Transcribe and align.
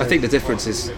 I 0.00 0.04
think 0.04 0.22
the 0.22 0.28
difference 0.28 0.66
is, 0.66 0.92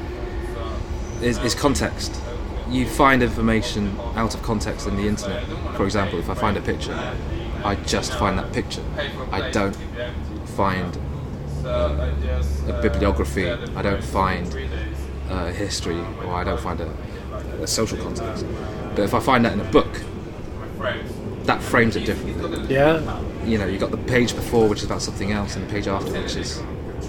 is 1.23 1.39
is 1.39 1.54
context. 1.54 2.21
You 2.69 2.86
find 2.86 3.22
information 3.22 3.96
out 4.14 4.34
of 4.34 4.42
context 4.42 4.87
in 4.87 4.96
the 4.96 5.06
internet. 5.06 5.45
For 5.76 5.84
example, 5.84 6.19
if 6.19 6.29
I 6.29 6.34
find 6.34 6.56
a 6.56 6.61
picture, 6.61 6.95
I 7.64 7.77
just 7.87 8.12
find 8.14 8.38
that 8.38 8.53
picture. 8.53 8.82
I 9.30 9.51
don't 9.51 9.77
find 10.56 10.98
uh, 11.64 12.12
a 12.69 12.82
bibliography. 12.82 13.51
I 13.51 13.82
don't 13.82 14.03
find 14.03 14.46
uh, 15.29 15.53
history, 15.53 15.99
or 16.25 16.35
I 16.35 16.45
don't 16.45 16.61
find 16.61 16.81
a, 16.81 16.91
a 17.63 17.67
social 17.67 17.99
context. 17.99 18.45
But 18.95 19.01
if 19.01 19.15
I 19.15 19.21
find 19.21 19.45
that 19.45 19.53
in 19.53 19.61
a 19.61 19.71
book, 19.71 20.03
that 21.45 21.63
frames 21.63 21.97
it 21.97 22.05
differently. 22.05 22.75
Yeah. 22.75 23.21
You 23.45 23.59
know, 23.59 23.67
you 23.67 23.79
got 23.79 23.93
the 23.93 23.99
page 23.99 24.35
before, 24.35 24.69
which 24.69 24.81
is 24.81 24.87
about 24.87 25.03
something 25.03 25.31
else, 25.33 25.55
and 25.55 25.67
the 25.67 25.71
page 25.71 25.87
after, 25.87 26.13
which 26.13 26.35
is 26.37 26.63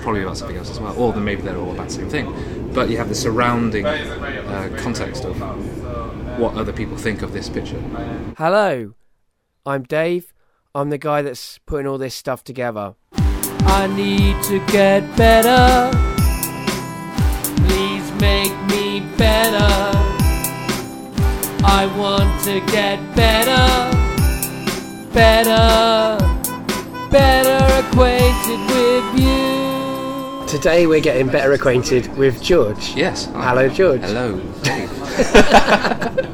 probably 0.08 0.24
about 0.24 0.38
something 0.38 0.55
else 0.55 0.70
as 0.70 0.80
well. 0.80 0.98
Or 0.98 1.12
then 1.12 1.26
maybe 1.26 1.42
they're 1.42 1.58
all 1.58 1.73
about 1.73 1.90
the 1.90 1.96
same 1.96 2.10
thing. 2.10 2.71
But 2.73 2.90
you 2.90 2.96
have 2.96 3.10
the 3.10 3.16
surrounding 3.16 3.86
uh, 3.86 4.73
context 4.80 5.26
of 5.26 5.38
what 6.40 6.55
other 6.55 6.72
people 6.72 6.95
think 6.95 7.23
of 7.23 7.34
this 7.34 7.50
picture. 7.50 7.81
Hello, 8.38 8.94
I'm 9.66 9.84
Dave. 9.84 10.34
I'm 10.73 10.91
the 10.91 10.98
guy 10.98 11.22
that's 11.23 11.58
putting 11.66 11.88
all 11.88 11.98
this 11.98 12.16
stuff 12.16 12.41
together. 12.41 12.95
I 13.16 13.88
need 13.98 14.41
to 14.44 14.66
get 14.72 15.02
better. 15.17 15.91
Please 17.67 18.09
make 18.22 18.55
me 18.70 19.02
better. 19.17 19.67
I 21.66 21.86
want 21.98 22.42
to 22.45 22.62
get 22.72 22.98
better, 23.14 23.66
better, 25.14 26.17
better 27.12 27.88
acquainted 27.89 28.59
with 28.72 29.20
you. 29.20 29.66
Today 30.48 30.88
we're 30.88 31.02
getting 31.02 31.28
better 31.28 31.52
acquainted 31.52 32.16
with 32.18 32.42
George. 32.42 32.96
Yes. 32.96 33.26
hi. 33.26 33.50
Hello, 33.50 33.70
George. 33.70 34.02
Hello. 34.02 34.42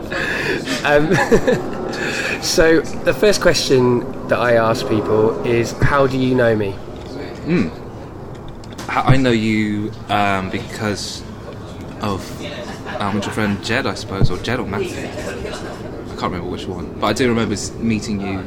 Um, 0.83 1.15
so 2.43 2.81
the 2.81 3.13
first 3.13 3.41
question 3.41 3.99
that 4.27 4.37
I 4.37 4.55
ask 4.55 4.85
people 4.89 5.41
is, 5.45 5.71
"How 5.71 6.07
do 6.07 6.17
you 6.17 6.35
know 6.35 6.55
me?" 6.57 6.75
I 8.89 9.13
I 9.13 9.17
know 9.17 9.31
you 9.31 9.93
um, 10.09 10.49
because 10.49 11.23
of 12.01 12.19
um, 12.99 13.21
your 13.21 13.31
friend 13.31 13.63
Jed, 13.63 13.85
I 13.85 13.93
suppose, 13.93 14.29
or 14.29 14.37
Jed 14.39 14.59
or 14.59 14.67
Matthew. 14.67 15.07
I 15.07 16.15
can't 16.19 16.23
remember 16.23 16.49
which 16.49 16.65
one, 16.65 16.93
but 16.99 17.07
I 17.07 17.13
do 17.13 17.29
remember 17.29 17.55
meeting 17.79 18.19
you. 18.19 18.43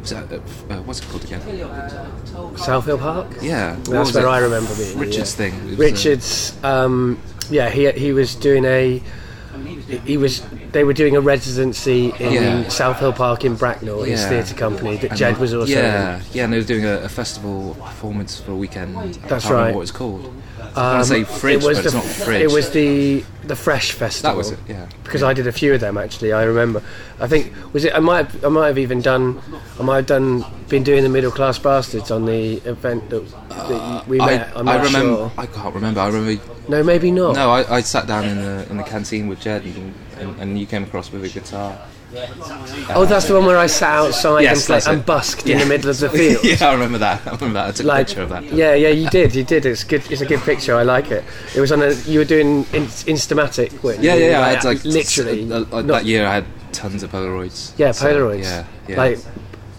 Was 0.00 0.10
that, 0.10 0.32
uh, 0.32 0.36
uh, 0.70 0.82
what's 0.82 1.00
it 1.00 1.08
called 1.08 1.24
again? 1.24 1.40
South 2.56 2.86
Hill 2.86 2.98
Park. 2.98 3.26
Yeah, 3.42 3.76
what 3.76 3.84
That's 3.84 4.14
where 4.14 4.26
it? 4.26 4.30
I 4.30 4.38
remember 4.38 4.74
being. 4.74 4.98
Richard's 4.98 5.38
yeah. 5.38 5.50
thing. 5.50 5.74
Uh, 5.74 5.76
Richard's. 5.76 6.64
Um, 6.64 7.20
yeah, 7.50 7.68
he 7.68 7.90
he 7.92 8.12
was 8.12 8.34
doing 8.34 8.64
a. 8.64 9.02
He 10.04 10.16
was. 10.16 10.42
They 10.72 10.84
were 10.84 10.92
doing 10.92 11.16
a 11.16 11.20
residency 11.20 12.12
in 12.18 12.32
Yeah. 12.32 12.68
South 12.68 12.98
Hill 12.98 13.12
Park 13.12 13.44
in 13.44 13.54
Bracknell, 13.56 14.02
his 14.02 14.24
theatre 14.26 14.54
company 14.54 14.96
that 14.98 15.10
and 15.10 15.18
Jed 15.18 15.38
was 15.38 15.52
also. 15.54 15.72
Yeah, 15.72 16.20
yeah, 16.32 16.44
and 16.44 16.52
they 16.52 16.58
were 16.58 16.64
doing 16.64 16.84
a, 16.84 16.98
a 17.02 17.08
festival 17.08 17.74
performance 17.80 18.40
for 18.40 18.52
a 18.52 18.56
weekend. 18.56 18.96
I 18.96 19.06
That's 19.28 19.46
right. 19.46 19.50
remember 19.50 19.76
what 19.76 19.82
it's 19.82 19.90
called. 19.92 20.32
I 20.76 20.98
Um, 20.98 21.04
say 21.04 21.24
Fridge, 21.24 21.64
it 21.64 21.66
was 21.66 21.78
but 21.78 21.84
it's 21.86 21.94
the, 21.94 21.98
not 21.98 22.06
Fridge. 22.06 22.42
It 22.42 22.52
was 22.52 22.70
the 22.70 23.24
the 23.44 23.56
Fresh 23.56 23.90
Festival. 23.92 24.30
that 24.30 24.36
was 24.36 24.52
it. 24.52 24.58
Yeah. 24.68 24.86
because 25.02 25.22
I 25.24 25.32
did 25.32 25.48
a 25.48 25.52
few 25.52 25.74
of 25.74 25.80
them 25.80 25.98
actually. 25.98 26.32
I 26.32 26.44
remember. 26.44 26.80
I 27.18 27.26
think 27.26 27.52
was 27.72 27.84
it. 27.84 27.92
I 27.92 27.98
might. 27.98 28.26
Have, 28.30 28.44
I 28.44 28.48
might 28.48 28.68
have 28.68 28.78
even 28.78 29.00
done. 29.00 29.40
I 29.80 29.82
might 29.82 29.96
have 29.96 30.06
done. 30.06 30.44
Been 30.68 30.84
doing 30.84 31.02
the 31.02 31.08
Middle 31.08 31.32
Class 31.32 31.58
Bastards 31.58 32.12
on 32.12 32.26
the 32.26 32.58
event 32.58 33.10
that, 33.10 33.28
that 33.48 34.06
we 34.06 34.18
met. 34.18 34.54
I, 34.54 34.60
I'm 34.60 34.68
I 34.68 34.76
remember. 34.76 35.16
sure. 35.16 35.32
I 35.36 35.46
can't 35.46 35.74
remember. 35.74 35.98
I 36.00 36.06
remember. 36.06 36.40
No, 36.68 36.84
maybe 36.84 37.10
not. 37.10 37.34
No, 37.34 37.50
I, 37.50 37.78
I 37.78 37.80
sat 37.80 38.06
down 38.06 38.24
in 38.24 38.36
the 38.40 38.70
in 38.70 38.76
the 38.76 38.84
canteen 38.84 39.26
with 39.26 39.40
Jed, 39.40 39.64
and, 39.64 39.92
and, 40.20 40.40
and 40.40 40.58
you 40.58 40.66
came 40.66 40.84
across 40.84 41.10
with 41.12 41.24
a 41.24 41.28
guitar. 41.28 41.78
Oh, 42.92 43.04
that's 43.06 43.28
the 43.28 43.34
one 43.34 43.46
where 43.46 43.56
I 43.56 43.66
sat 43.68 43.94
outside 43.94 44.40
Yes, 44.42 44.68
and, 44.68 44.82
played, 44.82 44.94
and 44.96 45.06
busked 45.06 45.42
in 45.46 45.58
Yeah. 45.58 45.64
the 45.64 45.68
middle 45.68 45.90
of 45.90 45.98
the 46.00 46.08
field. 46.18 46.44
yeah, 46.44 46.56
I 46.68 46.72
remember 46.72 46.98
that. 46.98 47.24
I 47.26 47.30
remember 47.30 47.54
that. 47.54 47.68
I 47.68 47.70
took 47.72 47.86
a 47.86 47.96
picture 47.96 48.22
of 48.22 48.28
that. 48.30 48.44
yeah, 48.52 48.74
yeah, 48.74 48.88
you 48.88 49.08
did, 49.10 49.34
you 49.34 49.44
did. 49.44 49.64
It's 49.64 49.84
good. 49.84 50.02
It's 50.10 50.20
a 50.20 50.26
good 50.26 50.40
picture. 50.40 50.74
I 50.74 50.82
like 50.82 51.10
it. 51.12 51.22
It 51.54 51.60
was 51.60 51.70
on 51.70 51.82
a. 51.82 51.92
You 51.92 52.18
were 52.18 52.24
doing 52.24 52.66
in, 52.72 52.86
Instamatic. 53.06 53.80
weren't 53.84 54.00
Yeah, 54.02 54.14
you? 54.14 54.24
yeah, 54.24 54.30
yeah. 54.30 54.40
I 54.46 54.48
had 54.54 54.64
like 54.64 54.84
literally. 54.84 55.52
uh, 55.52 55.56
uh, 55.70 55.82
not- 55.82 55.86
that 55.86 56.04
year. 56.04 56.26
I 56.26 56.34
had 56.34 56.44
tons 56.72 57.02
of 57.04 57.12
Polaroids. 57.12 57.72
Yeah, 57.78 57.92
So, 57.92 58.06
Polaroids. 58.12 58.42
yeah, 58.42 58.64
yeah. 58.88 58.96
Like 58.96 59.18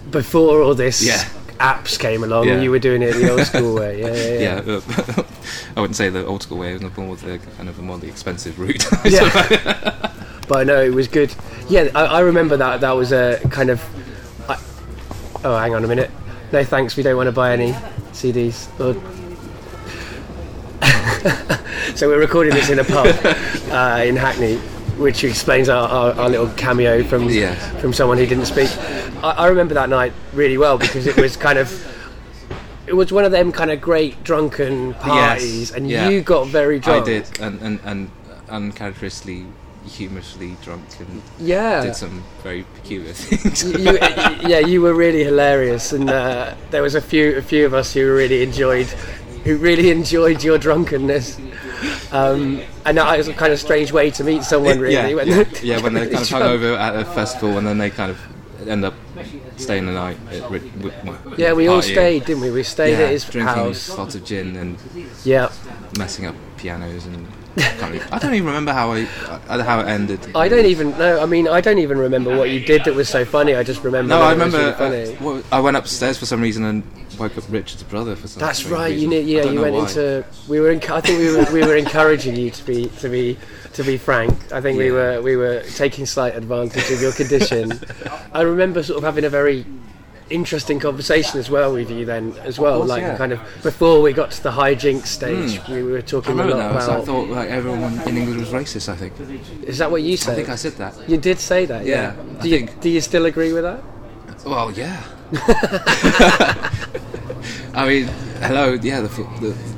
before 0.09 0.62
all 0.62 0.73
this 0.75 1.02
Yeah. 1.03 1.23
apps 1.59 2.00
came 2.00 2.23
along, 2.23 2.47
Yeah. 2.47 2.62
you 2.62 2.72
were 2.72 2.79
doing 2.79 3.02
it 3.02 3.13
the 3.13 3.29
old 3.29 3.46
school 3.46 3.75
way. 3.75 4.00
Yeah, 4.02 4.13
yeah, 4.13 4.40
yeah. 4.40 4.62
yeah. 4.66 5.16
uh, 5.18 5.23
I 5.75 5.81
wouldn't 5.81 5.97
say 5.97 6.08
the 6.09 6.25
old 6.25 6.44
school 6.44 6.59
way. 6.59 6.73
It 6.75 6.81
was 6.81 6.96
more 6.97 7.16
the 7.18 7.40
kind 7.58 7.68
of 7.68 7.75
the 7.75 7.81
more 7.84 7.97
the 7.97 8.08
expensive 8.08 8.58
route. 8.58 8.85
Yeah. 9.03 10.12
But 10.51 10.59
I 10.59 10.63
know 10.66 10.81
it 10.84 10.94
was 10.94 11.07
good. 11.07 11.34
Yeah, 11.69 11.88
I, 11.95 12.03
I 12.03 12.19
remember 12.19 12.57
that. 12.57 12.81
That 12.81 12.91
was 12.91 13.13
a 13.13 13.39
kind 13.51 13.69
of. 13.69 13.81
I, 14.50 14.59
oh, 15.45 15.57
hang 15.57 15.73
on 15.73 15.85
a 15.85 15.88
minute. 15.88 16.12
No, 16.51 16.62
thanks. 16.62 16.97
We 16.97 17.03
don't 17.03 17.16
want 17.16 17.28
to 17.28 17.31
buy 17.31 17.53
any 17.53 17.72
CDs. 18.12 18.67
Or, 18.78 18.95
so 21.95 22.09
we're 22.09 22.19
recording 22.19 22.53
this 22.53 22.69
in 22.69 22.79
a 22.79 22.84
pub 22.84 23.07
uh, 23.72 24.03
in 24.06 24.17
Hackney, 24.17 24.57
which 24.97 25.23
explains 25.23 25.69
our, 25.69 25.88
our, 25.88 26.11
our 26.19 26.29
little 26.29 26.50
cameo 26.50 27.01
from 27.01 27.29
Yeah. 27.29 27.56
from 27.79 27.94
someone 27.94 28.17
who 28.17 28.25
didn't 28.25 28.47
speak. 28.47 28.69
I, 29.23 29.31
I 29.31 29.47
remember 29.47 29.73
that 29.75 29.88
night 29.88 30.11
really 30.34 30.57
well 30.57 30.78
because 30.78 31.07
it 31.07 31.16
was 31.16 31.38
kind 31.38 31.59
of. 31.59 31.72
It 32.88 32.94
was 32.94 33.13
one 33.13 33.23
of 33.23 33.31
them 33.31 33.53
kind 33.53 33.72
of 33.72 33.79
great 33.79 34.22
drunken 34.25 34.95
parties, 34.95 35.72
and 35.72 35.90
yeah. 35.90 36.09
you 36.09 36.19
got 36.19 36.47
very 36.47 36.78
drunk. 36.78 37.03
I 37.03 37.06
did, 37.06 37.40
and 37.40 37.61
and 37.61 37.79
and 37.85 38.11
uncharacteristically, 38.50 39.45
humorously 39.86 40.56
drunk, 40.62 40.84
and 41.00 41.22
Yeah. 41.40 41.84
did 41.84 41.96
some 41.96 42.24
very 42.44 42.64
peculiar 42.75 43.14
things. 43.14 43.64
you, 43.64 43.97
yeah, 44.47 44.59
you 44.59 44.81
were 44.81 44.94
really 44.94 45.24
hilarious, 45.24 45.92
and 45.94 46.09
uh, 46.09 46.53
there 46.69 46.81
was 46.81 46.96
a 46.96 47.02
few 47.02 47.38
a 47.38 47.42
few 47.42 47.66
of 47.66 47.74
us 47.74 47.94
who 47.94 48.14
really 48.14 48.44
enjoyed 48.44 48.88
who 49.44 49.58
really 49.58 49.90
enjoyed 49.90 50.44
your 50.44 50.58
drunkenness. 50.59 51.40
Um, 52.12 52.62
and 52.86 52.97
that 52.97 53.18
was 53.18 53.28
a 53.28 53.34
kind 53.34 53.52
of 53.53 53.59
strange 53.59 53.91
way 53.91 54.12
to 54.12 54.24
meet 54.24 54.44
someone, 54.44 54.80
really. 54.80 54.94
yeah, 54.94 55.14
when 55.16 55.28
yeah, 55.28 55.44
yeah, 55.64 55.80
when 55.81 55.94
they're 55.94 56.06
kind 56.09 56.22
of 56.22 56.28
drunk. 56.28 56.44
hungover 56.62 56.78
at 56.78 56.96
a 56.96 57.06
festival, 57.06 57.58
and 57.58 57.66
then 57.66 57.78
they 57.78 57.90
kind 57.90 58.12
of 58.12 58.20
end 58.68 58.86
up 58.86 58.94
staying 59.58 59.86
the 59.88 59.91
night. 59.94 60.18
At, 60.31 61.40
Yeah, 61.40 61.53
we 61.53 61.68
all 61.68 61.81
stayed, 61.81 62.25
didn't 62.25 62.41
we? 62.41 62.52
We 62.52 62.64
stayed 62.64 62.91
Yeah, 63.00 63.06
at 63.06 63.12
his 63.12 63.24
drinking 63.24 63.56
house. 63.56 63.97
lots 63.97 64.14
of 64.16 64.24
gin 64.25 64.56
and 64.56 64.78
Yeah, 65.24 65.52
messing 65.97 66.25
up 66.25 66.36
pianos 66.61 67.05
and. 67.05 67.27
I 67.57 68.17
don't 68.17 68.33
even 68.33 68.47
remember 68.47 68.72
how 68.72 68.94
I 68.94 69.01
uh, 69.27 69.61
how 69.61 69.81
it 69.81 69.88
ended. 69.88 70.19
I 70.33 70.47
don't 70.47 70.66
even 70.66 70.97
know. 70.97 71.22
I 71.22 71.25
mean, 71.25 71.49
I 71.49 71.59
don't 71.59 71.79
even 71.79 71.97
remember 71.97 72.38
what 72.38 72.49
you 72.49 72.61
did 72.61 72.85
that 72.85 72.95
was 72.95 73.09
so 73.09 73.25
funny. 73.25 73.55
I 73.55 73.63
just 73.63 73.83
remember. 73.83 74.07
No, 74.07 74.22
I 74.22 74.31
remember. 74.31 74.73
really 74.79 75.17
uh, 75.17 75.23
well, 75.23 75.44
I 75.51 75.59
went 75.59 75.75
upstairs 75.75 76.17
for 76.17 76.25
some 76.25 76.41
reason 76.41 76.63
and 76.63 76.83
woke 77.19 77.38
up 77.38 77.44
Richard's 77.49 77.83
brother 77.83 78.16
for 78.16 78.29
some. 78.29 78.39
That's 78.39 78.63
right. 78.66 78.88
You 78.88 79.09
reason. 79.09 79.09
knew, 79.09 79.38
yeah, 79.38 79.44
you 79.44 79.59
went 79.59 79.75
why. 79.75 79.81
into. 79.81 80.25
We 80.47 80.61
were. 80.61 80.72
I 80.72 81.01
think 81.01 81.19
we 81.19 81.35
were. 81.35 81.45
We 81.51 81.67
were 81.67 81.75
encouraging 81.75 82.38
you 82.38 82.51
to 82.51 82.66
be 82.66 82.85
to 82.85 83.09
be 83.09 83.38
to 83.73 83.83
be 83.83 83.97
frank. 83.97 84.53
I 84.53 84.61
think 84.61 84.78
we 84.78 84.91
were 84.91 85.22
we 85.22 85.35
were 85.35 85.61
taking 85.75 86.05
slight 86.05 86.35
advantage 86.35 86.89
of 86.89 87.01
your 87.01 87.11
condition. 87.11 87.73
I 88.33 88.41
remember 88.41 88.81
sort 88.81 88.97
of 88.97 89.03
having 89.03 89.25
a 89.25 89.29
very 89.29 89.66
interesting 90.31 90.80
conversation 90.80 91.40
as 91.40 91.50
well 91.50 91.74
with 91.74 91.92
you 91.92 92.06
then 92.06 92.34
as 92.44 92.58
well. 92.59 92.80
course, 92.80 92.90
like 92.90 93.02
yeah. 93.02 93.18
kind 93.18 93.34
of 93.34 93.40
before 93.64 94.02
we 94.02 94.14
got 94.14 94.31
to 94.31 94.44
the 94.44 94.52
hijinks 94.52 95.08
stage, 95.08 95.58
hmm. 95.58 95.74
we 95.74 95.84
were 95.84 96.02
talking 96.02 96.40
a 96.40 96.44
lot 96.44 96.74
now. 96.74 96.80
so 96.80 96.97
I 96.97 97.02
thought 97.02 97.30
like 97.30 97.50
everyone 97.50 98.00
in 98.08 98.18
England 98.18 98.40
was 98.40 98.50
racist. 98.50 98.90
I 98.90 98.96
think. 98.96 99.14
Is 99.64 99.78
that 99.78 99.91
what 99.91 100.02
you 100.02 100.18
said? 100.18 100.34
I 100.34 100.36
think 100.36 100.50
I 100.50 100.56
said 100.56 100.74
that. 100.74 101.09
you 101.09 101.18
did 101.18 101.40
say 101.40 101.66
that. 101.66 101.86
Yeah. 101.86 101.91
Yeah, 101.91 102.16
I 102.40 102.41
Do 102.41 102.50
you 102.50 102.58
think- 102.58 102.81
do 102.81 102.90
you 102.90 103.02
still 103.02 103.25
agree 103.25 103.53
with 103.53 103.64
that? 103.64 103.84
Well, 104.46 104.72
yeah. 104.72 105.03
I 107.74 107.88
mean, 107.88 108.08
hello. 108.41 108.74
Yeah, 108.74 109.02
the, 109.02 109.08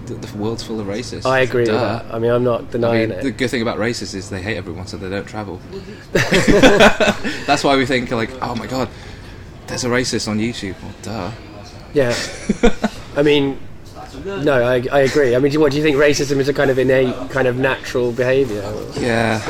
the, 0.05 0.13
the, 0.13 0.37
world's 0.37 0.63
full 0.63 0.79
of 0.79 0.87
racists. 0.87 1.25
I 1.25 1.39
agree 1.39 1.65
Duh. 1.65 1.73
with 1.73 1.81
that. 1.81 2.13
I 2.13 2.19
mean, 2.19 2.31
I'm 2.31 2.43
not 2.43 2.61
I 2.61 2.71
denying 2.71 3.09
mean, 3.09 3.19
it. 3.19 3.23
the 3.23 3.31
good 3.31 3.49
thing 3.49 3.61
about 3.61 3.77
racists 3.77 4.15
is 4.15 4.29
they 4.29 4.41
hate 4.41 4.57
everyone, 4.57 4.87
so 4.87 4.97
they 4.97 5.09
don't 5.09 5.27
travel. 5.27 5.61
That's 6.11 7.63
why 7.63 7.77
we 7.77 7.85
think 7.85 8.11
like, 8.11 8.31
oh 8.41 8.55
my 8.55 8.67
god, 8.67 8.89
there's 9.73 9.83
a 9.85 9.89
racist 9.89 10.27
on 10.27 10.37
YouTube. 10.37 10.75
Well, 10.83 10.93
duh. 11.01 11.31
Yeah. 11.93 12.13
I 13.19 13.23
mean, 13.23 13.59
no, 14.43 14.61
I, 14.63 14.85
I 14.91 14.99
agree. 15.01 15.35
I 15.35 15.39
mean, 15.39 15.51
do- 15.51 15.59
what 15.59 15.71
do 15.71 15.77
you 15.77 15.83
think? 15.83 15.97
Racism 15.97 16.37
is 16.37 16.47
a 16.47 16.53
kind 16.53 16.69
of 16.69 16.77
innate, 16.77 17.15
kind 17.31 17.47
of 17.47 17.57
natural 17.57 18.11
behaviour. 18.11 18.61
Yeah, 18.99 19.41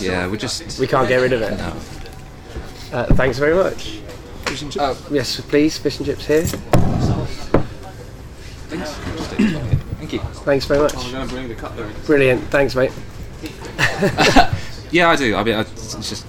yeah. 0.00 0.26
We 0.28 0.38
just 0.38 0.78
We 0.78 0.86
can't 0.86 1.08
get 1.08 1.16
rid 1.18 1.32
of 1.34 1.42
it. 1.42 1.58
no. 1.58 1.76
Uh, 2.98 3.06
thanks 3.14 3.38
very 3.38 3.54
much. 3.54 3.98
Oh, 4.78 5.06
Yes, 5.10 5.40
please. 5.42 5.78
Fish 5.78 5.98
and 5.98 6.06
chips 6.06 6.26
here. 6.26 6.42
thanks. 8.68 8.90
Thank 9.98 10.12
you. 10.14 10.18
Thanks 10.20 10.64
very 10.64 10.80
much. 10.80 10.94
going 10.94 11.28
to 11.28 11.34
bring 11.34 11.48
the 11.48 11.54
cutlery. 11.54 11.92
Brilliant. 12.06 12.42
Thanks, 12.44 12.74
mate. 12.74 12.92
Yeah, 14.92 15.08
I 15.08 15.14
do. 15.14 15.36
I 15.36 15.44
mean, 15.44 15.54
I, 15.54 15.60
it's 15.60 15.94
just 16.08 16.24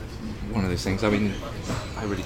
one 0.51 0.63
of 0.63 0.69
those 0.69 0.83
things. 0.83 1.03
I 1.03 1.09
mean, 1.09 1.33
I 1.97 2.03
really 2.03 2.21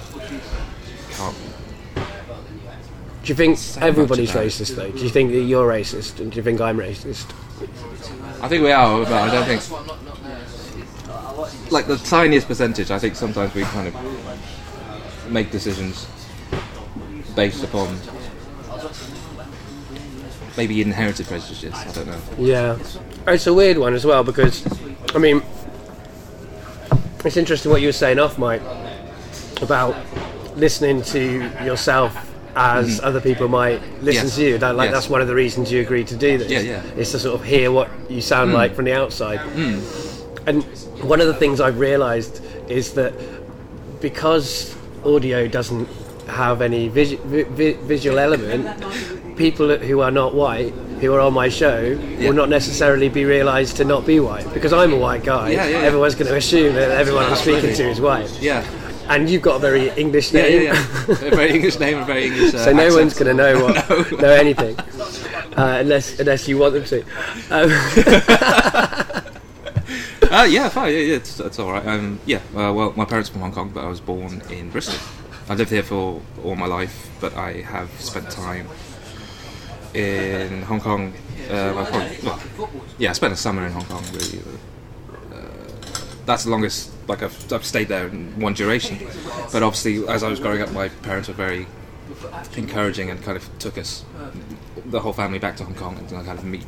Do 3.26 3.32
you 3.32 3.34
think 3.34 3.58
much 3.58 3.78
everybody's 3.78 4.30
racist 4.30 4.76
though? 4.76 4.88
Do 4.88 5.02
you 5.02 5.08
think 5.10 5.32
that 5.32 5.40
you're 5.40 5.68
racist, 5.68 6.20
and 6.20 6.30
do 6.30 6.36
you 6.36 6.44
think 6.44 6.60
I'm 6.60 6.78
racist? 6.78 7.26
I 8.40 8.46
think 8.46 8.62
we 8.62 8.70
are, 8.70 9.02
but 9.02 9.12
I 9.12 9.28
don't 9.32 9.46
think 9.46 9.62
like 11.72 11.88
the 11.88 11.96
tiniest 11.96 12.46
percentage. 12.46 12.92
I 12.92 13.00
think 13.00 13.16
sometimes 13.16 13.52
we 13.52 13.64
kind 13.64 13.88
of 13.88 15.32
make 15.32 15.50
decisions 15.50 16.06
based 17.34 17.64
upon 17.64 17.98
maybe 20.56 20.80
inherited 20.80 21.26
prejudices. 21.26 21.74
I 21.74 21.90
don't 21.90 22.06
know. 22.06 22.20
Yeah, 22.38 22.78
it's 23.26 23.48
a 23.48 23.52
weird 23.52 23.78
one 23.78 23.94
as 23.94 24.04
well 24.04 24.22
because, 24.22 24.64
I 25.16 25.18
mean, 25.18 25.42
it's 27.24 27.36
interesting 27.36 27.72
what 27.72 27.80
you 27.80 27.88
were 27.88 27.92
saying 27.92 28.20
off, 28.20 28.38
mic, 28.38 28.62
about 29.60 29.96
listening 30.56 31.02
to 31.02 31.50
yourself 31.64 32.34
as 32.56 33.00
other 33.02 33.20
people 33.20 33.48
might 33.48 33.80
listen 34.02 34.26
Mm-hmm. 34.26 34.26
Yes. 34.26 34.36
to 34.36 34.42
you. 34.44 34.58
That, 34.58 34.74
like 34.76 34.86
Yes. 34.88 34.94
that's 34.94 35.08
one 35.10 35.20
of 35.20 35.28
the 35.28 35.34
reasons 35.34 35.70
you 35.70 35.80
agreed 35.82 36.06
to 36.08 36.16
do 36.16 36.38
this. 36.38 36.50
Yeah, 36.50 36.60
yeah. 36.60 36.82
Mm. 36.82 36.96
Is 36.98 37.10
to 37.12 37.18
sort 37.18 37.38
of 37.38 37.44
hear 37.46 37.70
what 37.70 37.88
you 38.08 38.20
sound 38.22 38.52
like 38.54 38.74
from 38.74 38.86
the 38.86 38.92
outside. 38.94 39.40
And 40.46 40.62
one 41.02 41.20
of 41.20 41.26
the 41.26 41.34
things 41.34 41.60
I've 41.60 41.78
realised 41.78 42.40
is 42.70 42.94
that 42.94 43.12
because 44.00 44.74
audio 45.04 45.46
doesn't 45.48 45.88
have 46.28 46.62
any 46.62 46.88
vis- 46.88 47.12
vi- 47.24 47.42
vi- 47.44 47.72
visual 47.86 48.18
element, 48.18 48.66
people 49.36 49.76
who 49.76 50.00
are 50.00 50.10
not 50.10 50.34
white, 50.34 50.72
who 51.00 51.12
are 51.14 51.20
on 51.20 51.34
my 51.34 51.48
show, 51.48 51.80
Yeah. 52.18 52.28
will 52.28 52.34
not 52.36 52.48
necessarily 52.48 53.08
be 53.08 53.24
realised 53.24 53.76
to 53.76 53.84
not 53.84 54.06
be 54.06 54.18
white. 54.18 54.52
Because 54.54 54.72
I'm 54.72 54.92
a 54.92 54.96
white 54.96 55.24
guy, 55.24 55.50
yeah, 55.50 55.66
yeah. 55.68 55.78
everyone's 55.78 56.14
going 56.14 56.28
to 56.28 56.36
assume 56.36 56.74
that 56.74 56.90
everyone 56.90 57.24
I'm 57.26 57.36
speaking 57.36 57.74
to 57.74 57.88
is 57.90 58.00
white. 58.00 58.30
Yeah, 58.40 58.64
And 59.08 59.30
you've 59.30 59.42
got 59.42 59.56
a 59.56 59.58
very 59.58 59.90
English 59.90 60.32
yeah, 60.32 60.42
name. 60.42 60.62
yeah. 60.62 60.72
yeah. 61.08 61.14
a 61.14 61.36
very 61.36 61.52
English 61.52 61.78
name, 61.78 61.98
a 61.98 62.04
very 62.04 62.26
English. 62.26 62.54
Uh, 62.54 62.58
So 62.64 62.72
no 62.72 62.94
one's 62.94 63.14
going 63.14 63.36
to 63.36 63.42
know 63.42 63.64
what, 63.64 64.20
know 64.20 64.32
anything, 64.32 64.76
uh, 65.56 65.78
unless 65.80 66.18
unless 66.18 66.48
you 66.48 66.58
want 66.58 66.74
them 66.74 66.84
to. 66.84 67.04
Um, 67.50 69.22
Uh, 70.28 70.42
yeah, 70.42 70.68
fine. 70.68 70.92
Yeah, 70.92 70.98
yeah, 70.98 71.16
it's, 71.16 71.38
it's 71.38 71.58
all 71.60 71.70
right. 71.70 71.86
Um, 71.86 72.18
yeah. 72.26 72.38
Uh, 72.54 72.72
well, 72.72 72.92
my 72.96 73.04
parents 73.04 73.30
are 73.30 73.32
from 73.32 73.42
Hong 73.42 73.52
Kong, 73.52 73.70
but 73.72 73.84
I 73.84 73.88
was 73.88 74.00
born 74.00 74.42
in 74.50 74.70
Bristol. 74.70 74.98
I've 75.48 75.58
lived 75.58 75.70
here 75.70 75.84
for 75.84 76.20
all 76.42 76.56
my 76.56 76.66
life, 76.66 77.08
but 77.20 77.34
I 77.36 77.62
have 77.62 77.88
spent 78.00 78.28
time 78.28 78.68
in 79.94 80.62
Hong 80.62 80.80
Kong. 80.80 81.14
Uh, 81.48 81.72
well, 81.74 81.86
probably, 81.86 82.18
well, 82.24 82.40
yeah, 82.98 83.10
I 83.10 83.12
spent 83.12 83.32
a 83.32 83.36
summer 83.36 83.64
in 83.66 83.72
Hong 83.72 83.84
Kong. 83.84 84.02
Really, 84.12 84.40
uh, 84.40 84.42
that's 86.26 86.44
the 86.44 86.50
longest. 86.50 86.90
Like 87.08 87.22
I've, 87.22 87.52
I've 87.52 87.64
stayed 87.64 87.88
there 87.88 88.08
in 88.08 88.38
one 88.38 88.54
duration. 88.54 88.98
But 89.52 89.62
obviously, 89.62 90.06
as 90.08 90.22
I 90.22 90.28
was 90.28 90.40
growing 90.40 90.60
up, 90.60 90.72
my 90.72 90.88
parents 90.88 91.28
were 91.28 91.34
very 91.34 91.66
encouraging 92.56 93.10
and 93.10 93.22
kind 93.22 93.36
of 93.36 93.58
took 93.58 93.78
us, 93.78 94.04
the 94.84 95.00
whole 95.00 95.12
family, 95.12 95.38
back 95.38 95.56
to 95.56 95.64
Hong 95.64 95.74
Kong 95.74 95.96
and 95.96 96.08
kind 96.08 96.38
of 96.38 96.44
meet 96.44 96.64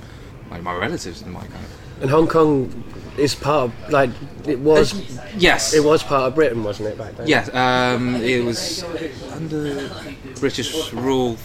my, 0.50 0.60
my 0.60 0.74
relatives 0.74 1.22
and 1.22 1.32
my 1.32 1.40
kind 1.40 1.64
of 1.64 1.78
and 2.00 2.10
Hong 2.10 2.28
Kong 2.28 2.84
is 3.16 3.34
part 3.34 3.70
of 3.70 3.90
like 3.90 4.10
it 4.46 4.60
was 4.60 4.94
yes, 5.36 5.74
it 5.74 5.82
was 5.82 6.02
part 6.02 6.28
of 6.28 6.34
Britain, 6.36 6.62
wasn't 6.62 6.88
it 6.88 6.98
back 6.98 7.16
then? 7.16 7.26
Yes, 7.26 7.52
um, 7.52 8.14
it 8.16 8.44
was 8.44 8.84
under 9.32 9.90
British 10.38 10.92
rule. 10.92 11.36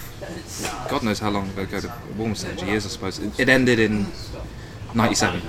God 0.90 1.02
knows 1.02 1.18
how 1.18 1.32
long 1.32 1.50
ago. 1.58 1.80
The 1.80 1.92
almost 2.20 2.46
100 2.46 2.68
years, 2.68 2.86
I 2.86 2.90
suppose. 2.90 3.18
It, 3.18 3.40
it 3.40 3.50
ended 3.50 3.80
in 3.80 4.06
'97 4.94 5.42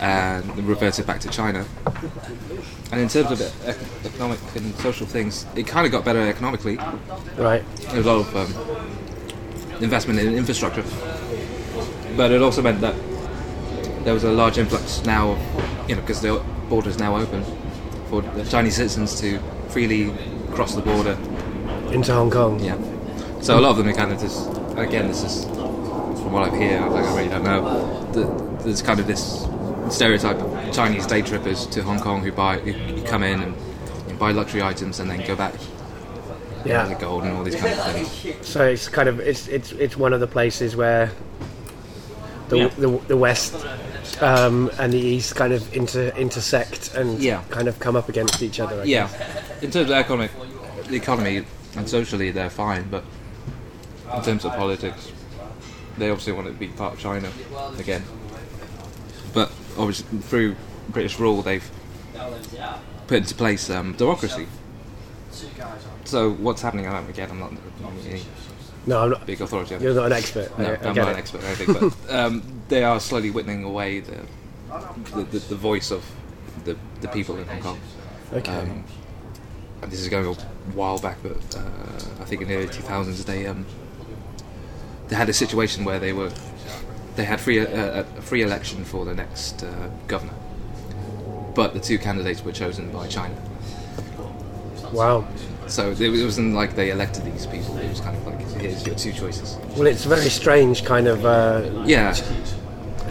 and 0.00 0.56
reverted 0.66 1.06
back 1.06 1.20
to 1.20 1.28
China. 1.28 1.64
And 2.92 3.00
in 3.00 3.08
terms 3.08 3.30
of 3.30 3.40
economic 4.06 4.38
and 4.54 4.74
social 4.76 5.06
things, 5.06 5.46
it 5.56 5.66
kind 5.66 5.86
of 5.86 5.92
got 5.92 6.04
better 6.04 6.20
economically. 6.20 6.76
Right. 7.36 7.64
There 7.76 7.96
was 7.96 8.06
a 8.06 8.12
lot 8.12 8.26
of 8.26 8.36
um, 8.36 9.82
investment 9.82 10.20
in 10.20 10.34
infrastructure, 10.34 10.84
but 12.16 12.30
it 12.30 12.42
also 12.42 12.62
meant 12.62 12.80
that 12.80 12.94
there 14.04 14.14
was 14.14 14.24
a 14.24 14.30
large 14.30 14.58
influx 14.58 15.04
now, 15.04 15.32
of, 15.32 15.88
you 15.88 15.96
know, 15.96 16.00
because 16.00 16.20
the 16.20 16.42
border 16.68 16.88
is 16.88 16.98
now 16.98 17.16
open 17.16 17.44
for 18.08 18.22
the 18.22 18.44
Chinese 18.44 18.76
citizens 18.76 19.20
to 19.20 19.40
freely 19.68 20.14
cross 20.52 20.74
the 20.74 20.82
border. 20.82 21.18
Into 21.92 22.12
Hong 22.12 22.30
Kong. 22.30 22.60
Yeah. 22.60 22.78
So 23.40 23.58
a 23.58 23.60
lot 23.60 23.70
of 23.72 23.78
them 23.78 23.88
are 23.88 23.92
kind 23.92 24.12
of 24.12 24.20
just, 24.20 24.48
again, 24.76 25.08
this 25.08 25.24
is 25.24 25.44
from 25.44 26.32
what 26.32 26.48
I 26.50 26.56
hear, 26.56 26.80
like 26.80 27.04
I 27.04 27.16
really 27.16 27.28
don't 27.28 27.44
know. 27.44 28.12
The, 28.12 28.62
there's 28.62 28.82
kind 28.82 29.00
of 29.00 29.06
this 29.06 29.46
stereotype 29.90 30.36
of 30.38 30.74
Chinese 30.74 31.06
day 31.06 31.22
trippers 31.22 31.66
to 31.68 31.82
Hong 31.82 31.98
Kong 32.00 32.22
who 32.22 32.32
buy, 32.32 32.58
who 32.58 33.02
come 33.04 33.22
in 33.22 33.42
and, 33.42 33.54
buy 34.18 34.30
luxury 34.32 34.62
items 34.62 34.98
and 34.98 35.10
then 35.10 35.22
go 35.26 35.36
back. 35.36 35.52
Yeah. 36.64 36.86
Like 36.86 37.00
gold 37.00 37.24
and 37.24 37.36
all 37.36 37.44
these 37.44 37.54
kind 37.54 37.78
of 37.78 37.92
things. 37.92 38.46
So 38.46 38.64
it's 38.64 38.88
kind 38.88 39.08
of 39.10 39.20
it's 39.20 39.46
it's 39.46 39.72
it's 39.72 39.96
one 39.96 40.12
of 40.14 40.20
the 40.20 40.26
places 40.26 40.74
where 40.74 41.12
the 42.48 42.56
Yeah. 42.58 42.68
the, 42.78 42.88
the 43.08 43.16
west 43.16 43.54
um, 44.22 44.70
and 44.78 44.90
the 44.92 44.98
east 44.98 45.36
kind 45.36 45.52
of 45.52 45.70
inter, 45.76 46.08
intersect 46.16 46.94
and 46.94 47.20
Yeah. 47.20 47.42
kind 47.50 47.68
of 47.68 47.78
come 47.78 47.94
up 47.94 48.08
against 48.08 48.42
each 48.42 48.58
other. 48.58 48.80
I 48.80 48.84
Yeah, 48.84 49.08
guess. 49.08 49.62
in 49.62 49.70
terms 49.70 49.90
of 49.90 49.96
economic, 49.96 50.30
the 50.88 50.96
economy 50.96 51.44
and 51.76 51.86
socially 51.88 52.30
they're 52.30 52.48
fine, 52.50 52.88
but 52.90 53.04
in 54.14 54.22
terms 54.22 54.44
of 54.46 54.52
politics, 54.52 55.12
they 55.98 56.08
obviously 56.08 56.32
want 56.32 56.46
to 56.46 56.54
be 56.54 56.68
part 56.68 56.94
of 56.94 56.98
China 56.98 57.28
again. 57.78 58.02
Obviously 59.78 60.18
through 60.20 60.56
British 60.88 61.18
rule, 61.18 61.42
they've 61.42 61.68
put 63.06 63.18
into 63.18 63.34
place 63.34 63.68
um, 63.70 63.92
democracy. 63.94 64.46
So 66.04 66.32
what's 66.32 66.62
happening? 66.62 66.86
I 66.86 66.92
don't, 66.92 67.10
again, 67.10 67.30
I'm 67.30 67.40
not 67.40 67.52
a 67.52 68.20
No, 68.86 69.02
I'm 69.02 69.10
not. 69.10 69.26
big 69.26 69.40
authority. 69.40 69.76
You're 69.80 69.94
not 69.94 70.06
an 70.06 70.12
expert. 70.12 70.56
No, 70.58 70.64
I, 70.64 70.68
I 70.70 70.88
I'm 70.88 70.94
not 70.94 71.08
it. 71.08 71.12
an 71.12 71.16
expert 71.16 71.42
or 71.42 71.46
anything, 71.46 71.74
but 71.74 71.94
um, 72.14 72.62
they 72.68 72.84
are 72.84 73.00
slowly 73.00 73.30
whittling 73.30 73.64
away 73.64 74.00
the 74.00 74.20
the, 75.14 75.22
the, 75.24 75.38
the 75.38 75.54
voice 75.56 75.90
of 75.90 76.04
the, 76.64 76.76
the 77.00 77.08
people 77.08 77.36
in 77.38 77.46
Hong 77.46 77.60
Kong. 77.60 77.80
Okay. 78.32 78.52
Um, 78.54 78.84
and 79.82 79.92
this 79.92 80.00
is 80.00 80.08
going 80.08 80.26
a 80.26 80.32
while 80.74 80.98
back, 80.98 81.18
but 81.22 81.56
uh, 81.56 81.60
I 82.20 82.24
think 82.24 82.42
in 82.42 82.48
the 82.48 82.56
early 82.56 82.66
2000s 82.66 83.24
they 83.24 83.46
um, 83.46 83.66
they 85.08 85.16
had 85.16 85.28
a 85.28 85.32
situation 85.32 85.84
where 85.84 85.98
they 85.98 86.12
were 86.12 86.32
they 87.16 87.24
had 87.24 87.40
free 87.40 87.60
uh, 87.60 88.00
a 88.00 88.04
free 88.22 88.42
election 88.42 88.84
for 88.84 89.04
the 89.04 89.14
next 89.14 89.62
uh, 89.62 89.88
governor, 90.06 90.34
but 91.54 91.72
the 91.74 91.80
two 91.80 91.98
candidates 91.98 92.44
were 92.44 92.52
chosen 92.52 92.90
by 92.92 93.06
China. 93.08 93.34
Wow. 94.92 95.26
So 95.66 95.90
it 95.90 96.08
wasn't 96.24 96.54
like 96.54 96.76
they 96.76 96.90
elected 96.90 97.24
these 97.24 97.46
people; 97.46 97.76
it 97.78 97.88
was 97.88 98.00
kind 98.00 98.16
of 98.16 98.26
like 98.26 98.40
here's 98.60 98.86
your 98.86 98.94
two 98.94 99.12
choices. 99.12 99.56
Well, 99.76 99.86
it's 99.86 100.06
a 100.06 100.08
very 100.08 100.28
strange 100.30 100.84
kind 100.84 101.08
of 101.08 101.24
uh, 101.26 101.82
Yeah, 101.84 102.14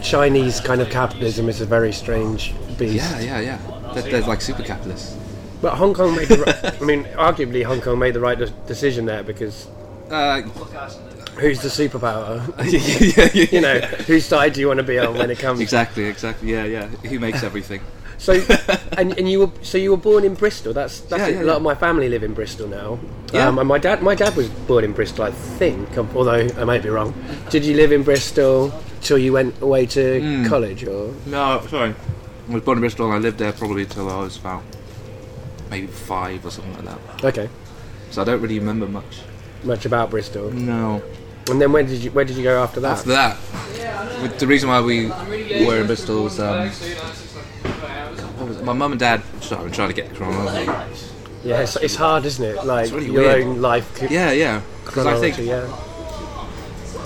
Chinese 0.02 0.62
kind 0.62 0.82
of 0.82 0.90
capitalism. 0.90 1.50
is 1.50 1.60
a 1.62 1.66
very 1.66 1.92
strange 1.92 2.54
beast. 2.78 2.96
yeah, 2.96 3.20
yeah, 3.20 3.40
yeah. 3.42 3.92
They're, 3.94 4.04
they're 4.04 4.22
like 4.22 4.42
super 4.42 4.64
capitalists. 4.64 5.18
But 5.62 5.76
Hong 5.76 5.94
Kong 5.94 6.16
made 6.16 6.28
the. 6.30 6.38
Right, 6.38 6.82
I 6.82 6.86
mean, 6.86 7.04
arguably, 7.16 7.64
Hong 7.64 7.82
Kong 7.82 8.00
made 8.00 8.14
the 8.14 8.20
right 8.22 8.38
de- 8.38 8.50
decision 8.68 9.06
there 9.06 9.24
because 9.24 9.68
Uh, 10.10 10.42
who's 11.40 11.62
the 11.62 11.70
superpower? 11.70 12.42
yeah, 13.18 13.48
you 13.56 13.62
know, 13.62 13.80
whose 14.08 14.26
side 14.26 14.54
do 14.54 14.60
you 14.62 14.68
want 14.68 14.78
to 14.80 14.84
be 14.84 14.98
on 15.00 15.16
when 15.18 15.30
it 15.32 15.40
comes? 15.40 15.60
Exactly, 15.60 16.06
exactly. 16.06 16.52
Yeah, 16.52 16.66
yeah. 16.66 16.88
Who 16.88 17.20
makes 17.20 17.44
everything? 17.44 17.82
So, 18.18 18.34
and, 18.98 19.18
and 19.18 19.30
you 19.30 19.40
were 19.42 19.52
so 19.62 19.78
you 19.78 19.92
were 19.92 19.98
born 19.98 20.24
in 20.24 20.36
Bristol. 20.36 20.72
That's 20.74 21.02
that's 21.02 21.20
Yeah, 21.22 21.28
yeah, 21.28 21.42
a 21.42 21.44
lot 21.44 21.52
yeah. 21.52 21.56
of 21.58 21.62
my 21.64 21.76
family 21.76 22.08
live 22.08 22.24
in 22.24 22.34
Bristol 22.34 22.68
now. 22.68 22.98
Yeah. 23.34 23.48
Um, 23.50 23.60
and 23.60 23.68
my 23.68 23.78
dad 23.78 24.02
my 24.02 24.16
dad 24.16 24.36
was 24.38 24.48
born 24.50 24.84
in 24.86 24.94
Bristol, 24.94 25.26
I 25.26 25.32
think. 25.32 25.98
um, 25.98 26.10
Although 26.16 26.48
I 26.58 26.64
might 26.64 26.82
be 26.82 26.90
wrong. 26.90 27.14
Did 27.50 27.66
you 27.66 27.76
live 27.76 27.92
in 27.92 28.04
Bristol 28.04 28.72
till 29.02 29.18
you 29.18 29.34
went 29.34 29.62
away 29.62 29.86
to 29.88 30.20
Hmm. 30.22 30.46
college, 30.46 30.86
or 30.86 31.14
No, 31.26 31.62
sorry. 31.70 31.94
I 32.50 32.54
was 32.54 32.64
born 32.64 32.78
in 32.78 32.82
Bristol 32.82 33.08
and 33.08 33.16
I 33.16 33.18
lived 33.20 33.38
there 33.38 33.52
probably 33.52 33.84
until 33.84 34.10
I 34.10 34.18
was 34.22 34.38
about 34.38 34.64
maybe 35.70 35.88
five 35.88 36.46
or 36.46 36.52
something 36.52 36.74
like 36.86 36.86
that. 37.20 37.26
okay? 37.26 37.50
So 38.12 38.22
I 38.22 38.26
don't 38.26 38.40
really 38.42 38.60
remember 38.60 38.88
much. 38.88 39.22
Much 39.64 39.86
about 39.86 40.10
Bristol. 40.12 40.52
No. 40.52 41.02
And 41.50 41.62
then 41.62 41.72
when 41.72 41.86
did 41.86 42.04
you 42.04 42.12
where 42.12 42.26
did 42.26 42.38
you 42.38 42.44
go 42.44 42.62
after 42.62 42.80
that? 42.80 42.98
After 42.98 43.10
that, 43.10 43.38
with 44.22 44.40
the 44.40 44.48
reason 44.48 44.70
why 44.70 44.82
we 44.82 45.10
were 45.10 45.80
in 45.80 45.88
Bristol 45.88 46.24
was, 46.24 46.40
um, 46.40 46.70
was 48.40 48.62
my 48.64 48.74
mum 48.74 48.92
and 48.94 49.00
dad. 49.00 49.22
Sorry, 49.42 49.64
I'm 49.64 49.72
trying 49.72 49.90
to 49.90 49.94
get 49.94 50.14
chronology. 50.16 50.66
yeah, 51.44 51.62
it's, 51.62 51.76
it's 51.76 51.96
hard, 51.96 52.26
isn't 52.26 52.44
it? 52.44 52.66
Like 52.66 52.92
really 52.92 53.06
your 53.06 53.24
weird. 53.24 53.44
own 53.44 53.62
life. 53.62 54.02
Yeah, 54.10 54.32
yeah. 54.32 54.62
Because 54.86 55.06
I 55.06 55.20
think 55.20 55.38
yeah. 55.38 55.68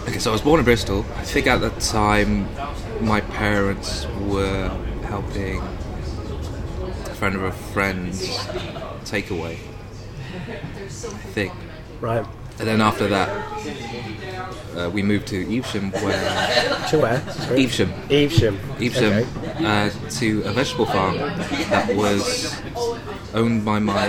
Okay, 0.08 0.20
so 0.20 0.32
I 0.32 0.34
was 0.34 0.42
born 0.42 0.60
in 0.60 0.66
Bristol. 0.66 1.06
I 1.18 1.24
think 1.24 1.48
at 1.48 1.60
the 1.60 1.70
time 1.82 2.48
my 3.02 3.20
parents 3.22 4.08
were 4.22 4.70
helping 5.04 5.62
a 5.62 7.16
friend 7.16 7.36
of 7.36 7.44
a 7.44 7.52
friend's 7.52 8.38
takeaway. 9.04 9.58
I 10.48 10.58
think. 11.34 11.54
Right. 12.00 12.26
And 12.60 12.68
then 12.68 12.82
after 12.82 13.08
that, 13.08 13.30
uh, 14.78 14.90
we 14.90 15.02
moved 15.02 15.28
to 15.28 15.58
Evesham, 15.58 15.92
where 15.92 16.88
To 16.90 17.00
where? 17.00 17.22
Sorry. 17.32 17.64
Evesham, 17.64 17.94
Evesham. 18.10 18.60
Evesham, 18.80 19.14
Okay. 19.14 19.66
uh, 19.66 19.90
to 20.20 20.42
a 20.46 20.52
vegetable 20.52 20.86
farm 20.86 21.18
that 21.18 21.96
was 21.96 22.62
owned 23.34 23.64
by 23.66 23.80
my 23.80 24.08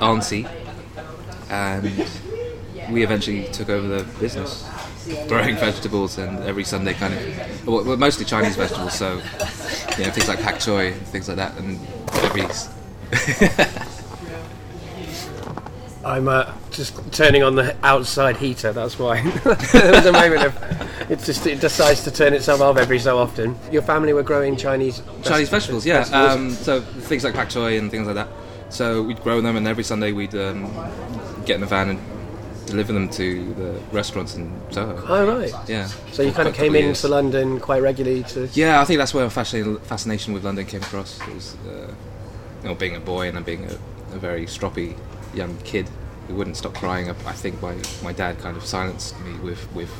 auntie, 0.00 0.46
and 1.50 2.06
we 2.90 3.02
eventually 3.02 3.44
took 3.52 3.68
over 3.68 3.86
the 3.98 4.04
business. 4.20 4.64
throwing 5.26 5.56
vegetables 5.56 6.18
and 6.18 6.38
every 6.44 6.62
Sunday 6.64 6.92
kind 6.92 7.14
of 7.14 7.66
well, 7.66 7.82
well, 7.82 7.96
mostly 7.96 8.26
Chinese 8.26 8.56
vegetables. 8.56 8.92
So 8.92 9.22
you 9.96 10.04
know 10.04 10.10
things 10.10 10.28
like 10.28 10.40
pak 10.42 10.58
choi 10.60 10.88
and 10.92 11.00
things 11.08 11.28
like 11.28 11.38
that, 11.38 11.56
and 11.56 11.78
every 12.26 12.42
I'm 16.04 16.28
uh, 16.28 16.52
just 16.70 17.12
turning 17.12 17.42
on 17.42 17.56
the 17.56 17.76
outside 17.82 18.36
heater. 18.36 18.72
That's 18.72 18.98
why. 18.98 19.22
there 19.72 19.92
was 19.92 20.06
a 20.06 20.12
moment 20.12 20.44
of 20.44 21.10
it 21.10 21.18
just 21.20 21.46
it 21.46 21.60
decides 21.60 22.04
to 22.04 22.10
turn 22.10 22.34
itself 22.34 22.60
off 22.60 22.76
every 22.76 22.98
so 22.98 23.18
often. 23.18 23.56
Your 23.72 23.82
family 23.82 24.12
were 24.12 24.22
growing 24.22 24.56
Chinese 24.56 25.02
Chinese 25.22 25.48
vegetables, 25.48 25.84
yeah. 25.84 26.04
vegetables? 26.04 26.32
Um, 26.32 26.50
so 26.50 26.80
things 26.80 27.24
like 27.24 27.34
pak 27.34 27.50
choi 27.50 27.78
and 27.78 27.90
things 27.90 28.06
like 28.06 28.14
that. 28.14 28.28
So 28.70 29.02
we'd 29.02 29.20
grow 29.22 29.40
them, 29.40 29.56
and 29.56 29.66
every 29.66 29.84
Sunday 29.84 30.12
we'd 30.12 30.34
um, 30.34 30.66
get 31.44 31.56
in 31.56 31.60
the 31.62 31.66
van 31.66 31.90
and 31.90 32.00
deliver 32.66 32.92
them 32.92 33.08
to 33.08 33.54
the 33.54 33.80
restaurants 33.90 34.36
in 34.36 34.52
Soho. 34.70 35.04
Oh 35.08 35.38
right. 35.38 35.52
Yeah. 35.66 35.86
So 36.12 36.22
you 36.22 36.32
kind 36.32 36.48
of 36.48 36.54
came 36.54 36.74
years. 36.74 37.02
into 37.02 37.08
London 37.08 37.58
quite 37.58 37.82
regularly 37.82 38.22
to. 38.24 38.48
Yeah, 38.52 38.80
I 38.80 38.84
think 38.84 38.98
that's 38.98 39.14
where 39.14 39.24
my 39.24 39.30
fascination 39.30 40.32
with 40.32 40.44
London 40.44 40.66
came 40.66 40.82
across. 40.82 41.20
It 41.26 41.34
was, 41.34 41.56
uh, 41.66 41.92
you 42.62 42.68
know, 42.68 42.74
being 42.74 42.94
a 42.94 43.00
boy 43.00 43.28
and 43.28 43.36
then 43.36 43.42
being 43.42 43.64
a, 43.64 44.14
a 44.14 44.18
very 44.18 44.46
stroppy 44.46 44.96
young 45.38 45.56
kid 45.64 45.86
who 46.26 46.34
wouldn't 46.34 46.56
stop 46.56 46.74
crying. 46.74 47.08
I 47.08 47.14
I 47.26 47.32
think 47.42 47.60
my, 47.62 47.74
my 48.02 48.12
dad 48.12 48.38
kind 48.38 48.56
of 48.56 48.64
silenced 48.64 49.18
me 49.24 49.32
with, 49.38 49.62
with 49.74 49.90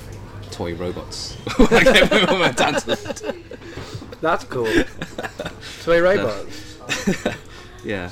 toy 0.51 0.75
robots. 0.75 1.35
when 1.57 1.87
I 1.87 1.93
came 1.93 2.07
home 2.29 2.41
my 2.41 2.53
dad. 2.53 2.83
That's 4.21 4.45
cool. 4.45 4.69
Toy 5.85 6.01
robots. 6.09 6.79
Yeah. 7.85 8.11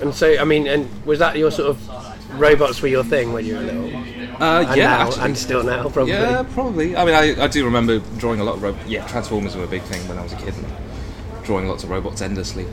And 0.00 0.14
so 0.14 0.26
I 0.40 0.44
mean, 0.44 0.66
and 0.66 0.88
was 1.04 1.18
that 1.18 1.36
your 1.36 1.50
sort 1.50 1.68
of 1.70 2.40
robots 2.40 2.80
were 2.82 2.88
your 2.88 3.04
thing 3.04 3.32
when 3.34 3.44
you 3.44 3.56
were 3.56 3.62
little? 3.62 3.94
Uh, 4.42 4.64
And 4.66 4.76
yeah, 4.76 4.86
now, 4.88 5.06
actually. 5.06 5.24
and 5.24 5.38
still 5.38 5.62
now, 5.62 5.82
probably. 5.88 6.12
Yeah, 6.14 6.42
probably. 6.54 6.96
I 6.96 7.04
mean, 7.04 7.14
I, 7.14 7.44
I 7.44 7.46
do 7.46 7.64
remember 7.64 8.00
drawing 8.18 8.40
a 8.40 8.44
lot 8.44 8.56
of 8.56 8.62
robots. 8.62 8.88
Yeah, 8.88 9.06
Transformers 9.06 9.54
were 9.54 9.64
a 9.64 9.68
big 9.76 9.82
thing 9.82 10.00
when 10.08 10.18
I 10.18 10.22
was 10.22 10.32
a 10.32 10.36
kid, 10.36 10.54
and 10.56 10.66
drawing 11.44 11.68
lots 11.68 11.84
of 11.84 11.90
robots 11.90 12.22
endlessly. 12.22 12.66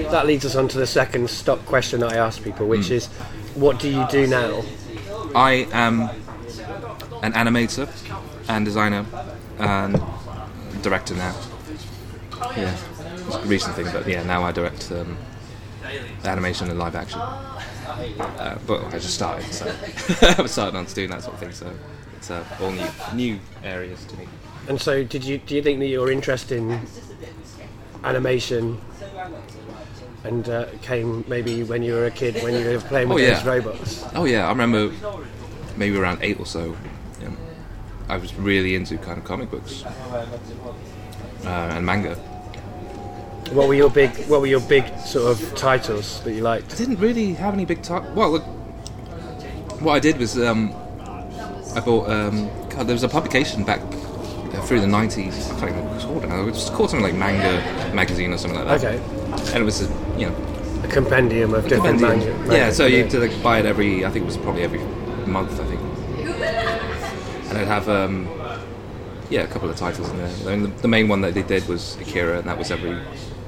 That 0.00 0.26
leads 0.26 0.44
us 0.44 0.54
on 0.56 0.68
to 0.68 0.78
the 0.78 0.86
second 0.86 1.28
stock 1.28 1.64
question 1.66 2.00
that 2.00 2.12
I 2.12 2.16
ask 2.16 2.42
people, 2.42 2.66
which 2.66 2.88
Hmm. 2.88 2.94
is, 2.94 3.06
what 3.54 3.78
do 3.78 3.88
you 3.88 4.06
do 4.10 4.26
now? 4.26 4.62
I 5.34 5.66
am 5.72 6.08
an 7.22 7.32
animator 7.34 7.88
and 8.48 8.64
designer 8.64 9.04
and 9.58 10.00
director 10.82 11.14
now. 11.14 11.34
Yeah, 12.56 12.74
it's 13.26 13.36
a 13.36 13.40
recent 13.40 13.74
thing, 13.76 13.88
but 13.92 14.06
yeah, 14.08 14.22
now 14.22 14.42
I 14.42 14.52
direct 14.52 14.90
um, 14.92 15.16
animation 16.24 16.68
and 16.70 16.78
live 16.78 16.94
action. 16.96 17.20
Uh, 17.20 18.58
but 18.66 18.84
I 18.86 18.92
just 18.98 19.14
started, 19.14 19.44
so 19.52 19.66
I'm 20.38 20.48
starting 20.48 20.76
on 20.78 20.86
to 20.86 20.94
doing 20.94 21.10
that 21.10 21.22
sort 21.22 21.34
of 21.34 21.40
thing. 21.40 21.52
So 21.52 21.70
it's 22.16 22.30
uh, 22.30 22.44
all 22.60 22.70
new, 22.70 22.88
new 23.14 23.38
areas 23.62 24.04
to 24.06 24.16
me. 24.16 24.26
And 24.68 24.80
so, 24.80 25.02
did 25.04 25.24
you 25.24 25.38
do 25.38 25.54
you 25.56 25.62
think 25.62 25.80
that 25.80 25.86
your 25.86 26.10
interest 26.10 26.52
in 26.52 26.80
animation 28.04 28.80
and 30.24 30.48
uh, 30.48 30.66
came 30.82 31.24
maybe 31.28 31.62
when 31.64 31.82
you 31.82 31.94
were 31.94 32.06
a 32.06 32.10
kid 32.10 32.42
when 32.42 32.54
you 32.54 32.64
were 32.70 32.80
playing 32.80 33.08
with 33.08 33.18
Oh, 33.18 33.26
yeah. 33.26 33.34
those 33.34 33.44
robots? 33.44 34.04
Oh 34.14 34.24
yeah, 34.24 34.46
I 34.46 34.50
remember 34.50 34.92
maybe 35.76 35.96
around 35.96 36.18
eight 36.22 36.38
or 36.38 36.46
so. 36.46 36.76
um, 37.26 37.36
I 38.08 38.16
was 38.18 38.34
really 38.34 38.74
into 38.74 38.98
kind 38.98 39.18
of 39.18 39.24
comic 39.24 39.50
books 39.50 39.84
uh, 39.84 41.46
and 41.74 41.84
manga. 41.84 42.14
What 43.52 43.68
were 43.68 43.74
your 43.74 43.90
big 43.90 44.10
What 44.28 44.40
were 44.40 44.46
your 44.46 44.60
big 44.60 44.84
sort 45.00 45.30
of 45.30 45.54
titles 45.56 46.22
that 46.22 46.32
you 46.32 46.42
liked? 46.42 46.72
I 46.72 46.76
didn't 46.76 46.96
really 47.00 47.34
have 47.34 47.52
any 47.54 47.64
big 47.64 47.82
titles. 47.82 48.14
Well, 48.16 48.30
look, 48.30 48.44
what 49.82 49.92
I 49.92 49.98
did 50.00 50.16
was 50.18 50.38
um, 50.38 50.72
I 51.74 51.80
bought. 51.80 52.08
Um, 52.08 52.48
God, 52.70 52.86
there 52.86 52.94
was 52.94 53.02
a 53.02 53.08
publication 53.08 53.64
back 53.64 53.80
uh, 53.82 54.62
through 54.62 54.80
the 54.80 54.86
nineties. 54.86 55.50
I 55.50 55.58
can't 55.60 55.62
remember 55.72 55.82
what 55.82 55.92
it 55.92 55.94
was 55.96 56.04
called. 56.04 56.24
It 56.24 56.50
was 56.52 56.70
called 56.70 56.90
something 56.90 57.04
like 57.04 57.14
Manga 57.14 57.94
Magazine 57.94 58.32
or 58.32 58.38
something 58.38 58.58
like 58.64 58.80
that. 58.80 58.94
Okay, 58.94 59.02
And 59.32 59.56
it 59.56 59.64
was 59.64 59.82
a 59.82 59.88
you 60.18 60.28
know 60.28 60.36
a 60.84 60.88
compendium 60.88 61.54
of 61.54 61.68
different 61.68 61.98
compendium. 62.00 62.38
manga. 62.40 62.54
Yeah, 62.56 62.70
so 62.70 62.86
you 62.86 63.02
had 63.02 63.10
to 63.10 63.20
like 63.20 63.42
buy 63.42 63.58
it 63.58 63.66
every. 63.66 64.04
I 64.04 64.10
think 64.10 64.24
it 64.24 64.26
was 64.26 64.36
probably 64.36 64.62
every 64.62 64.80
month. 65.26 65.60
I 65.60 65.64
think. 65.64 65.80
And 67.48 67.58
it'd 67.58 67.68
have 67.68 67.88
um, 67.88 68.28
yeah 69.30 69.42
a 69.42 69.46
couple 69.46 69.68
of 69.68 69.76
titles 69.76 70.08
in 70.10 70.16
there. 70.18 70.28
I 70.46 70.56
mean, 70.56 70.62
the, 70.62 70.82
the 70.82 70.88
main 70.88 71.08
one 71.08 71.20
that 71.22 71.34
they 71.34 71.42
did 71.42 71.68
was 71.68 71.96
Akira, 72.00 72.38
and 72.38 72.48
that 72.48 72.58
was 72.58 72.70
every 72.70 72.98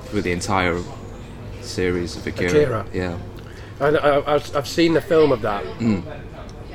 through 0.05 0.23
the 0.23 0.33
entire 0.33 0.81
series 1.63 2.17
of 2.17 2.27
Akira. 2.27 2.51
Akira. 2.51 2.87
Yeah. 2.93 3.19
I, 3.81 3.87
I, 3.89 4.35
I've 4.35 4.57
I've 4.57 4.69
seen 4.69 4.95
the 4.95 5.01
film 5.01 5.33
of 5.33 5.41
that. 5.43 5.65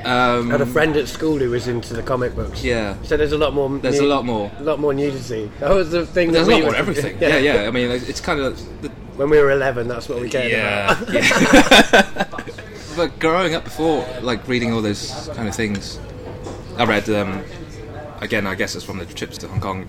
Um, 0.06 0.50
I 0.50 0.52
had 0.54 0.62
a 0.62 0.66
friend 0.66 0.96
at 0.96 1.08
school 1.08 1.38
who 1.38 1.50
was 1.50 1.68
into 1.68 1.94
the 1.94 2.02
comic 2.04 2.36
books. 2.36 2.64
Yeah. 2.64 2.96
So 3.04 3.18
there's 3.18 3.34
a 3.34 3.38
lot 3.38 3.54
more. 3.54 3.70
There's 3.80 4.00
a 4.00 4.06
lot 4.06 4.26
more. 4.26 4.52
A 4.58 4.64
lot 4.64 4.80
more 4.80 4.94
nudity. 4.94 5.52
That 5.60 5.72
was 5.72 5.92
the 5.92 6.06
thing. 6.06 6.32
There's 6.32 6.48
a 6.48 6.52
lot 6.52 6.62
more 6.62 6.76
everything. 6.76 7.18
Yeah, 7.22 7.38
yeah. 7.38 7.68
I 7.68 7.72
mean, 7.72 7.92
it's 7.92 8.22
kind 8.22 8.40
of 8.40 8.58
the, 8.82 8.90
When 9.18 9.30
we 9.30 9.38
were 9.40 9.52
11, 9.52 9.88
that's 9.88 10.08
what 10.08 10.22
we 10.22 10.30
cared 10.30 10.52
yeah. 10.52 11.02
about. 11.02 11.14
yeah. 11.14 12.28
but 12.96 13.20
growing 13.20 13.56
up 13.56 13.66
before, 13.66 14.08
like 14.22 14.48
reading 14.48 14.72
all 14.74 14.82
those 14.82 15.30
kind 15.34 15.48
of 15.48 15.56
things, 15.56 16.00
I 16.78 16.86
read. 16.86 17.10
Um, 17.10 17.44
again, 18.22 18.48
I 18.48 18.56
guess 18.56 18.76
it's 18.76 18.86
from 18.86 19.00
the 19.00 19.06
trips 19.06 19.38
to 19.40 19.48
Hong 19.48 19.60
Kong. 19.60 19.88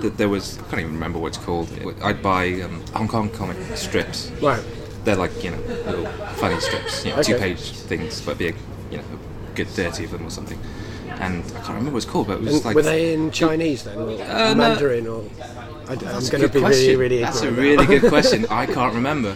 That 0.00 0.16
there 0.16 0.28
was 0.28 0.58
I 0.58 0.62
can't 0.62 0.80
even 0.82 0.94
remember 0.94 1.18
what 1.18 1.28
it's 1.28 1.38
called. 1.44 1.68
I'd 2.02 2.22
buy 2.22 2.60
um, 2.60 2.84
Hong 2.94 3.08
Kong 3.08 3.28
comic 3.30 3.56
strips. 3.76 4.30
Right. 4.40 4.62
They're 5.04 5.16
like 5.16 5.42
you 5.42 5.50
know 5.50 5.58
little 5.86 6.06
funny 6.36 6.60
strips, 6.60 7.04
you 7.04 7.10
know, 7.10 7.18
Okay. 7.18 7.32
two-page 7.32 7.70
things, 7.72 8.20
but 8.20 8.38
be 8.38 8.48
a, 8.48 8.54
you 8.90 8.98
know 8.98 9.04
a 9.12 9.27
good 9.58 9.68
thirty 9.68 10.04
of 10.04 10.12
them 10.12 10.24
or 10.24 10.30
something. 10.30 10.58
And 11.20 11.44
I 11.44 11.48
can't 11.50 11.68
remember 11.68 11.90
what 11.90 11.96
it's 11.98 12.06
called, 12.06 12.28
but 12.28 12.34
it 12.34 12.42
was 12.42 12.54
And 12.54 12.64
like 12.64 12.76
were 12.76 12.82
they 12.82 13.12
in 13.12 13.30
Chinese 13.32 13.82
then, 13.82 13.98
or 13.98 14.10
Uh, 14.10 14.54
no. 14.54 14.54
Mandarin, 14.54 15.06
or? 15.06 15.24
I, 15.88 15.92
am 15.94 15.98
That's 15.98 16.28
a 16.28 16.30
going 16.30 16.42
to 16.42 16.48
be 16.48 16.60
really, 16.60 16.60
question. 16.60 16.98
really. 16.98 17.20
That's 17.20 17.42
a 17.42 17.50
really 17.50 17.86
good 17.86 18.08
question. 18.08 18.46
I 18.50 18.66
can't 18.66 18.94
remember. 18.94 19.34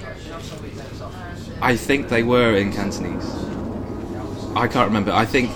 I 1.61 1.77
think 1.77 2.09
they 2.09 2.23
were 2.23 2.55
in 2.57 2.73
Cantonese. 2.73 3.29
I 4.55 4.69
can't 4.69 4.87
remember. 4.87 5.13
I 5.13 5.25
think, 5.25 5.51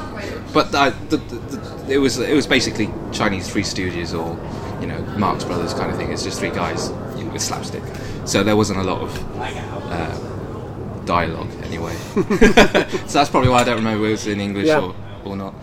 but 0.53 0.75
I, 0.75 0.91
the, 0.91 1.19
the, 1.19 1.37
the, 1.37 1.95
it 1.95 1.99
was 1.99 2.19
it 2.19 2.35
was 2.35 2.47
basically 2.47 2.89
Chinese 3.13 3.49
Three 3.49 3.63
Stooges 3.63 4.13
or 4.13 4.29
you 4.81 4.89
know 4.89 5.01
Marx 5.19 5.45
Brothers 5.45 5.75
kind 5.75 5.91
of 5.93 5.97
thing. 5.97 6.11
It's 6.11 6.25
just 6.25 6.41
three 6.41 6.51
guys 6.51 6.89
you 7.17 7.25
know, 7.25 7.33
with 7.33 7.43
slapstick. 7.43 7.83
So 8.25 8.43
there 8.43 8.57
wasn't 8.57 8.81
a 8.81 8.85
lot 8.85 9.01
of 9.03 9.11
uh, 9.39 10.26
dialogue 11.07 11.49
anyway. 11.65 11.95
so 12.15 13.19
that's 13.19 13.31
probably 13.31 13.49
why 13.49 13.61
I 13.61 13.65
don't 13.65 13.77
remember 13.77 14.05
if 14.05 14.09
it 14.09 14.13
was 14.13 14.27
in 14.27 14.41
English 14.41 14.67
Yeah. 14.67 14.81
or, 14.81 14.95
or 15.25 15.37
not. 15.37 15.55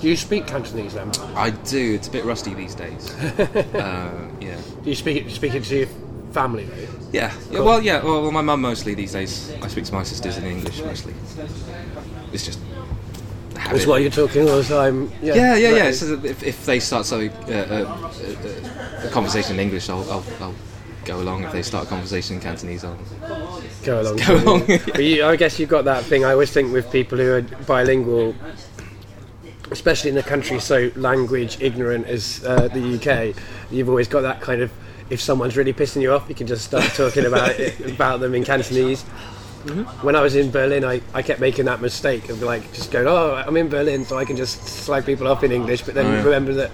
Do 0.00 0.08
you 0.08 0.16
speak 0.16 0.46
Cantonese 0.46 0.94
then? 0.94 1.12
I 1.36 1.50
do. 1.50 1.94
It's 1.94 2.08
a 2.08 2.10
bit 2.10 2.24
rusty 2.24 2.54
these 2.54 2.74
days. 2.74 3.14
uh, 3.38 4.28
yeah. 4.40 4.60
Do 4.82 4.90
you 4.90 4.96
speak 4.96 5.24
it? 5.24 5.30
Speak 5.30 5.54
it 5.54 5.62
to 5.64 5.78
your 5.78 5.88
family 6.32 6.64
though? 6.64 6.88
Yeah. 7.12 7.32
yeah 7.52 7.60
well, 7.60 7.80
yeah. 7.80 8.02
Well, 8.02 8.22
well, 8.22 8.32
my 8.32 8.42
mum 8.42 8.62
mostly 8.62 8.94
these 8.94 9.12
days. 9.12 9.52
I 9.62 9.68
speak 9.68 9.84
to 9.84 9.94
my 9.94 10.02
sisters 10.02 10.38
in 10.38 10.44
English 10.44 10.80
mostly. 10.82 11.14
It's 12.32 12.44
just. 12.44 12.58
That's 13.54 13.86
why 13.86 13.98
you're 13.98 14.10
talking 14.10 14.48
all 14.48 14.56
the 14.56 14.64
time. 14.64 15.12
Yeah, 15.22 15.34
Yeah, 15.34 15.54
yeah, 15.54 15.76
yeah. 15.76 15.92
So 15.92 16.20
if, 16.24 16.42
if 16.42 16.66
they 16.66 16.80
start 16.80 17.06
something, 17.06 17.30
uh, 17.30 17.52
uh, 17.52 19.04
uh, 19.04 19.06
a 19.06 19.10
conversation 19.10 19.54
in 19.54 19.60
English, 19.60 19.88
I'll, 19.88 20.02
I'll, 20.10 20.24
I'll 20.40 20.54
go 21.04 21.20
along. 21.20 21.44
If 21.44 21.52
they 21.52 21.62
start 21.62 21.86
a 21.86 21.88
conversation 21.88 22.36
in 22.36 22.42
Cantonese, 22.42 22.84
I'll 22.84 22.96
go 23.84 24.00
along. 24.00 24.16
go 24.16 24.36
along. 24.36 24.66
But 24.86 25.02
you, 25.04 25.24
I 25.24 25.36
guess 25.36 25.58
you've 25.58 25.68
got 25.68 25.84
that 25.86 26.04
thing. 26.04 26.24
I 26.24 26.32
always 26.32 26.50
think 26.52 26.72
with 26.72 26.90
people 26.92 27.18
who 27.18 27.32
are 27.34 27.42
bilingual, 27.42 28.34
especially 29.70 30.10
in 30.10 30.18
a 30.18 30.22
country 30.22 30.60
so 30.60 30.90
language 30.96 31.58
ignorant 31.60 32.06
as 32.06 32.44
uh, 32.44 32.68
the 32.68 32.96
UK, 32.96 33.34
you've 33.70 33.88
always 33.88 34.08
got 34.08 34.20
that 34.22 34.40
kind 34.40 34.60
of. 34.62 34.70
If 35.10 35.20
someone's 35.20 35.56
really 35.58 35.74
pissing 35.74 36.00
you 36.00 36.12
off, 36.12 36.26
you 36.28 36.34
can 36.34 36.46
just 36.46 36.64
start 36.64 36.84
talking 36.94 37.26
about 37.26 37.50
it, 37.60 37.78
about 37.94 38.20
them 38.20 38.34
in 38.34 38.44
Cantonese. 38.44 39.02
When 40.00 40.16
I 40.16 40.22
was 40.22 40.34
in 40.36 40.50
Berlin, 40.50 40.84
I, 40.84 41.00
I 41.14 41.22
kept 41.22 41.38
making 41.38 41.66
that 41.66 41.80
mistake 41.80 42.30
of 42.30 42.42
like 42.42 42.72
just 42.72 42.90
going, 42.90 43.06
oh, 43.06 43.34
I'm 43.34 43.56
in 43.56 43.68
Berlin, 43.68 44.04
so 44.04 44.16
I 44.18 44.24
can 44.24 44.36
just 44.36 44.64
slag 44.66 45.04
people 45.04 45.28
off 45.28 45.44
in 45.44 45.52
English, 45.52 45.82
but 45.82 45.94
then 45.94 46.06
Oh, 46.06 46.12
yeah. 46.14 46.22
remember 46.24 46.52
that, 46.54 46.70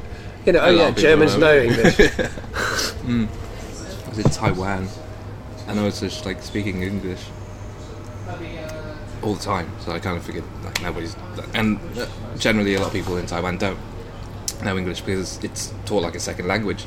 you 0.46 0.52
know, 0.52 0.60
oh 0.60 0.70
yeah, 0.70 0.90
Germans 0.92 1.36
know. 1.36 1.54
English. 1.58 1.98
Was 1.98 2.94
in 4.18 4.30
Taiwan, 4.30 4.88
and 5.66 5.80
I 5.80 5.84
was 5.84 6.00
just 6.00 6.26
like 6.26 6.42
speaking 6.42 6.82
English 6.82 7.24
all 9.22 9.34
the 9.34 9.42
time. 9.42 9.70
So 9.80 9.92
I 9.92 9.98
kind 9.98 10.16
of 10.16 10.24
figured 10.24 10.44
like 10.64 10.82
nobody's, 10.82 11.16
and 11.54 11.78
uh, 11.98 12.06
generally 12.38 12.74
a 12.74 12.78
lot 12.78 12.88
of 12.88 12.92
people 12.92 13.16
in 13.16 13.26
Taiwan 13.26 13.58
don't 13.58 13.78
know 14.62 14.76
English 14.76 15.00
because 15.02 15.42
it's 15.42 15.72
taught 15.84 16.02
like 16.02 16.14
a 16.14 16.20
second 16.20 16.46
language. 16.46 16.84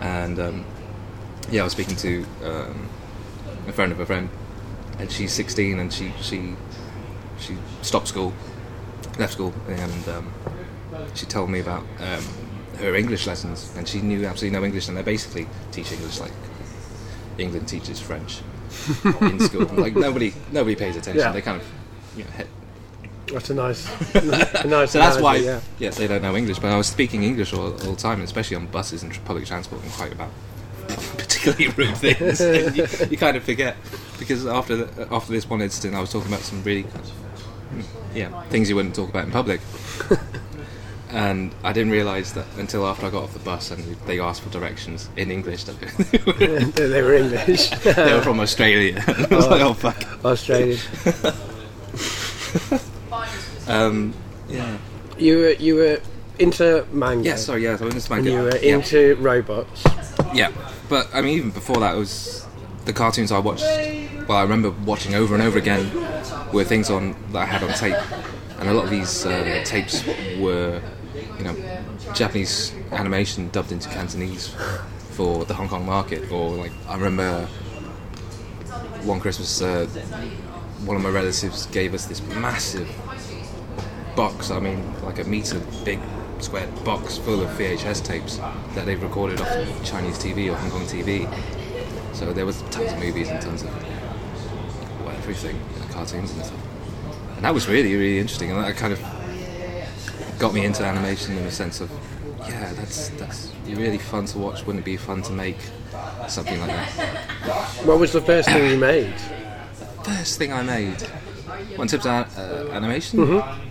And 0.00 0.38
um, 0.38 0.64
yeah, 1.50 1.62
I 1.62 1.64
was 1.64 1.72
speaking 1.72 1.96
to 1.96 2.24
um, 2.44 2.88
a 3.68 3.72
friend 3.72 3.92
of 3.92 4.00
a 4.00 4.06
friend, 4.06 4.28
and 4.98 5.10
she's 5.10 5.32
16, 5.32 5.78
and 5.78 5.92
she 5.92 6.12
she 6.20 6.54
she 7.38 7.56
stopped 7.82 8.08
school, 8.08 8.32
left 9.18 9.34
school, 9.34 9.54
and 9.68 10.08
um, 10.08 10.32
she 11.14 11.26
told 11.26 11.50
me 11.50 11.60
about 11.60 11.84
um, 12.00 12.24
her 12.80 12.94
English 12.94 13.26
lessons, 13.26 13.72
and 13.76 13.86
she 13.86 14.00
knew 14.00 14.24
absolutely 14.26 14.58
no 14.58 14.64
English, 14.64 14.88
and 14.88 14.96
they 14.96 15.02
basically 15.02 15.46
teach 15.72 15.92
English 15.92 16.20
like 16.20 16.32
England 17.38 17.68
teaches 17.68 18.00
French 18.00 18.42
in 19.20 19.40
school. 19.48 19.64
like 19.76 19.96
nobody 19.96 20.32
nobody 20.52 20.76
pays 20.76 20.96
attention. 20.96 21.20
Yeah. 21.20 21.32
They 21.32 21.42
kind 21.42 21.60
of 21.60 21.66
you 22.16 22.24
know, 22.24 22.30
head, 22.30 22.48
That's 23.32 23.50
a 23.50 23.54
nice, 23.54 24.14
a 24.14 24.66
nice. 24.66 24.90
So 24.92 24.98
that's 24.98 25.20
why, 25.20 25.36
yeah. 25.36 25.60
yeah. 25.78 25.90
they 25.90 26.06
don't 26.06 26.22
know 26.22 26.36
English. 26.36 26.58
But 26.58 26.72
I 26.72 26.76
was 26.76 26.88
speaking 26.88 27.22
English 27.22 27.52
all, 27.52 27.72
all 27.72 27.92
the 27.92 27.96
time, 27.96 28.20
especially 28.22 28.56
on 28.56 28.66
buses 28.66 29.02
and 29.02 29.24
public 29.24 29.46
transport, 29.46 29.82
and 29.82 29.92
quite 29.92 30.12
about 30.12 30.30
particularly 31.16 31.68
rude 31.68 31.96
things. 31.96 32.40
You, 32.40 33.08
you 33.10 33.16
kind 33.16 33.36
of 33.36 33.44
forget 33.44 33.76
because 34.18 34.46
after 34.46 34.76
the, 34.76 35.08
after 35.12 35.32
this 35.32 35.48
one 35.48 35.62
incident, 35.62 35.94
I 35.94 36.00
was 36.00 36.12
talking 36.12 36.28
about 36.28 36.42
some 36.42 36.62
really, 36.64 36.84
mm, 36.84 37.84
yeah, 38.14 38.42
things 38.44 38.68
you 38.68 38.76
wouldn't 38.76 38.94
talk 38.94 39.08
about 39.08 39.24
in 39.24 39.30
public. 39.30 39.60
And 41.12 41.52
I 41.64 41.72
didn't 41.72 41.90
realise 41.90 42.32
that 42.32 42.46
until 42.56 42.86
after 42.86 43.06
I 43.06 43.10
got 43.10 43.24
off 43.24 43.32
the 43.32 43.40
bus 43.40 43.70
and 43.70 43.96
they 44.06 44.20
asked 44.20 44.42
for 44.42 44.50
directions 44.50 45.08
in 45.16 45.30
English. 45.30 45.64
That 45.64 45.80
they, 46.74 46.86
they 46.86 47.02
were 47.02 47.14
English. 47.14 47.70
they 47.84 48.12
were 48.12 48.22
from 48.22 48.40
Australia. 48.40 49.02
I 49.08 49.34
was 49.34 49.48
like, 49.48 49.60
oh 49.62 49.74
fuck. 49.74 50.04
Australian. 50.24 50.78
Um, 53.66 54.14
yeah. 54.48 54.78
You 55.18 55.38
were 55.38 55.52
you 55.52 55.74
were 55.76 56.00
into 56.38 56.86
manga. 56.92 57.30
Yeah. 57.30 57.36
Sorry. 57.36 57.64
Yeah. 57.64 57.76
So 57.76 57.86
in 57.86 57.94
this 57.94 58.08
And 58.08 58.24
manga. 58.24 58.30
you 58.30 58.42
were 58.44 58.56
yeah. 58.56 58.76
into 58.76 59.16
robots. 59.16 59.84
Yeah, 60.32 60.52
but 60.88 61.08
I 61.12 61.22
mean, 61.22 61.36
even 61.36 61.50
before 61.50 61.76
that, 61.76 61.94
it 61.94 61.98
was 61.98 62.46
the 62.84 62.92
cartoons 62.92 63.32
I 63.32 63.38
watched. 63.38 63.64
Well, 64.28 64.38
I 64.38 64.42
remember 64.42 64.70
watching 64.70 65.14
over 65.14 65.34
and 65.34 65.42
over 65.42 65.58
again 65.58 65.90
were 66.52 66.64
things 66.64 66.90
on 66.90 67.16
that 67.32 67.42
I 67.42 67.44
had 67.46 67.62
on 67.62 67.72
tape, 67.74 67.96
and 68.58 68.68
a 68.68 68.72
lot 68.72 68.84
of 68.84 68.90
these 68.90 69.26
uh, 69.26 69.62
tapes 69.64 70.04
were, 70.38 70.80
you 71.40 71.46
know, 71.46 71.56
Japanese 72.14 72.74
animation 72.92 73.48
dubbed 73.48 73.72
into 73.72 73.88
Cantonese 73.88 74.54
for 75.12 75.44
the 75.46 75.54
Hong 75.54 75.68
Kong 75.68 75.86
market. 75.86 76.30
Or 76.30 76.50
like, 76.50 76.72
I 76.86 76.96
remember 76.96 77.46
one 79.04 79.20
Christmas, 79.20 79.62
uh, 79.62 79.86
one 80.84 80.96
of 80.96 81.02
my 81.02 81.08
relatives 81.08 81.66
gave 81.66 81.94
us 81.94 82.04
this 82.06 82.22
massive 82.22 82.88
box. 84.14 84.50
I 84.50 84.60
mean, 84.60 84.94
like 85.02 85.18
a 85.18 85.24
meter 85.24 85.60
big 85.84 85.98
square 86.40 86.66
box 86.84 87.16
full 87.16 87.40
of 87.40 87.48
VHS 87.50 88.04
tapes 88.04 88.36
that 88.74 88.84
they've 88.84 89.02
recorded 89.02 89.40
off 89.40 89.48
Chinese 89.84 90.18
TV 90.18 90.52
or 90.52 90.56
Hong 90.56 90.70
Kong 90.70 90.82
TV. 90.82 91.26
So 92.14 92.32
there 92.34 92.44
was 92.44 92.60
tons 92.70 92.92
of 92.92 92.98
movies 92.98 93.28
and 93.28 93.40
tons 93.40 93.62
of 93.62 93.74
well, 95.04 95.14
everything, 95.16 95.58
you 95.74 95.80
know, 95.80 95.86
cartoons 95.86 96.32
and 96.32 96.44
stuff. 96.44 96.60
And 97.36 97.44
that 97.46 97.54
was 97.54 97.66
really, 97.66 97.94
really 97.94 98.18
interesting. 98.18 98.50
And 98.50 98.62
that 98.62 98.76
kind 98.76 98.92
of 98.92 99.00
got 100.40 100.54
me 100.54 100.64
into 100.64 100.82
animation 100.84 101.36
in 101.36 101.44
the 101.44 101.50
sense 101.50 101.82
of, 101.82 101.90
yeah, 102.48 102.72
that's 102.72 103.10
that's 103.10 103.52
really 103.66 103.98
fun 103.98 104.24
to 104.24 104.38
watch. 104.38 104.64
Wouldn't 104.66 104.82
it 104.82 104.84
be 104.86 104.96
fun 104.96 105.20
to 105.22 105.32
make 105.32 105.58
something 106.28 106.58
like 106.60 106.70
that? 106.70 106.88
What 107.84 108.00
was 108.00 108.12
the 108.12 108.22
first 108.22 108.48
thing 108.48 108.70
you 108.70 108.78
made? 108.78 109.14
First 110.02 110.38
thing 110.38 110.50
I 110.52 110.62
made, 110.62 110.96
in 111.78 111.86
terms 111.86 112.06
uh, 112.06 112.70
animation. 112.72 113.18
Mm-hmm. 113.20 113.66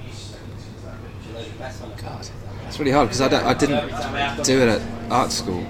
God, 2.05 2.29
it's 2.67 2.79
really 2.79 2.91
hard 2.91 3.09
because 3.09 3.21
I, 3.21 3.49
I 3.49 3.53
didn't 3.55 4.43
do 4.43 4.61
it 4.61 4.69
at 4.69 4.81
art 5.11 5.31
school, 5.31 5.65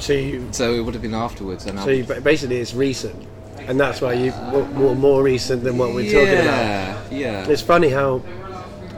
So 0.00 0.14
you, 0.14 0.48
so 0.50 0.72
it 0.72 0.80
would 0.80 0.94
have 0.94 1.02
been 1.02 1.14
afterwards. 1.14 1.66
And 1.66 1.78
so 1.78 1.90
you, 1.90 2.04
basically 2.04 2.56
it's 2.56 2.72
recent, 2.72 3.28
and 3.58 3.78
that's 3.78 4.00
why 4.00 4.14
you 4.14 4.32
more, 4.72 4.94
more 4.96 5.22
recent 5.22 5.62
than 5.62 5.76
what 5.76 5.92
we're 5.94 6.10
talking 6.10 6.40
about. 6.40 7.12
yeah, 7.12 7.42
yeah. 7.44 7.48
It's 7.48 7.62
funny 7.62 7.90
how 7.90 8.22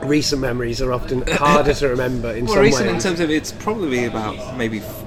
recent 0.03 0.41
memories 0.41 0.81
are 0.81 0.93
often 0.93 1.25
harder 1.27 1.73
to 1.73 1.87
remember 1.89 2.31
in 2.31 2.45
Well, 2.45 2.55
some 2.55 2.63
recent 2.63 2.89
in 2.89 2.99
terms 2.99 3.19
of 3.19 3.29
it's 3.29 3.51
probably 3.51 4.05
about 4.05 4.57
maybe 4.57 4.79
f- 4.79 5.03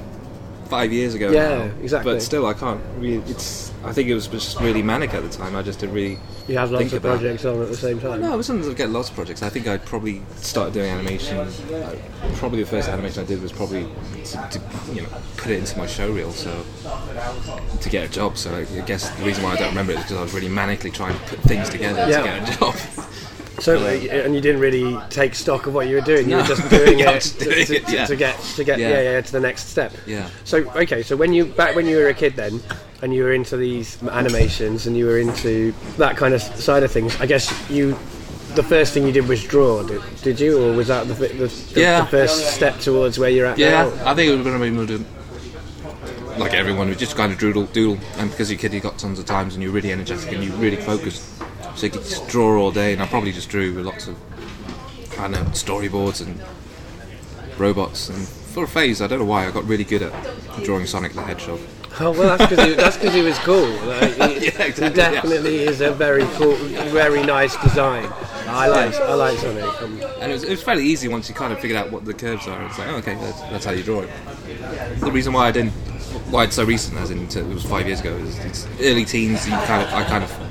five 0.68 0.92
years 0.92 1.14
ago. 1.14 1.30
Yeah, 1.30 1.66
now. 1.66 1.72
exactly. 1.82 2.12
But 2.14 2.22
still, 2.22 2.46
I 2.46 2.54
can't. 2.54 2.80
Really, 2.98 3.22
it's. 3.30 3.70
I 3.82 3.92
think 3.94 4.08
it 4.10 4.14
was 4.14 4.26
just 4.26 4.60
really 4.60 4.82
manic 4.82 5.14
at 5.14 5.22
the 5.22 5.30
time. 5.30 5.56
I 5.56 5.62
just 5.62 5.80
didn't 5.80 5.94
really. 5.94 6.18
you 6.48 6.58
have 6.58 6.70
lots 6.70 6.92
of 6.92 7.00
projects 7.02 7.44
on 7.46 7.62
at 7.62 7.68
the 7.68 7.76
same 7.76 7.98
time. 7.98 8.20
No, 8.20 8.34
I 8.34 8.36
wasn't 8.36 8.76
get 8.76 8.90
lots 8.90 9.08
of 9.08 9.14
projects. 9.14 9.42
I 9.42 9.48
think 9.48 9.66
I 9.66 9.78
probably 9.78 10.20
started 10.36 10.74
doing 10.74 10.90
animation. 10.90 11.38
Uh, 11.38 11.94
probably 12.34 12.60
the 12.62 12.68
first 12.68 12.88
animation 12.90 13.22
I 13.24 13.26
did 13.26 13.40
was 13.40 13.52
probably 13.52 13.88
to, 14.24 14.48
to 14.50 14.60
you 14.92 15.02
know 15.02 15.08
put 15.38 15.50
it 15.50 15.58
into 15.60 15.78
my 15.78 15.86
show 15.86 16.10
reel, 16.12 16.30
so 16.30 16.62
to 17.80 17.88
get 17.88 18.06
a 18.08 18.12
job. 18.12 18.36
So 18.36 18.54
I 18.54 18.60
I 18.80 18.84
guess 18.84 19.08
the 19.10 19.24
reason 19.24 19.42
why 19.44 19.52
I 19.52 19.56
don't 19.56 19.70
remember 19.70 19.92
it 19.92 19.98
is 19.98 20.02
because 20.04 20.18
I 20.18 20.22
was 20.22 20.34
really 20.34 20.48
manically 20.48 20.92
trying 20.92 21.14
to 21.18 21.24
put 21.24 21.38
things 21.40 21.70
together 21.70 22.06
Yeah. 22.08 22.18
to 22.20 22.24
get 22.24 22.54
a 22.56 22.58
job. 22.58 22.74
So, 23.60 23.78
uh, 23.78 23.88
and 23.88 24.34
you 24.34 24.40
didn't 24.40 24.60
really 24.60 24.98
take 25.10 25.34
stock 25.34 25.66
of 25.66 25.74
what 25.74 25.86
you 25.88 25.96
were 25.96 26.00
doing. 26.00 26.28
You 26.30 26.36
were 26.36 26.42
just 26.42 26.68
doing 26.70 26.98
Yeah, 27.04 27.10
it, 27.12 27.20
to, 27.22 27.44
doing 27.44 27.66
to, 27.66 27.76
it, 27.76 27.92
yeah. 27.92 28.06
to 28.06 28.16
get 28.16 28.40
to 28.40 28.64
get 28.64 28.78
yeah. 28.78 29.00
Yeah. 29.00 29.20
To 29.20 29.32
the 29.32 29.40
next 29.40 29.68
step. 29.68 29.92
Yeah. 30.06 30.28
So 30.44 30.58
okay, 30.72 31.02
so 31.02 31.16
when 31.16 31.32
you 31.32 31.46
back 31.46 31.76
when 31.76 31.86
you 31.86 31.96
were 31.98 32.08
a 32.08 32.14
kid 32.14 32.36
then, 32.36 32.60
and 33.02 33.14
you 33.14 33.22
were 33.24 33.32
into 33.32 33.56
these 33.56 34.02
animations 34.04 34.86
and 34.86 34.96
you 34.96 35.06
were 35.06 35.18
into 35.18 35.72
that 35.98 36.16
kind 36.16 36.34
of 36.34 36.40
side 36.42 36.82
of 36.82 36.90
things, 36.90 37.18
I 37.20 37.26
guess 37.26 37.52
you. 37.70 37.96
The 38.54 38.64
first 38.64 38.92
thing 38.94 39.06
you 39.06 39.12
did 39.12 39.28
was 39.28 39.44
draw, 39.44 39.84
did, 39.84 40.02
did 40.22 40.40
you, 40.40 40.60
or 40.60 40.72
was 40.74 40.88
that 40.88 41.06
the, 41.06 41.14
the, 41.14 41.28
the, 41.28 41.80
Yeah. 41.80 42.00
the 42.00 42.06
first 42.08 42.52
step 42.52 42.80
towards 42.80 43.16
where 43.16 43.30
you're 43.30 43.46
at 43.46 43.58
Yeah, 43.58 43.84
now? 43.84 44.10
I 44.10 44.12
think 44.12 44.28
it 44.28 44.34
was 44.34 44.44
going 44.44 44.58
to 44.58 44.64
be 44.64 44.70
more 44.70 45.06
like 46.36 46.52
everyone 46.52 46.88
who 46.88 46.96
just 46.96 47.14
kind 47.16 47.32
of 47.32 47.38
doodle, 47.38 47.66
doodle, 47.66 47.98
and 48.16 48.28
because 48.28 48.50
you're 48.50 48.58
a 48.58 48.60
kid, 48.60 48.72
you 48.74 48.80
got 48.80 48.98
tons 48.98 49.20
of 49.20 49.26
times, 49.26 49.54
and 49.54 49.62
you're 49.62 49.70
really 49.70 49.92
energetic 49.92 50.32
and 50.32 50.42
you 50.42 50.50
really 50.54 50.78
focused, 50.78 51.22
so 51.74 51.86
you 51.86 51.92
could 51.92 52.02
just 52.02 52.28
draw 52.28 52.60
all 52.60 52.70
day. 52.70 52.92
And 52.92 53.02
I 53.02 53.06
probably 53.06 53.32
just 53.32 53.48
drew 53.48 53.74
with 53.74 53.86
lots 53.86 54.06
of, 54.06 54.16
I 55.18 55.22
don't 55.28 55.32
know, 55.32 55.42
storyboards 55.50 56.24
and 56.24 56.40
robots. 57.58 58.08
And 58.08 58.26
for 58.26 58.64
a 58.64 58.68
phase, 58.68 59.00
I 59.00 59.06
don't 59.06 59.20
know 59.20 59.24
why, 59.24 59.46
I 59.46 59.50
got 59.50 59.64
really 59.64 59.84
good 59.84 60.02
at 60.02 60.12
drawing 60.64 60.86
Sonic 60.86 61.12
the 61.12 61.22
Hedgehog. 61.22 61.60
Oh 61.98 62.12
well, 62.12 62.36
that's 62.36 62.48
because 62.50 62.66
he, 62.66 62.74
that's 62.74 62.96
he 62.96 63.20
was 63.22 63.38
cool. 63.40 63.68
Like, 63.86 64.14
he, 64.14 64.46
Yeah, 64.46 64.62
exactly, 64.62 64.84
he 64.88 64.94
definitely 64.94 65.58
is 65.58 65.80
a 65.80 65.90
very 65.92 66.24
cool, 66.34 66.54
very 66.54 67.22
nice 67.22 67.60
design. 67.62 68.08
I 68.46 68.68
like 68.68 68.94
I 68.94 69.14
like 69.14 69.38
Sonic. 69.38 69.64
Um, 69.82 70.00
And 70.20 70.30
it 70.30 70.34
was, 70.34 70.44
it 70.44 70.50
was 70.50 70.62
fairly 70.62 70.84
easy 70.86 71.08
once 71.08 71.28
you 71.28 71.34
kind 71.34 71.52
of 71.52 71.60
figured 71.60 71.78
out 71.78 71.90
what 71.90 72.04
the 72.04 72.14
curves 72.14 72.46
are. 72.48 72.64
It's 72.66 72.78
like, 72.78 72.88
oh, 72.88 72.96
okay, 72.96 73.14
that's, 73.16 73.40
that's 73.42 73.64
how 73.64 73.72
you 73.72 73.82
draw 73.82 74.00
it. 74.00 74.10
The 75.00 75.10
reason 75.10 75.32
why 75.32 75.48
I 75.48 75.50
didn't, 75.50 75.72
why 76.30 76.44
it's 76.44 76.56
so 76.56 76.64
recent, 76.64 76.96
as 76.98 77.10
in 77.10 77.26
it 77.26 77.46
was 77.46 77.64
five 77.64 77.86
years 77.86 78.00
ago, 78.00 78.14
is 78.16 78.38
it's 78.44 78.66
early 78.80 79.04
teens. 79.04 79.46
You 79.46 79.52
kind 79.52 79.82
of, 79.82 79.92
I 79.92 80.04
kind 80.04 80.24
of 80.24 80.49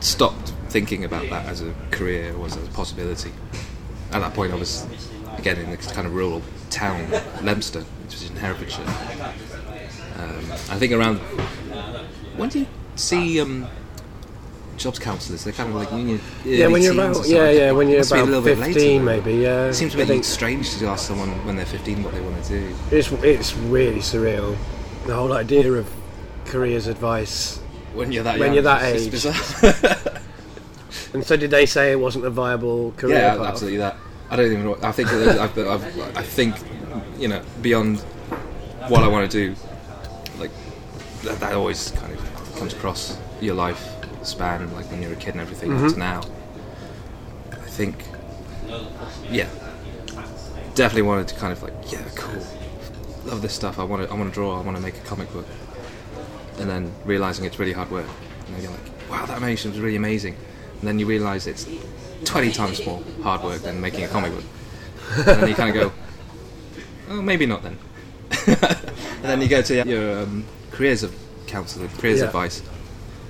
stopped 0.00 0.52
thinking 0.68 1.04
about 1.04 1.28
that 1.30 1.46
as 1.46 1.62
a 1.62 1.74
career 1.90 2.34
or 2.36 2.46
as 2.46 2.56
a 2.56 2.60
possibility. 2.70 3.32
At 4.12 4.20
that 4.20 4.34
point, 4.34 4.52
I 4.52 4.56
was 4.56 4.86
again 5.36 5.58
in 5.58 5.70
this 5.70 5.90
kind 5.92 6.06
of 6.06 6.14
rural 6.14 6.42
town, 6.70 7.10
Leominster, 7.42 7.82
which 8.04 8.14
is 8.14 8.30
in 8.30 8.36
Herefordshire. 8.36 8.84
Um, 10.16 10.52
I 10.70 10.78
think 10.78 10.92
around 10.92 11.18
when 12.36 12.48
do 12.48 12.60
you 12.60 12.66
see 12.96 13.40
um, 13.40 13.66
jobs 14.76 14.98
counsellors? 14.98 15.44
They're 15.44 15.52
kind 15.52 15.68
of 15.70 15.74
like 15.74 15.90
you're 15.90 16.20
yeah, 16.44 16.66
when 16.68 16.82
you're 16.82 16.94
about 16.94 17.26
yeah 17.26 17.50
yeah 17.50 17.72
when 17.72 17.88
you're 17.88 18.00
a 18.00 18.06
about 18.06 18.26
little 18.26 18.42
bit 18.42 18.58
later, 18.58 18.74
fifteen 18.74 19.04
maybe 19.04 19.34
yeah. 19.34 19.66
It 19.66 19.74
seems 19.74 19.94
a 19.94 19.98
bit 19.98 20.24
strange 20.24 20.76
to 20.78 20.86
ask 20.86 21.06
someone 21.06 21.30
when 21.44 21.56
they're 21.56 21.66
15 21.66 22.02
what 22.02 22.14
they 22.14 22.20
want 22.20 22.42
to 22.44 22.60
do. 22.60 22.74
it's 22.90 23.10
it's 23.12 23.56
really 23.56 24.00
surreal. 24.00 24.56
The 25.06 25.14
whole 25.14 25.32
idea 25.32 25.72
of 25.72 25.90
careers 26.44 26.86
advice. 26.86 27.60
When 27.98 28.12
you're 28.12 28.22
that 28.24 28.38
When 28.38 28.48
young, 28.48 28.54
you're 28.54 28.62
that 28.64 28.84
age. 28.84 29.10
bizarre. 29.10 29.34
And 31.14 31.24
so 31.24 31.36
did 31.36 31.50
they 31.50 31.66
say 31.66 31.92
it 31.92 31.96
wasn't 32.00 32.26
a 32.26 32.30
viable 32.30 32.92
career 32.92 33.16
yeah, 33.18 33.36
path? 33.36 33.46
absolutely 33.46 33.78
that. 33.78 33.96
I 34.30 34.36
don't 34.36 34.46
even 34.52 34.64
know. 34.64 34.78
I 34.82 34.92
think 34.92 35.08
I've, 35.10 35.58
I've, 35.58 36.16
I 36.16 36.22
think 36.22 36.54
you 37.18 37.28
know 37.28 37.42
beyond 37.62 38.00
what 38.88 39.02
I 39.02 39.08
want 39.08 39.30
to 39.30 39.46
do, 39.46 39.54
like 40.38 40.50
that, 41.22 41.40
that 41.40 41.54
always 41.54 41.90
kind 41.92 42.12
of 42.12 42.56
comes 42.58 42.72
across 42.74 43.18
your 43.40 43.54
life 43.54 43.82
span, 44.22 44.72
like 44.74 44.90
when 44.90 45.00
you're 45.02 45.12
a 45.14 45.16
kid 45.16 45.30
and 45.34 45.40
everything 45.40 45.70
Mm-hmm. 45.70 45.88
to 45.88 45.98
now. 45.98 46.20
I 47.52 47.56
think, 47.78 48.04
yeah, 49.30 49.48
definitely 50.74 51.02
wanted 51.02 51.28
to 51.28 51.34
kind 51.36 51.52
of 51.52 51.62
like, 51.62 51.72
yeah, 51.90 52.02
cool, 52.16 52.44
love 53.24 53.40
this 53.40 53.54
stuff. 53.54 53.78
I 53.78 53.84
want 53.84 54.02
to, 54.06 54.12
I 54.12 54.14
want 54.16 54.28
to 54.28 54.34
draw. 54.34 54.58
I 54.58 54.62
want 54.62 54.76
to 54.76 54.82
make 54.82 54.96
a 54.98 55.00
comic 55.00 55.32
book, 55.32 55.46
and 56.58 56.68
then 56.68 56.92
realizing 57.04 57.44
it's 57.44 57.58
really 57.58 57.72
hard 57.72 57.90
work. 57.90 58.06
And 58.46 58.56
then 58.56 58.62
you're 58.62 58.72
like, 58.72 59.10
wow, 59.10 59.26
that 59.26 59.36
animation 59.36 59.70
was 59.70 59.80
really 59.80 59.96
amazing. 59.96 60.34
And 60.80 60.88
then 60.88 60.98
you 60.98 61.06
realize 61.06 61.46
it's 61.46 61.68
20 62.24 62.52
times 62.52 62.84
more 62.86 63.02
hard 63.22 63.42
work 63.42 63.62
than 63.62 63.80
making 63.80 64.04
a 64.04 64.08
comic 64.08 64.32
book. 64.32 64.44
And 65.16 65.26
then 65.26 65.48
you 65.48 65.54
kind 65.54 65.70
of 65.70 65.74
go, 65.74 65.92
oh, 67.10 67.22
maybe 67.22 67.46
not 67.46 67.62
then. 67.62 67.78
and 68.46 69.24
then 69.24 69.40
you 69.40 69.48
go 69.48 69.62
to 69.62 69.84
your 69.86 70.20
um, 70.22 70.44
careers 70.70 71.02
of 71.02 71.14
counsellor, 71.46 71.88
careers 71.98 72.20
Yeah. 72.20 72.26
advice, 72.26 72.62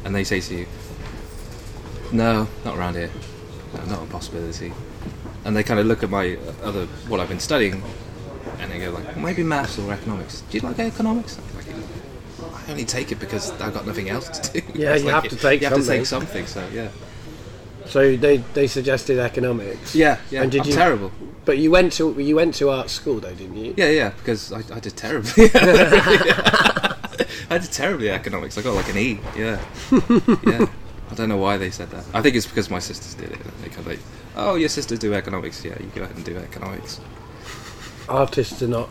and 0.04 0.14
they 0.14 0.24
say 0.24 0.40
to 0.40 0.54
you, 0.54 0.66
no, 2.12 2.48
not 2.64 2.76
around 2.76 2.94
here. 2.94 3.10
No, 3.74 3.84
not 3.84 4.02
a 4.02 4.06
possibility. 4.06 4.72
And 5.44 5.54
they 5.56 5.62
kind 5.62 5.78
of 5.78 5.86
look 5.86 6.02
at 6.02 6.10
my 6.10 6.36
other, 6.62 6.86
what 7.06 7.20
I've 7.20 7.28
been 7.28 7.38
studying, 7.40 7.82
and 8.58 8.70
they 8.72 8.80
go 8.80 8.90
like, 8.90 9.04
well, 9.06 9.18
maybe 9.18 9.42
maths 9.42 9.78
or 9.78 9.92
economics. 9.92 10.42
Do 10.50 10.58
you 10.58 10.66
like 10.66 10.78
economics? 10.78 11.38
Like, 11.54 11.66
I 12.68 12.72
only 12.72 12.84
take 12.84 13.10
it 13.12 13.18
because 13.18 13.50
I've 13.62 13.72
got 13.72 13.86
nothing 13.86 14.10
else 14.10 14.28
to 14.28 14.60
do. 14.60 14.66
Yeah, 14.74 14.94
you 14.94 15.04
like, 15.04 15.14
have 15.14 15.28
to 15.28 15.36
take 15.36 15.62
You 15.62 15.68
have 15.68 15.78
to 15.78 15.82
something. 15.82 16.00
take 16.00 16.06
something. 16.06 16.46
So 16.46 16.68
yeah. 16.72 16.88
So 17.86 18.14
they 18.16 18.38
they 18.52 18.66
suggested 18.66 19.18
economics. 19.18 19.94
Yeah, 19.94 20.18
yeah. 20.30 20.42
And 20.42 20.52
did 20.52 20.62
I'm 20.62 20.68
you- 20.68 20.74
terrible. 20.74 21.12
But 21.46 21.56
you 21.56 21.70
went 21.70 21.94
to 21.94 22.12
you 22.20 22.36
went 22.36 22.54
to 22.56 22.68
art 22.68 22.90
school 22.90 23.20
though, 23.20 23.32
didn't 23.34 23.56
you? 23.56 23.72
Yeah, 23.76 23.88
yeah, 23.88 24.10
because 24.10 24.52
I, 24.52 24.58
I 24.74 24.80
did 24.80 24.96
terribly. 24.98 25.48
I 25.54 27.58
did 27.58 27.72
terribly 27.72 28.10
economics. 28.10 28.58
I 28.58 28.62
got 28.62 28.74
like 28.74 28.90
an 28.90 28.98
E. 28.98 29.18
Yeah, 29.34 29.58
yeah. 30.46 30.66
I 31.10 31.14
don't 31.14 31.30
know 31.30 31.38
why 31.38 31.56
they 31.56 31.70
said 31.70 31.88
that. 31.92 32.04
I 32.12 32.20
think 32.20 32.36
it's 32.36 32.46
because 32.46 32.68
my 32.68 32.80
sisters 32.80 33.14
did 33.14 33.32
it. 33.32 33.38
They 33.62 33.68
kind 33.68 33.78
of 33.80 33.86
like, 33.86 34.00
oh, 34.36 34.56
your 34.56 34.68
sisters 34.68 34.98
do 34.98 35.14
economics. 35.14 35.64
Yeah, 35.64 35.72
you 35.80 35.86
go 35.94 36.02
ahead 36.02 36.16
and 36.16 36.24
do 36.26 36.36
economics. 36.36 37.00
Artists 38.10 38.62
are 38.62 38.68
not 38.68 38.90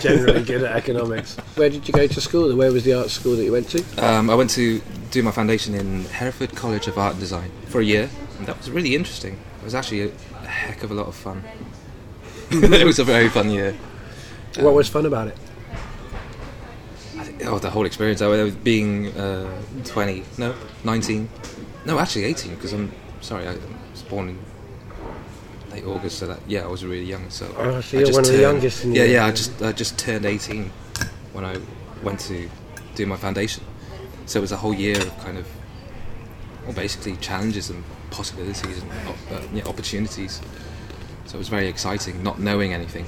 generally 0.00 0.42
good 0.42 0.62
at 0.62 0.76
economics. 0.76 1.36
Where 1.56 1.70
did 1.70 1.86
you 1.86 1.92
go 1.92 2.06
to 2.06 2.20
school? 2.20 2.54
Where 2.56 2.72
was 2.72 2.84
the 2.84 2.94
art 2.94 3.10
school 3.10 3.36
that 3.36 3.44
you 3.44 3.52
went 3.52 3.68
to? 3.70 3.84
Um, 3.98 4.30
I 4.30 4.34
went 4.34 4.50
to 4.50 4.80
do 5.10 5.22
my 5.22 5.30
foundation 5.30 5.74
in 5.74 6.04
Hereford 6.06 6.54
College 6.56 6.88
of 6.88 6.98
Art 6.98 7.12
and 7.12 7.20
Design 7.20 7.50
for 7.66 7.80
a 7.80 7.84
year, 7.84 8.10
and 8.38 8.46
that 8.46 8.58
was 8.58 8.70
really 8.70 8.94
interesting. 8.94 9.38
It 9.60 9.64
was 9.64 9.74
actually 9.74 10.02
a, 10.02 10.12
a 10.42 10.46
heck 10.46 10.82
of 10.82 10.90
a 10.90 10.94
lot 10.94 11.06
of 11.06 11.14
fun. 11.14 11.44
it 12.50 12.84
was 12.84 12.98
a 12.98 13.04
very 13.04 13.28
fun 13.28 13.50
year. 13.50 13.76
What 14.58 14.74
was 14.74 14.88
fun 14.88 15.06
about 15.06 15.28
it? 15.28 15.38
Think, 17.22 17.46
oh, 17.46 17.58
the 17.58 17.70
whole 17.70 17.86
experience. 17.86 18.20
I 18.20 18.26
was 18.26 18.54
being 18.54 19.08
uh, 19.16 19.62
20, 19.84 20.24
no, 20.38 20.54
19, 20.84 21.28
no, 21.86 21.98
actually 21.98 22.24
18, 22.24 22.54
because 22.54 22.72
I'm 22.72 22.92
sorry, 23.20 23.46
I 23.46 23.54
was 23.92 24.02
born 24.02 24.30
in 24.30 24.38
late 25.72 25.84
August, 25.84 26.18
so 26.18 26.26
that 26.26 26.40
yeah, 26.46 26.64
I 26.64 26.66
was 26.66 26.84
really 26.84 27.04
young. 27.04 27.30
So, 27.30 27.46
Oh, 27.56 27.80
so 27.80 27.98
I 27.98 28.00
you're 28.00 28.12
one 28.12 28.24
of 28.24 28.32
the 28.32 28.40
youngest 28.40 28.84
in 28.84 28.94
Yeah, 28.94 29.04
yeah. 29.04 29.26
I 29.26 29.30
just 29.30 29.62
I 29.62 29.72
just 29.72 29.98
turned 29.98 30.24
18 30.26 30.70
when 31.32 31.44
I 31.44 31.56
went 32.02 32.20
to 32.20 32.48
do 32.94 33.06
my 33.06 33.16
foundation. 33.16 33.64
So 34.26 34.38
it 34.38 34.42
was 34.42 34.52
a 34.52 34.56
whole 34.56 34.74
year 34.74 35.00
of 35.00 35.18
kind 35.18 35.38
of, 35.38 35.46
well, 36.64 36.74
basically 36.74 37.16
challenges 37.16 37.70
and 37.70 37.82
possibilities 38.10 38.82
and 38.82 38.90
uh, 39.30 39.40
yeah, 39.52 39.64
opportunities. 39.64 40.40
So 41.26 41.36
it 41.36 41.38
was 41.38 41.48
very 41.48 41.68
exciting, 41.68 42.22
not 42.22 42.38
knowing 42.38 42.72
anything, 42.72 43.06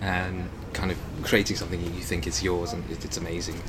and 0.00 0.48
kind 0.72 0.90
of 0.90 0.98
creating 1.22 1.56
something 1.56 1.80
you 1.80 2.02
think 2.02 2.26
is 2.26 2.42
yours 2.42 2.72
and 2.72 2.88
it, 2.90 3.04
it's 3.04 3.16
amazing. 3.16 3.60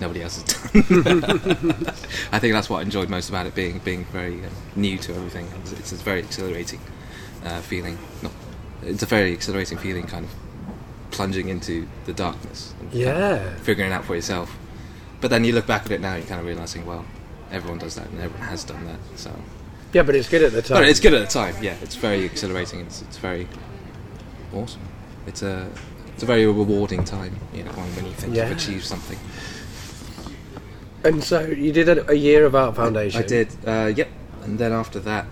Nobody 0.00 0.22
else 0.22 0.42
has 0.42 0.44
done. 0.44 0.82
I 2.32 2.38
think 2.38 2.52
that's 2.52 2.68
what 2.68 2.78
I 2.78 2.82
enjoyed 2.82 3.08
most 3.08 3.28
about 3.30 3.46
it, 3.46 3.54
being 3.54 3.78
being 3.78 4.04
very 4.06 4.44
uh, 4.44 4.48
new 4.74 4.98
to 4.98 5.14
everything. 5.14 5.48
It's, 5.62 5.72
it's 5.72 5.92
a 5.92 5.96
very 5.96 6.20
exhilarating 6.20 6.80
uh, 7.44 7.60
feeling. 7.62 7.98
Not, 8.22 8.32
it's 8.82 9.02
a 9.02 9.06
very 9.06 9.32
exhilarating 9.32 9.78
feeling, 9.78 10.06
kind 10.06 10.24
of 10.26 10.30
plunging 11.10 11.48
into 11.48 11.88
the 12.04 12.12
darkness 12.12 12.74
and 12.80 12.90
kind 12.92 13.02
of 13.04 13.18
Yeah. 13.18 13.54
figuring 13.56 13.90
it 13.90 13.94
out 13.94 14.04
for 14.04 14.14
yourself. 14.14 14.54
But 15.22 15.30
then 15.30 15.44
you 15.44 15.52
look 15.54 15.66
back 15.66 15.86
at 15.86 15.92
it 15.92 16.00
now, 16.02 16.14
you're 16.16 16.26
kind 16.26 16.40
of 16.40 16.46
realizing, 16.46 16.84
well, 16.84 17.06
everyone 17.50 17.78
does 17.78 17.94
that 17.94 18.06
and 18.08 18.20
everyone 18.20 18.46
has 18.48 18.64
done 18.64 18.84
that. 18.84 18.98
So, 19.14 19.30
Yeah, 19.94 20.02
but 20.02 20.14
it's 20.14 20.28
good 20.28 20.42
at 20.42 20.52
the 20.52 20.60
time. 20.60 20.76
but 20.82 20.88
it's 20.88 21.00
good 21.00 21.14
at 21.14 21.20
the 21.26 21.32
time. 21.32 21.54
Yeah, 21.62 21.74
it's 21.80 21.94
very 21.94 22.22
exhilarating. 22.24 22.80
It's 22.80 23.00
it's 23.00 23.16
very 23.16 23.48
awesome. 24.52 24.82
It's 25.26 25.42
a 25.42 25.70
it's 26.12 26.22
a 26.22 26.26
very 26.26 26.44
rewarding 26.46 27.02
time. 27.04 27.34
You 27.54 27.64
know, 27.64 27.72
when, 27.72 27.86
when 27.96 28.04
you 28.06 28.12
think 28.12 28.34
Yeah. 28.34 28.48
you've 28.48 28.58
achieved 28.58 28.84
something. 28.84 29.18
And 31.06 31.22
so 31.22 31.40
you 31.46 31.72
did 31.72 31.88
a, 31.88 32.10
a 32.10 32.14
year 32.14 32.44
of 32.44 32.56
art 32.56 32.74
foundation. 32.74 33.22
I 33.22 33.26
did. 33.26 33.48
Uh, 33.64 33.92
yep. 33.94 34.08
And 34.42 34.58
then 34.58 34.72
after 34.72 34.98
that, 35.00 35.26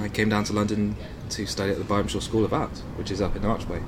I 0.00 0.08
came 0.08 0.28
down 0.28 0.42
to 0.44 0.52
London 0.52 0.96
to 1.30 1.46
study 1.46 1.70
at 1.70 1.78
the 1.78 1.84
Byam 1.84 2.08
Shaw 2.08 2.18
School 2.18 2.44
of 2.44 2.52
Art, 2.52 2.76
which 2.96 3.12
is 3.12 3.22
up 3.22 3.36
in 3.36 3.44
Archway. 3.44 3.80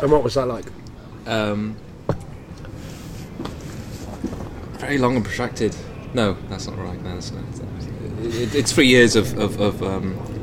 And 0.00 0.12
what 0.12 0.22
was 0.22 0.34
that 0.34 0.46
like? 0.46 0.64
Um, 1.26 1.76
very 4.78 4.98
long 4.98 5.16
and 5.16 5.24
protracted. 5.24 5.76
No, 6.14 6.36
that's 6.48 6.66
not 6.66 6.78
right. 6.78 7.02
No, 7.02 7.14
that's 7.14 7.32
not. 7.32 7.44
It, 8.22 8.54
it's 8.54 8.72
three 8.72 8.86
years 8.86 9.16
of. 9.16 9.38
of, 9.38 9.60
of 9.60 9.82
um, 9.82 10.35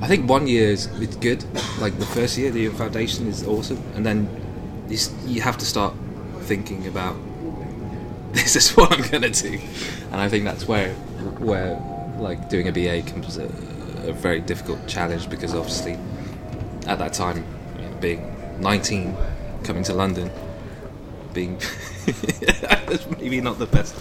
I 0.00 0.06
think 0.06 0.28
one 0.28 0.46
year 0.46 0.68
is 0.68 0.86
it's 1.00 1.16
good. 1.16 1.44
Like 1.80 1.98
the 1.98 2.06
first 2.06 2.38
year, 2.38 2.50
the 2.50 2.68
foundation 2.68 3.26
is 3.26 3.46
awesome, 3.46 3.82
and 3.94 4.06
then 4.06 4.28
you, 4.88 4.98
you 5.26 5.40
have 5.40 5.58
to 5.58 5.64
start 5.64 5.94
thinking 6.42 6.86
about 6.86 7.16
this 8.32 8.56
is 8.56 8.76
what 8.76 8.92
I'm 8.92 9.02
gonna 9.10 9.30
do, 9.30 9.58
and 10.12 10.20
I 10.20 10.28
think 10.28 10.44
that's 10.44 10.68
where 10.68 10.94
where 11.40 11.80
like 12.18 12.48
doing 12.48 12.68
a 12.68 12.72
BA 12.72 13.02
comes 13.10 13.38
a, 13.38 13.44
a 14.06 14.12
very 14.12 14.40
difficult 14.40 14.86
challenge 14.86 15.28
because 15.28 15.54
obviously 15.54 15.98
at 16.86 16.98
that 16.98 17.12
time, 17.12 17.44
you 17.76 17.82
know, 17.82 17.96
being 18.00 18.60
19, 18.60 19.16
coming 19.64 19.82
to 19.84 19.94
London, 19.94 20.30
being 21.32 21.60
maybe 23.20 23.40
not 23.40 23.58
the 23.58 23.66
best 23.66 23.94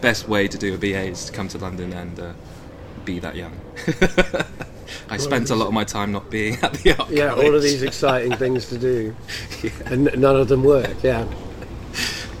best 0.00 0.28
way 0.28 0.48
to 0.48 0.58
do 0.58 0.74
a 0.74 0.78
BA 0.78 1.10
is 1.10 1.26
to 1.26 1.32
come 1.32 1.48
to 1.48 1.58
London 1.58 1.92
and 1.92 2.18
uh, 2.18 2.32
be 3.04 3.18
that 3.18 3.36
young. 3.36 3.58
I 5.08 5.16
spent 5.16 5.50
a 5.50 5.54
lot 5.54 5.68
of 5.68 5.72
my 5.74 5.84
time 5.84 6.12
not 6.12 6.30
being 6.30 6.58
at 6.62 6.72
the 6.74 6.96
art 6.98 7.10
Yeah, 7.10 7.34
all 7.34 7.54
of 7.54 7.62
these 7.62 7.82
exciting 7.82 8.32
things 8.36 8.68
to 8.68 8.78
do, 8.78 9.14
Yeah. 9.62 9.70
and 9.86 10.04
none 10.20 10.36
of 10.36 10.48
them 10.48 10.64
work. 10.64 10.94
Yeah. 11.02 11.26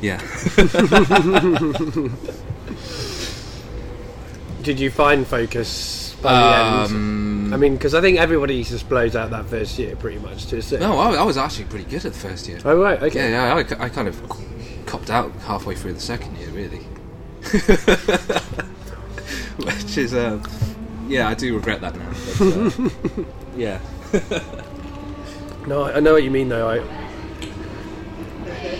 yeah. 0.00 0.20
Did 4.62 4.80
you 4.80 4.90
find 4.90 5.26
focus 5.26 6.16
by 6.22 6.32
the 6.32 6.56
end? 6.56 6.86
Um, 6.92 7.52
I 7.52 7.56
mean, 7.58 7.74
because 7.74 7.94
I 7.94 8.00
think 8.00 8.18
everybody 8.18 8.64
just 8.64 8.88
blows 8.88 9.14
out 9.14 9.30
that 9.30 9.44
first 9.46 9.78
year 9.78 9.94
pretty 9.96 10.18
much 10.18 10.46
to 10.46 10.56
a 10.56 10.62
certain. 10.62 10.88
no, 10.88 10.98
I, 10.98 11.16
I 11.16 11.22
was 11.22 11.36
actually 11.36 11.66
pretty 11.66 11.84
good 11.84 12.04
at 12.06 12.14
the 12.14 12.18
first 12.18 12.48
year. 12.48 12.58
Oh 12.64 12.80
right, 12.80 13.02
okay. 13.02 13.30
Yeah, 13.30 13.58
yeah, 13.58 13.76
I, 13.78 13.84
I 13.84 13.88
kind 13.90 14.08
of 14.08 14.22
copped 14.86 15.10
out 15.10 15.30
halfway 15.46 15.74
through 15.74 15.92
the 15.92 16.00
second 16.00 16.36
year, 16.38 16.48
really. 16.48 16.78
Which 19.58 19.98
is, 19.98 20.14
uh, 20.14 20.42
yeah, 21.08 21.28
I 21.28 21.34
do 21.34 21.54
regret 21.54 21.80
that 21.80 21.94
now. 21.96 22.12
But, 22.38 23.18
uh, 23.18 23.24
yeah. 23.56 23.80
No, 25.66 25.84
I 25.84 25.98
know 26.00 26.12
what 26.12 26.22
you 26.22 26.30
mean 26.30 26.50
though. 26.50 26.68
I 26.68 26.82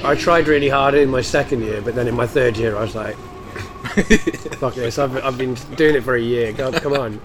I 0.06 0.14
tried 0.14 0.48
really 0.48 0.68
hard 0.68 0.92
in 0.92 1.08
my 1.08 1.22
second 1.22 1.62
year, 1.62 1.80
but 1.80 1.94
then 1.94 2.06
in 2.08 2.14
my 2.14 2.26
third 2.26 2.58
year, 2.58 2.76
I 2.76 2.82
was 2.82 2.94
like, 2.94 3.16
"Fuck 4.60 4.74
this! 4.74 4.98
I've, 4.98 5.16
I've 5.24 5.38
been 5.38 5.54
doing 5.76 5.94
it 5.94 6.02
for 6.04 6.14
a 6.14 6.20
year. 6.20 6.52
Come, 6.52 6.74
come 6.74 6.92
on." 6.92 7.20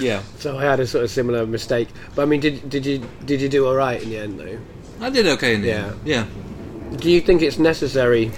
Yeah. 0.00 0.22
So 0.38 0.56
I 0.56 0.62
had 0.64 0.78
a 0.78 0.86
sort 0.86 1.02
of 1.02 1.10
similar 1.10 1.44
mistake. 1.46 1.88
But 2.14 2.22
I 2.22 2.24
mean, 2.26 2.38
did 2.40 2.70
did 2.70 2.86
you 2.86 3.02
did 3.24 3.40
you 3.40 3.48
do 3.48 3.66
all 3.66 3.74
right 3.74 4.00
in 4.00 4.10
the 4.10 4.18
end 4.18 4.38
though? 4.38 4.58
I 5.00 5.10
did 5.10 5.26
okay 5.26 5.56
in 5.56 5.62
the 5.62 5.68
Yeah. 5.68 5.86
end. 5.88 6.00
Yeah. 6.04 6.26
Do 6.96 7.10
you 7.10 7.20
think 7.20 7.42
it's 7.42 7.58
necessary 7.58 8.30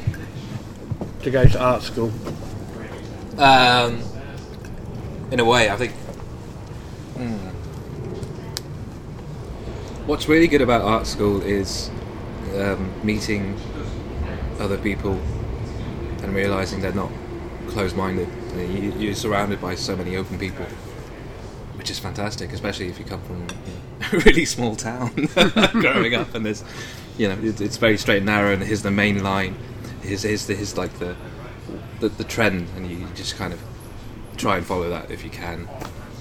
to 1.22 1.30
go 1.30 1.44
to 1.44 1.60
art 1.60 1.82
school? 1.82 2.10
Um, 3.40 4.02
in 5.30 5.40
a 5.40 5.44
way, 5.46 5.70
I 5.70 5.76
think. 5.76 5.92
Hmm. 7.16 7.36
What's 10.06 10.28
really 10.28 10.46
good 10.46 10.60
about 10.60 10.82
art 10.82 11.06
school 11.06 11.40
is 11.40 11.90
um, 12.54 12.92
meeting 13.02 13.58
other 14.58 14.76
people 14.76 15.18
and 16.22 16.34
realizing 16.34 16.82
they're 16.82 16.92
not 16.92 17.10
closed-minded. 17.68 18.28
You, 18.56 18.92
you're 18.98 19.14
surrounded 19.14 19.58
by 19.58 19.74
so 19.74 19.96
many 19.96 20.16
open 20.16 20.38
people, 20.38 20.66
which 21.76 21.90
is 21.90 21.98
fantastic, 21.98 22.52
especially 22.52 22.88
if 22.88 22.98
you 22.98 23.06
come 23.06 23.22
from 23.22 23.40
you 23.40 23.46
know, 23.46 24.08
a 24.12 24.16
really 24.18 24.44
small 24.44 24.76
town 24.76 25.28
growing 25.72 26.14
up, 26.14 26.34
and 26.34 26.44
there's, 26.44 26.62
you 27.16 27.26
know, 27.26 27.38
it's 27.42 27.78
very 27.78 27.96
straight 27.96 28.18
and 28.18 28.26
narrow, 28.26 28.52
and 28.52 28.62
here's 28.62 28.82
the 28.82 28.90
main 28.90 29.22
line, 29.22 29.56
here's 30.02 30.24
here's, 30.24 30.46
the, 30.46 30.54
here's 30.54 30.76
like 30.76 30.92
the, 30.98 31.16
the 32.00 32.08
the 32.08 32.24
trend, 32.24 32.66
and 32.76 32.90
you 32.90 33.06
just 33.14 33.36
kind 33.36 33.52
of 33.52 33.60
try 34.36 34.56
and 34.56 34.66
follow 34.66 34.88
that 34.90 35.10
if 35.10 35.22
you 35.24 35.30
can. 35.30 35.68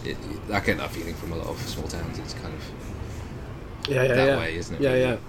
It, 0.06 0.18
I 0.52 0.60
get 0.60 0.78
that 0.78 0.92
feeling 0.92 1.14
from 1.16 1.32
a 1.34 1.36
lot 1.36 1.48
of 1.48 1.60
small 1.62 1.88
towns. 1.88 2.20
It's 2.20 2.34
kind 2.34 2.54
of 2.54 3.90
Yeah, 3.90 4.04
yeah, 4.04 4.16
That 4.16 4.28
yeah. 4.28 4.38
way, 4.38 4.56
isn't 4.58 4.76
it, 4.76 4.82
Yeah, 4.82 4.90
really? 4.92 5.20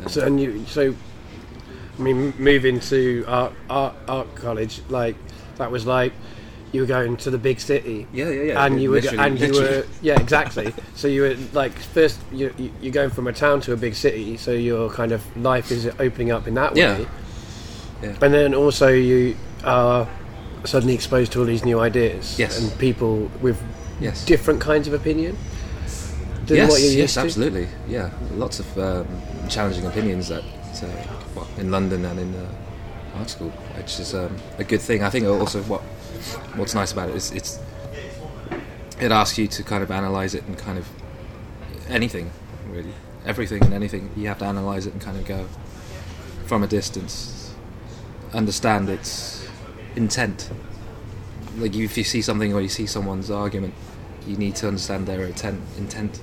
yeah. 0.00 0.06
So 0.08 0.26
and 0.26 0.40
you, 0.40 0.64
so, 0.66 0.94
I 1.98 2.02
mean, 2.02 2.34
moving 2.38 2.80
to 2.80 3.24
art, 3.28 3.52
art, 3.70 3.94
art 4.08 4.34
college, 4.34 4.80
like 4.88 5.16
that 5.58 5.70
was 5.70 5.86
like 5.86 6.12
you 6.72 6.80
were 6.80 6.86
going 6.86 7.16
to 7.18 7.30
the 7.30 7.36
big 7.38 7.60
city. 7.60 8.06
yeah, 8.14 8.28
yeah, 8.30 8.42
yeah. 8.44 8.64
and 8.64 8.80
you 8.82 8.88
were, 8.90 8.96
Literally- 9.00 9.18
and 9.18 9.38
you 9.40 9.46
literally. 9.52 9.76
were, 9.78 9.86
yeah, 10.02 10.18
exactly. 10.20 10.72
so 10.94 11.06
you 11.08 11.22
were 11.22 11.36
like 11.52 11.72
first, 11.72 12.18
you 12.32 12.52
you- 12.58 12.72
you're 12.80 12.92
going 12.92 13.10
from 13.10 13.26
a 13.26 13.32
town 13.32 13.60
to 13.62 13.72
a 13.72 13.76
big 13.76 13.94
city, 13.94 14.36
so 14.38 14.52
your 14.52 14.88
kind 14.90 15.12
of 15.12 15.22
life 15.36 15.70
is 15.70 15.86
opening 15.98 16.30
up 16.30 16.46
in 16.48 16.54
that 16.54 16.74
Yeah. 16.76 16.98
way. 17.00 17.06
Yeah. 18.02 18.14
And 18.20 18.34
then 18.34 18.54
also 18.54 18.88
you 18.88 19.36
are 19.64 20.08
suddenly 20.64 20.94
exposed 20.94 21.32
to 21.32 21.40
all 21.40 21.44
these 21.46 21.64
new 21.64 21.80
ideas 21.80 22.38
Yes. 22.38 22.58
and 22.60 22.78
people 22.78 23.30
with 23.40 23.60
yes. 24.00 24.24
different 24.24 24.60
kinds 24.60 24.86
of 24.88 24.94
opinion 24.94 25.36
than 26.46 26.56
yes, 26.56 26.70
what 26.70 26.80
you're 26.80 26.90
yes, 26.90 26.98
used 26.98 27.14
to. 27.14 27.20
absolutely. 27.20 27.68
Yeah, 27.88 28.10
lots 28.34 28.58
of 28.60 28.78
um, 28.78 29.06
challenging 29.48 29.86
opinions 29.86 30.28
that 30.28 30.42
uh, 30.42 30.86
well, 31.34 31.48
in 31.58 31.70
London 31.70 32.04
and 32.04 32.18
in 32.18 32.34
uh, 32.34 32.48
art 33.18 33.30
school, 33.30 33.50
which 33.76 34.00
is 34.00 34.14
um, 34.14 34.36
a 34.58 34.64
good 34.64 34.80
thing. 34.80 35.02
I 35.02 35.10
think 35.10 35.26
also 35.26 35.62
what 35.64 35.82
what's 36.56 36.74
nice 36.74 36.92
about 36.92 37.10
it 37.10 37.14
is 37.16 37.30
it's 37.32 37.58
it 39.00 39.12
asks 39.12 39.38
you 39.38 39.46
to 39.48 39.62
kind 39.62 39.82
of 39.82 39.90
analyze 39.90 40.34
it 40.34 40.44
and 40.44 40.56
kind 40.58 40.78
of 40.78 40.88
anything 41.88 42.30
really, 42.68 42.92
everything 43.26 43.62
and 43.64 43.74
anything. 43.74 44.10
You 44.16 44.28
have 44.28 44.38
to 44.38 44.44
analyze 44.44 44.86
it 44.86 44.92
and 44.92 45.02
kind 45.02 45.16
of 45.16 45.24
go 45.26 45.46
from 46.46 46.62
a 46.62 46.66
distance, 46.66 47.41
understand 48.32 48.88
its 48.88 49.46
intent. 49.96 50.50
Like 51.56 51.74
if 51.74 51.96
you 51.96 52.04
see 52.04 52.22
something 52.22 52.54
or 52.54 52.60
you 52.60 52.68
see 52.68 52.86
someone's 52.86 53.30
argument, 53.30 53.74
you 54.26 54.36
need 54.36 54.56
to 54.56 54.68
understand 54.68 55.06
their 55.06 55.24
intent. 55.26 55.60
Intent, 55.76 56.20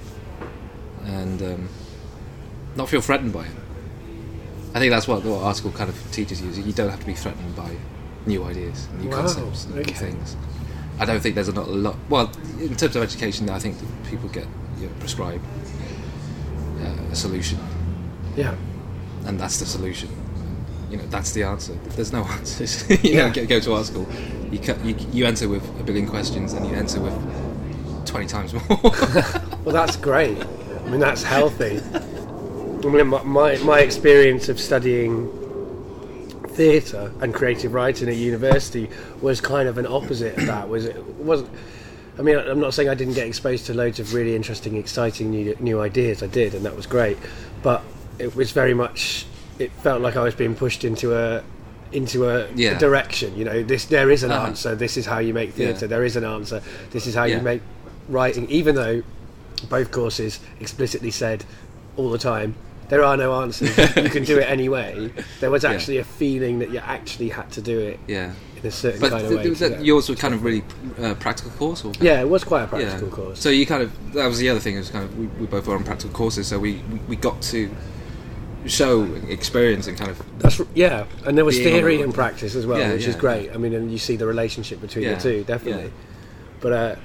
and 1.05 1.41
um, 1.41 1.69
not 2.75 2.89
feel 2.89 3.01
threatened 3.01 3.33
by 3.33 3.45
it. 3.45 3.51
I 4.73 4.79
think 4.79 4.91
that's 4.91 5.07
what 5.07 5.23
the 5.23 5.33
article 5.33 5.71
kind 5.71 5.89
of 5.89 6.11
teaches 6.11 6.41
you. 6.41 6.49
Is 6.49 6.59
you 6.59 6.73
don't 6.73 6.89
have 6.89 6.99
to 6.99 7.05
be 7.05 7.13
threatened 7.13 7.55
by 7.55 7.75
new 8.25 8.43
ideas, 8.43 8.87
new 8.99 9.09
Wow, 9.09 9.17
concepts, 9.21 9.67
new 9.67 9.83
things. 9.83 10.35
I 10.99 11.05
don't 11.05 11.21
think 11.21 11.35
there's 11.35 11.47
a 11.47 11.53
lot, 11.53 11.67
a 11.67 11.71
lot. 11.71 11.95
Well, 12.09 12.31
in 12.59 12.75
terms 12.75 12.95
of 12.95 13.03
education, 13.03 13.49
I 13.49 13.57
think 13.59 13.77
people 14.09 14.29
get 14.29 14.45
you 14.77 14.87
know, 14.87 14.93
prescribed 14.99 15.43
uh, 16.81 17.11
a 17.11 17.15
solution, 17.15 17.57
Yeah. 18.35 18.55
and 19.25 19.39
that's 19.39 19.59
the 19.59 19.65
solution. 19.65 20.09
You 20.89 20.97
know, 20.97 21.05
that's 21.07 21.31
the 21.33 21.43
answer. 21.43 21.73
There's 21.95 22.11
no 22.11 22.23
answers. 22.37 22.89
you 22.89 22.97
Yeah. 23.03 23.27
know, 23.27 23.33
go, 23.33 23.45
go 23.45 23.59
to 23.59 23.73
art 23.73 23.85
school. 23.85 24.07
You, 24.51 24.59
cut, 24.59 24.83
you 24.83 24.95
you 25.11 25.25
enter 25.25 25.47
with 25.47 25.63
a 25.79 25.83
billion 25.83 26.07
questions, 26.07 26.53
and 26.53 26.65
you 26.65 26.73
enter 26.73 26.99
with 26.99 28.05
twenty 28.05 28.27
times 28.27 28.53
more. 28.53 28.63
Well, 29.65 29.75
that's 29.75 29.97
great. 29.97 30.37
I 30.37 30.89
mean, 30.89 30.99
that's 30.99 31.21
healthy. 31.21 31.79
I 31.93 32.87
mean, 32.87 33.07
my, 33.07 33.21
my, 33.23 33.57
my 33.57 33.81
experience 33.81 34.49
of 34.49 34.59
studying 34.59 35.29
theatre 36.49 37.11
and 37.21 37.33
creative 37.33 37.73
writing 37.73 38.09
at 38.09 38.15
university 38.15 38.89
was 39.21 39.39
kind 39.41 39.67
of 39.69 39.77
an 39.77 39.85
opposite 39.85 40.37
of 40.37 40.45
that. 40.47 40.67
Was 40.67 40.85
it 40.85 41.03
wasn't. 41.17 41.49
I 42.17 42.21
mean, 42.21 42.37
I'm 42.37 42.59
not 42.59 42.73
saying 42.73 42.89
I 42.89 42.95
didn't 42.95 43.13
get 43.13 43.27
exposed 43.27 43.65
to 43.67 43.73
loads 43.73 43.99
of 43.99 44.13
really 44.13 44.35
interesting, 44.35 44.75
exciting 44.75 45.29
new, 45.31 45.55
new 45.59 45.79
ideas. 45.79 46.21
I 46.23 46.27
did, 46.27 46.53
and 46.53 46.65
that 46.65 46.75
was 46.75 46.85
great. 46.85 47.17
But 47.61 47.83
it 48.17 48.35
was 48.35 48.51
very 48.51 48.73
much. 48.73 49.25
It 49.59 49.71
felt 49.83 50.01
like 50.01 50.15
I 50.15 50.23
was 50.23 50.33
being 50.35 50.55
pushed 50.55 50.83
into 50.83 51.15
a 51.15 51.43
into 51.91 52.29
a, 52.29 52.47
Yeah. 52.55 52.77
direction. 52.77 53.35
You 53.35 53.45
know, 53.45 53.63
this 53.63 53.85
there 53.85 54.11
is 54.11 54.23
an 54.23 54.31
Uh-huh. 54.31 54.47
answer. 54.47 54.75
This 54.75 54.95
is 54.95 55.05
how 55.07 55.19
you 55.19 55.33
make 55.33 55.49
Yeah. 55.49 55.67
theatre. 55.67 55.87
There 55.87 56.03
is 56.03 56.15
an 56.15 56.23
answer. 56.23 56.61
This 56.91 57.07
is 57.07 57.15
how 57.15 57.23
Yeah. 57.25 57.37
you 57.37 57.41
make 57.41 57.61
writing. 58.07 58.47
Even 58.49 58.75
though 58.75 59.01
both 59.69 59.91
courses 59.91 60.39
explicitly 60.59 61.11
said 61.11 61.43
all 61.97 62.09
the 62.11 62.17
time 62.17 62.55
there 62.89 63.03
are 63.03 63.15
no 63.17 63.41
answers. 63.41 63.75
you 63.97 64.09
can 64.09 64.23
do 64.23 64.37
it 64.39 64.49
anyway. 64.49 65.11
There 65.39 65.51
was 65.51 65.63
Yeah. 65.63 65.71
actually 65.71 65.97
a 65.97 66.03
feeling 66.03 66.59
that 66.59 66.71
you 66.71 66.79
actually 66.79 67.29
had 67.29 67.51
to 67.51 67.61
do 67.61 67.77
it 67.79 67.99
yeah, 68.07 68.31
in 68.61 68.67
a 68.67 68.71
certain 68.71 68.99
but 68.99 69.11
kind 69.11 69.25
of 69.25 69.31
way. 69.31 69.47
that 69.49 69.69
get- 69.69 69.85
yours 69.85 70.09
was 70.09 70.17
kind 70.19 70.33
of 70.33 70.43
really 70.43 70.63
uh, 70.99 71.13
practical 71.15 71.51
course, 71.51 71.83
or 71.85 71.91
yeah, 72.01 72.19
it 72.21 72.27
was 72.29 72.43
quite 72.43 72.63
a 72.63 72.67
practical 72.67 73.07
yeah. 73.09 73.13
course. 73.13 73.39
So 73.39 73.49
you 73.49 73.65
kind 73.67 73.83
of 73.83 73.91
that 74.13 74.25
was 74.27 74.39
the 74.39 74.49
other 74.49 74.59
thing. 74.59 74.75
Is 74.75 74.89
kind 74.89 75.05
of 75.05 75.15
we, 75.19 75.27
we 75.39 75.45
both 75.45 75.67
were 75.67 75.75
on 75.75 75.83
practical 75.83 76.11
courses, 76.15 76.47
so 76.47 76.57
we, 76.57 76.81
we 77.07 77.15
got 77.15 77.41
to 77.53 77.69
show 78.65 79.03
experience 79.27 79.87
and 79.87 79.97
kind 79.97 80.11
of 80.11 80.21
That's 80.39 80.61
yeah, 80.75 81.05
and 81.25 81.37
there 81.37 81.45
was 81.45 81.57
theory 81.57 81.97
the- 81.97 82.03
and 82.03 82.13
practice 82.13 82.55
as 82.55 82.65
well, 82.65 82.77
Yeah, 82.79 82.93
which 82.93 83.07
is 83.07 83.15
yeah. 83.15 83.21
great. 83.21 83.51
I 83.53 83.57
mean, 83.57 83.73
and 83.73 83.91
you 83.91 83.97
see 83.97 84.15
the 84.17 84.25
relationship 84.27 84.81
between 84.81 85.05
Yeah, 85.05 85.15
the 85.15 85.21
two, 85.21 85.43
definitely. 85.45 85.83
yeah. 85.85 85.89
But 86.59 86.73
uh, 86.73 86.95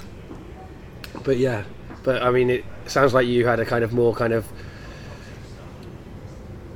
but 1.23 1.37
yeah, 1.38 1.62
but 2.03 2.23
I 2.23 2.31
mean, 2.31 2.51
it 2.51 2.64
sounds 2.87 3.14
like 3.14 3.27
you 3.27 3.47
had 3.47 3.61
a 3.61 3.64
kind 3.64 3.85
of 3.85 3.93
more 3.93 4.14
kind 4.14 4.33
of 4.33 4.45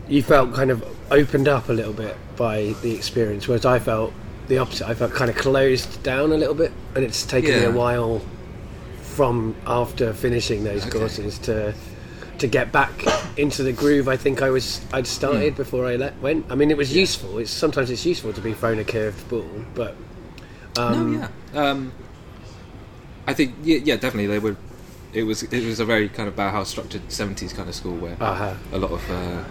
you 0.09 0.23
felt 0.23 0.55
kind 0.55 0.71
of 0.71 0.83
opened 1.11 1.49
up 1.49 1.69
a 1.69 1.73
little 1.73 1.93
bit 1.93 2.17
by 2.37 2.75
the 2.83 2.95
experience, 2.95 3.47
whereas 3.49 3.67
I 3.67 3.79
felt 3.79 4.13
the 4.47 4.59
opposite. 4.59 4.87
I 4.89 4.95
felt 4.95 5.13
kind 5.13 5.31
of 5.31 5.37
closed 5.37 6.03
down 6.03 6.33
a 6.33 6.37
little 6.37 6.55
bit, 6.55 6.73
and 6.95 7.05
it's 7.05 7.27
taken 7.27 7.51
me 7.51 7.65
a 7.65 7.71
while 7.71 8.23
from 9.03 9.55
after 9.67 10.13
finishing 10.15 10.65
those 10.65 10.87
Okay. 10.87 10.99
courses 10.99 11.39
to 11.41 11.75
to 12.39 12.47
get 12.47 12.73
back 12.73 12.93
into 13.37 13.63
the 13.63 13.73
groove 13.73 14.09
I 14.09 14.17
think 14.17 14.43
I 14.43 14.51
was 14.51 14.81
I'd 14.93 15.07
started 15.07 15.57
before 15.57 15.87
I 15.87 15.97
let, 15.97 16.19
went. 16.21 16.47
I 16.51 16.55
mean, 16.55 16.71
it 16.71 16.77
was 16.77 16.95
useful. 16.95 17.39
It's 17.39 17.51
sometimes 17.51 17.91
it's 17.91 18.05
useful 18.05 18.33
to 18.33 18.41
be 18.41 18.53
thrown 18.53 18.79
a 18.79 18.85
curved 18.85 19.29
ball, 19.29 19.49
but 19.75 19.97
um, 20.77 21.21
no, 21.21 21.29
yeah. 21.55 21.61
Um, 21.61 21.93
I 23.27 23.35
think 23.35 23.55
yeah, 23.63 23.79
yeah, 23.85 23.97
definitely 23.97 24.27
they 24.27 24.39
were. 24.39 24.57
It 25.13 25.23
was 25.23 25.43
it 25.43 25.65
was 25.65 25.81
a 25.81 25.85
very 25.85 26.09
kind 26.09 26.29
of 26.29 26.37
Bauhaus 26.37 26.67
structured 26.67 27.11
seventies 27.11 27.53
kind 27.53 27.69
of 27.69 27.75
school 27.75 27.97
where 27.97 28.17
uh 28.21 28.55
a 28.73 28.79
lot 28.79 28.91
of 28.91 29.11
uh, 29.11 29.43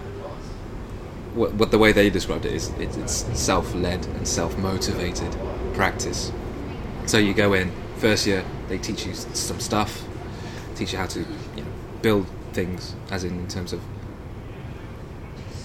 what, 1.33 1.53
what 1.55 1.71
the 1.71 1.77
way 1.77 1.91
they 1.91 2.09
described 2.09 2.45
it 2.45 2.53
is 2.53 2.69
it, 2.79 2.95
it's 2.97 3.25
self-led 3.39 4.05
and 4.05 4.27
self-motivated 4.27 5.35
practice. 5.73 6.31
So 7.05 7.17
you 7.17 7.33
go 7.33 7.53
in 7.53 7.71
first 7.97 8.27
year, 8.27 8.43
they 8.67 8.77
teach 8.77 9.05
you 9.05 9.13
some 9.13 9.59
stuff, 9.59 10.03
teach 10.75 10.93
you 10.93 10.99
how 10.99 11.07
to 11.07 11.19
you 11.19 11.25
know, 11.63 11.67
build 12.01 12.27
things, 12.59 12.95
as 13.15 13.23
in 13.23 13.33
in 13.43 13.47
terms 13.47 13.71
of 13.75 13.81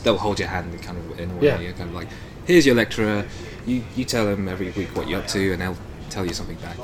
they'll 0.03 0.19
hold 0.27 0.39
your 0.39 0.49
hand 0.49 0.67
kind 0.83 0.99
of 0.99 1.19
in 1.19 1.31
a 1.31 1.35
way, 1.37 1.47
Yeah. 1.47 1.61
you're 1.61 1.73
kind 1.81 1.91
of 1.91 1.95
like 2.01 2.09
here's 2.45 2.67
your 2.67 2.75
lecturer, 2.83 3.25
you 3.67 3.77
you 3.97 4.05
tell 4.05 4.25
them 4.27 4.49
every 4.49 4.71
week 4.71 4.91
what 4.97 5.09
you're 5.09 5.21
up 5.21 5.29
to, 5.29 5.53
and 5.53 5.61
they'll 5.63 5.77
tell 6.11 6.27
you 6.27 6.35
something 6.35 6.57
back. 6.67 6.77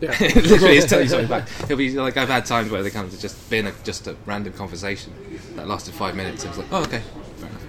yeah. 0.00 0.10
Literally, 0.20 0.76
just 0.76 0.88
tell 0.88 1.02
you 1.02 1.08
something 1.08 1.28
back. 1.28 1.48
It'll 1.64 1.76
be 1.76 1.90
like 2.06 2.16
I've 2.16 2.28
had 2.36 2.44
times 2.46 2.70
where 2.70 2.82
they 2.82 2.90
kind 2.90 3.06
of 3.12 3.18
just 3.26 3.36
been 3.50 3.66
a, 3.66 3.72
just 3.84 4.06
a 4.06 4.16
random 4.26 4.52
conversation 4.54 5.12
that 5.56 5.66
lasted 5.68 5.94
five 5.94 6.14
minutes. 6.16 6.44
It 6.44 6.48
was 6.48 6.58
like, 6.58 6.68
oh, 6.72 6.82
okay, 6.86 7.02
fair 7.36 7.48
enough. 7.50 7.66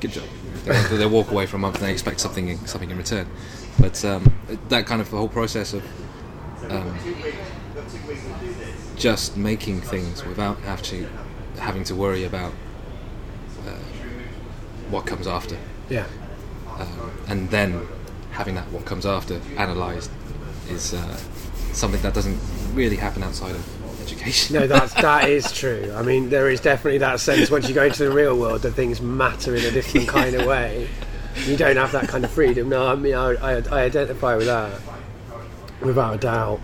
Good 0.00 0.12
job. 0.12 0.24
They, 0.64 0.96
they 0.96 1.06
walk 1.06 1.30
away 1.30 1.46
for 1.46 1.56
a 1.56 1.58
month 1.60 1.76
and 1.76 1.84
they 1.86 1.92
expect 1.92 2.20
something 2.20 2.48
in, 2.48 2.66
something 2.66 2.90
in 2.90 2.96
return. 2.96 3.26
But 3.78 4.02
um, 4.04 4.22
that 4.70 4.86
kind 4.86 5.00
of 5.02 5.10
the 5.10 5.16
whole 5.18 5.28
process 5.28 5.74
of 5.74 5.82
um, 6.70 6.96
just 8.96 9.36
making 9.36 9.80
things 9.80 10.24
without 10.24 10.58
actually 10.64 11.06
having 11.58 11.84
to 11.84 11.94
worry 11.94 12.24
about 12.24 12.52
uh, 13.66 13.70
what 14.90 15.06
comes 15.06 15.26
after 15.26 15.56
yeah. 15.88 16.06
um, 16.78 17.10
and 17.28 17.50
then 17.50 17.86
having 18.32 18.54
that 18.54 18.70
what 18.70 18.84
comes 18.84 19.06
after 19.06 19.40
analysed 19.56 20.10
is 20.68 20.94
uh, 20.94 21.16
something 21.72 22.00
that 22.02 22.14
doesn't 22.14 22.38
really 22.72 22.96
happen 22.96 23.22
outside 23.22 23.54
of 23.54 24.02
education. 24.02 24.56
No, 24.56 24.66
that's 24.66 24.94
that 25.00 25.28
is 25.28 25.50
true. 25.52 25.92
I 25.94 26.02
mean, 26.02 26.30
there 26.30 26.50
is 26.50 26.60
definitely 26.60 26.98
that 26.98 27.20
sense 27.20 27.50
once 27.50 27.68
you 27.68 27.74
go 27.74 27.84
into 27.84 28.04
the 28.04 28.10
real 28.10 28.38
world 28.38 28.62
that 28.62 28.72
things 28.72 29.00
matter 29.00 29.54
in 29.54 29.64
a 29.64 29.70
different 29.70 30.08
kind 30.18 30.34
of 30.34 30.46
way. 30.46 30.88
You 31.46 31.56
don't 31.56 31.76
have 31.76 31.92
that 31.92 32.08
kind 32.08 32.24
of 32.24 32.30
freedom. 32.30 32.68
No, 32.68 32.86
I 32.86 32.94
mean, 32.94 33.14
I, 33.14 33.30
I, 33.34 33.62
I 33.70 33.82
identify 33.82 34.36
with 34.36 34.46
that 34.46 34.80
without 35.80 36.14
a 36.14 36.18
doubt. 36.18 36.60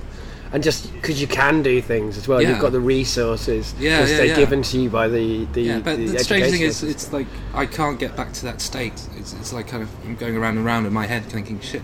And 0.52 0.64
just 0.64 0.92
because 0.94 1.20
you 1.20 1.28
can 1.28 1.62
do 1.62 1.80
things 1.80 2.18
as 2.18 2.26
well, 2.26 2.42
Yeah. 2.42 2.50
you've 2.50 2.58
got 2.60 2.72
the 2.72 2.80
resources 2.80 3.72
Yeah, 3.78 4.00
yeah, 4.00 4.06
they're 4.06 4.24
yeah. 4.26 4.36
given 4.36 4.62
to 4.62 4.80
you 4.80 4.90
by 4.90 5.06
the 5.08 5.44
the. 5.52 5.62
yeah, 5.62 5.78
but 5.78 5.96
the 5.96 6.06
the 6.06 6.18
strange 6.18 6.50
thing 6.50 6.62
is, 6.62 6.82
it's 6.82 7.12
like 7.12 7.26
I 7.54 7.66
can't 7.66 7.98
get 8.00 8.16
back 8.16 8.32
to 8.34 8.42
that 8.46 8.60
state. 8.60 9.00
It's, 9.16 9.32
it's 9.34 9.52
like 9.52 9.68
kind 9.68 9.82
of 9.82 9.88
I'm 10.04 10.16
going 10.16 10.36
around 10.36 10.56
and 10.56 10.66
around 10.66 10.86
in 10.86 10.92
my 10.92 11.06
head, 11.06 11.24
thinking, 11.26 11.60
shit, 11.60 11.82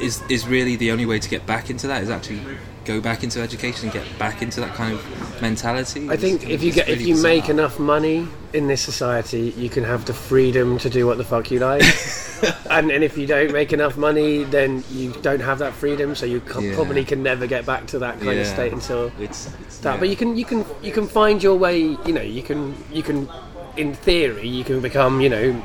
is 0.00 0.20
is 0.28 0.48
really 0.48 0.74
the 0.76 0.90
only 0.90 1.06
way 1.06 1.18
to 1.20 1.28
get 1.28 1.46
back 1.46 1.70
into 1.70 1.86
that? 1.86 2.02
Is 2.02 2.10
actually 2.10 2.40
go 2.84 3.00
back 3.00 3.22
into 3.22 3.40
education 3.40 3.84
and 3.84 3.92
get 3.92 4.18
back 4.18 4.42
into 4.42 4.60
that 4.60 4.74
kind 4.74 4.94
of 4.94 5.40
mentality? 5.42 6.10
I 6.10 6.16
think 6.16 6.48
if 6.48 6.62
you 6.62 6.72
get 6.72 6.88
if 6.88 6.98
really 6.98 7.10
you 7.10 7.22
make 7.22 7.48
enough 7.48 7.78
money 7.78 8.26
in 8.52 8.66
this 8.66 8.80
society, 8.80 9.54
you 9.56 9.68
can 9.68 9.84
have 9.84 10.06
the 10.06 10.14
freedom 10.14 10.78
to 10.78 10.90
do 10.90 11.06
what 11.06 11.18
the 11.18 11.24
fuck 11.24 11.50
you 11.52 11.60
like. 11.60 11.84
and 12.70 12.90
and 12.90 13.02
if 13.04 13.16
you 13.18 13.26
don't 13.26 13.52
make 13.52 13.72
enough 13.72 13.96
money, 13.96 14.44
then 14.44 14.84
you 14.90 15.12
don't 15.22 15.40
have 15.40 15.58
that 15.58 15.72
freedom. 15.72 16.14
So 16.14 16.26
you 16.26 16.42
Yeah. 16.60 16.74
probably 16.74 17.04
can 17.04 17.22
never 17.22 17.46
get 17.46 17.66
back 17.66 17.86
to 17.88 17.98
that 18.00 18.20
kind 18.20 18.38
of 18.38 18.46
state 18.46 18.72
until 18.72 19.10
it's, 19.18 19.48
it's 19.62 19.78
that. 19.78 19.94
yeah. 19.94 20.00
But 20.00 20.08
you 20.08 20.16
can 20.16 20.36
you 20.36 20.44
can 20.44 20.64
you 20.82 20.92
can 20.92 21.06
find 21.06 21.42
your 21.42 21.56
way. 21.56 21.78
You 21.80 22.12
know, 22.12 22.22
you 22.22 22.42
can 22.42 22.74
you 22.92 23.02
can 23.02 23.28
in 23.76 23.94
theory 23.94 24.48
you 24.48 24.64
can 24.64 24.80
become. 24.80 25.20
You 25.20 25.28
know, 25.30 25.62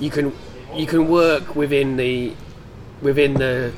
you 0.00 0.10
can 0.10 0.32
you 0.74 0.86
can 0.86 1.08
work 1.08 1.54
within 1.56 1.96
the 1.96 2.32
within 3.02 3.34
the 3.34 3.72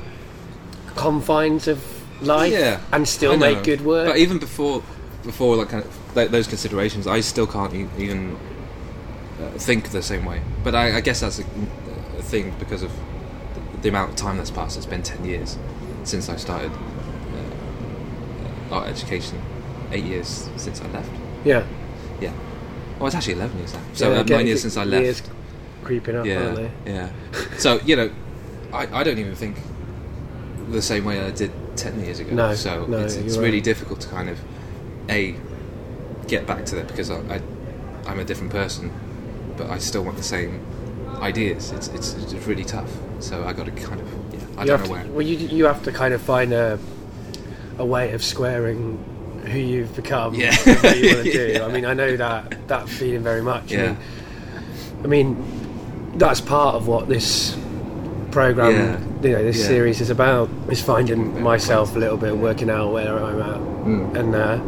confines 0.95 1.67
of 1.67 1.83
life 2.21 2.51
yeah, 2.53 2.79
and 2.91 3.07
still 3.07 3.37
make 3.37 3.63
good 3.63 3.81
work. 3.81 4.07
But 4.07 4.17
even 4.17 4.37
before, 4.37 4.83
before 5.23 5.55
like 5.55 5.69
kind 5.69 5.83
of 5.83 5.99
th- 6.13 6.29
those 6.29 6.47
considerations, 6.47 7.07
I 7.07 7.21
still 7.21 7.47
can't 7.47 7.73
e- 7.73 7.87
even 7.97 8.37
uh, 9.41 9.49
think 9.57 9.89
the 9.89 10.01
same 10.03 10.25
way. 10.25 10.41
But 10.63 10.75
I, 10.75 10.97
I 10.97 11.01
guess 11.01 11.21
that's 11.21 11.39
a 11.39 11.43
thing 12.31 12.55
because 12.57 12.81
of 12.81 12.91
the, 13.81 13.89
amount 13.89 14.09
of 14.11 14.15
time 14.15 14.37
that's 14.37 14.49
passed. 14.51 14.77
It's 14.77 14.85
been 14.85 15.03
ten 15.03 15.23
years 15.25 15.57
since 16.03 16.29
I 16.29 16.37
started 16.37 16.71
uh, 18.71 18.75
art 18.75 18.87
education. 18.87 19.39
Eight 19.91 20.05
years 20.05 20.49
since 20.55 20.81
I 20.81 20.87
left. 20.87 21.11
yeah. 21.43 21.65
Yeah. 22.21 22.31
Well, 22.97 23.07
it's 23.07 23.15
actually 23.15 23.33
eleven 23.33 23.57
years 23.57 23.73
now. 23.73 23.81
So 23.93 24.11
Yeah, 24.13 24.19
uh, 24.19 24.23
nine 24.23 24.47
years 24.47 24.61
since 24.61 24.77
I 24.77 24.85
left. 24.85 25.03
years 25.03 25.21
creeping 25.83 26.15
up, 26.15 26.25
aren't 26.25 26.29
Yeah, 26.29 26.51
they? 26.53 26.71
yeah. 26.85 27.09
So 27.57 27.79
you 27.85 27.95
know, 27.95 28.09
I, 28.71 28.99
I 28.99 29.03
don't 29.03 29.17
even 29.17 29.35
think 29.35 29.57
the 30.69 30.81
same 30.81 31.03
way 31.03 31.19
I 31.19 31.31
did 31.31 31.51
ten 31.75 31.99
years 31.99 32.19
ago. 32.19 32.33
No, 32.33 32.55
so 32.55 32.85
no, 32.85 32.99
it's, 32.99 33.15
it's 33.15 33.37
really 33.37 33.57
right. 33.57 33.63
difficult 33.63 33.99
to 34.01 34.07
kind 34.07 34.29
of 34.29 34.39
a 35.09 35.35
get 36.27 36.45
back 36.47 36.65
to 36.67 36.75
that 36.75 36.87
because 36.87 37.09
I, 37.11 37.17
I 37.35 37.41
I'm 38.07 38.19
a 38.19 38.23
different 38.23 38.51
person, 38.53 38.91
but 39.57 39.69
I 39.69 39.79
still 39.79 40.03
want 40.03 40.17
the 40.17 40.23
same 40.23 40.65
ideas. 41.19 41.71
It's 41.71 41.87
it's, 41.89 42.13
it's 42.13 42.33
really 42.47 42.63
tough. 42.65 42.89
So 43.19 43.43
I 43.43 43.53
got 43.53 43.65
to 43.65 43.71
kind 43.71 43.99
of 44.01 44.07
yeah. 44.33 44.39
I 44.57 44.61
you 44.61 44.67
don't 44.67 44.79
know 44.81 44.85
to, 44.85 44.91
where. 44.91 45.05
Well, 45.07 45.21
you 45.21 45.37
you 45.37 45.65
have 45.65 45.83
to 45.83 45.91
kind 45.91 46.13
of 46.13 46.21
find 46.21 46.53
a 46.53 46.77
a 47.77 47.85
way 47.85 48.11
of 48.13 48.23
squaring 48.23 48.97
who 49.47 49.57
you've 49.59 49.95
become. 49.95 50.35
Yeah. 50.35 50.55
what 50.55 50.97
you 50.99 51.15
want 51.15 51.25
to 51.25 51.31
do. 51.31 51.47
Yeah. 51.53 51.65
I 51.65 51.71
mean, 51.71 51.85
I 51.85 51.93
know 51.93 52.15
that 52.17 52.67
that 52.67 52.87
feeling 52.89 53.23
very 53.23 53.41
much. 53.41 53.71
I 53.73 53.75
Yeah. 53.75 53.85
mean, 53.87 53.97
I 55.03 55.07
mean, 55.07 56.17
that's 56.17 56.41
part 56.41 56.75
of 56.75 56.87
what 56.87 57.07
this 57.07 57.57
program, 58.31 58.71
Yeah. 58.71 58.99
you 59.29 59.35
know, 59.35 59.43
this 59.43 59.57
Yeah. 59.59 59.65
series 59.67 60.01
is 60.01 60.09
about. 60.09 60.49
Is 60.69 60.81
finding 60.81 61.41
myself 61.41 61.95
a 61.95 61.99
little 61.99 62.17
bit, 62.17 62.37
working 62.37 62.69
out 62.69 62.91
where 62.93 63.17
I'm 63.23 63.41
at, 63.41 63.59
Mm. 63.85 64.15
and. 64.15 64.35
Uh, 64.35 64.59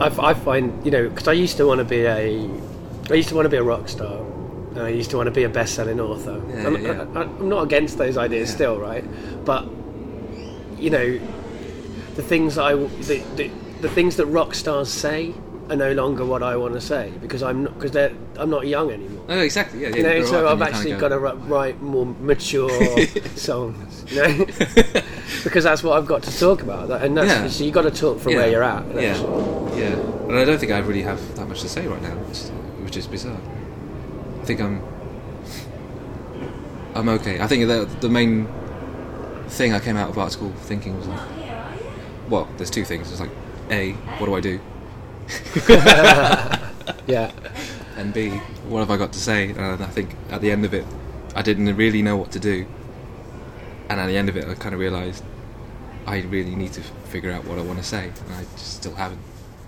I, 0.00 0.30
I 0.30 0.34
find 0.34 0.84
you 0.84 0.90
know 0.90 1.08
because 1.08 1.28
I 1.28 1.32
used 1.32 1.56
to 1.58 1.66
want 1.66 1.78
to 1.78 1.84
be 1.84 2.04
a 2.06 2.48
I 3.10 3.14
used 3.14 3.28
to 3.28 3.34
want 3.36 3.46
to 3.46 3.48
be 3.50 3.56
a 3.56 3.62
rock 3.62 3.88
star. 3.88 4.18
I 4.76 4.88
used 4.88 5.10
to 5.10 5.16
want 5.16 5.26
to 5.26 5.32
be 5.32 5.44
a 5.44 5.48
best-selling 5.48 6.00
author. 6.00 6.42
Yeah, 6.48 6.66
I'm, 6.66 6.84
yeah. 6.84 7.06
I, 7.14 7.22
am 7.22 7.48
not 7.48 7.62
against 7.64 7.98
those 7.98 8.16
ideas 8.16 8.50
Yeah. 8.50 8.54
still, 8.54 8.78
right? 8.78 9.04
But 9.44 9.68
you 10.78 10.90
know, 10.90 11.20
the 12.14 12.22
things 12.22 12.58
I 12.58 12.74
the, 12.74 13.22
the, 13.36 13.50
the 13.80 13.88
things 13.88 14.16
that 14.16 14.26
rock 14.26 14.54
stars 14.54 14.90
say 14.90 15.34
are 15.70 15.76
no 15.76 15.92
longer 15.92 16.24
what 16.24 16.42
I 16.42 16.56
want 16.56 16.74
to 16.74 16.80
say 16.80 17.12
because 17.20 17.42
I'm 17.42 17.64
not 17.64 17.74
because 17.74 17.92
they're 17.92 18.12
I'm 18.36 18.50
not 18.50 18.66
young 18.66 18.90
anymore. 18.90 19.24
Oh, 19.28 19.38
exactly. 19.40 19.82
Yeah. 19.82 19.88
You 19.88 20.02
know, 20.02 20.24
so 20.24 20.48
I've 20.48 20.62
actually 20.62 20.96
got 20.96 21.08
to 21.08 21.18
write 21.18 21.80
more 21.80 22.06
mature 22.06 22.70
songs, 23.36 24.04
you 24.08 24.22
know, 24.22 24.46
because 25.44 25.64
that's 25.64 25.82
what 25.82 25.96
I've 25.98 26.06
got 26.06 26.22
to 26.24 26.38
talk 26.38 26.62
about, 26.62 26.90
and 27.02 27.16
that's 27.16 27.56
so 27.56 27.64
you 27.64 27.70
got 27.70 27.82
to 27.82 27.90
talk 27.90 28.20
from 28.20 28.34
where 28.34 28.50
you're 28.50 28.62
at. 28.62 28.84
Yeah, 28.94 29.16
yeah. 29.76 29.94
And 30.28 30.38
I 30.38 30.44
don't 30.44 30.58
think 30.58 30.72
I 30.72 30.78
really 30.78 31.02
have 31.02 31.36
that 31.36 31.46
much 31.46 31.60
to 31.60 31.68
say 31.68 31.86
right 31.86 32.02
now, 32.02 32.14
which 32.14 32.96
is 32.96 33.06
bizarre. 33.06 33.38
I 34.42 34.44
think 34.44 34.60
I'm. 34.60 34.82
I'm 36.94 37.08
okay. 37.08 37.40
I 37.40 37.46
think 37.46 37.68
the 37.68 37.88
the 38.00 38.08
main 38.08 38.46
thing 39.48 39.72
I 39.72 39.80
came 39.80 39.96
out 39.96 40.10
of 40.10 40.18
art 40.18 40.32
school 40.32 40.52
thinking 40.52 40.96
was 40.98 41.06
like, 41.06 41.20
well, 42.28 42.48
there's 42.56 42.70
two 42.70 42.84
things. 42.84 43.10
It's 43.10 43.20
like, 43.20 43.30
a, 43.70 43.92
what 44.18 44.26
do 44.26 44.34
I 44.34 44.40
do? 44.40 44.60
yeah. 47.06 47.32
And 47.94 48.14
B, 48.14 48.30
what 48.70 48.80
have 48.80 48.90
I 48.90 48.96
got 48.96 49.12
to 49.12 49.18
say? 49.18 49.50
And 49.50 49.60
I 49.60 49.86
think 49.86 50.16
at 50.30 50.40
the 50.40 50.50
end 50.50 50.64
of 50.64 50.72
it, 50.72 50.86
I 51.36 51.42
didn't 51.42 51.76
really 51.76 52.00
know 52.00 52.16
what 52.16 52.32
to 52.32 52.40
do. 52.40 52.66
And 53.90 54.00
at 54.00 54.06
the 54.06 54.16
end 54.16 54.30
of 54.30 54.36
it, 54.36 54.48
I 54.48 54.54
kind 54.54 54.74
of 54.74 54.80
realised 54.80 55.22
I 56.06 56.20
really 56.22 56.54
need 56.54 56.72
to 56.72 56.80
figure 56.80 57.30
out 57.30 57.44
what 57.44 57.58
I 57.58 57.62
want 57.62 57.78
to 57.78 57.84
say, 57.84 58.04
and 58.04 58.34
I 58.34 58.42
just 58.54 58.78
still 58.78 58.94
haven't. 58.94 59.20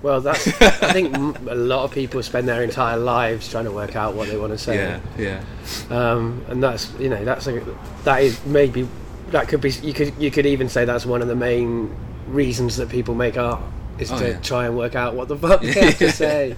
Well, 0.05 0.21
that's. 0.21 0.47
I 0.61 0.93
think 0.93 1.17
a 1.49 1.55
lot 1.55 1.85
of 1.85 1.91
people 1.91 2.23
spend 2.23 2.47
their 2.47 2.63
entire 2.63 2.99
lives 2.99 3.49
trying 3.51 3.65
to 3.65 3.73
work 3.73 3.97
out 3.97 4.15
what 4.15 4.29
they 4.29 4.37
want 4.37 4.53
to 4.53 4.59
say. 4.59 4.77
Yeah, 4.77 5.01
yeah. 5.17 5.43
um, 5.89 6.45
and 6.49 6.63
that's 6.63 6.93
you 7.01 7.09
know 7.09 7.25
that's 7.25 7.47
a, 7.47 7.59
that 8.05 8.23
is 8.23 8.45
maybe 8.45 8.87
that 9.29 9.49
could 9.49 9.63
be 9.63 9.71
you 9.71 9.95
could 9.95 10.13
you 10.19 10.31
could 10.31 10.45
even 10.45 10.69
say 10.69 10.85
that's 10.85 11.07
one 11.07 11.23
of 11.23 11.29
the 11.29 11.35
main 11.35 11.97
reasons 12.27 12.77
that 12.77 12.91
people 12.91 13.15
make 13.15 13.39
art 13.39 13.63
is 13.99 14.13
Oh, 14.13 14.19
to 14.19 14.29
yeah. 14.33 14.41
try 14.41 14.67
and 14.67 14.77
work 14.77 14.95
out 14.95 15.15
what 15.15 15.29
the 15.29 15.39
fuck 15.39 15.61
they 15.63 15.73
have 15.73 15.97
to 15.97 16.13
say. 16.13 16.55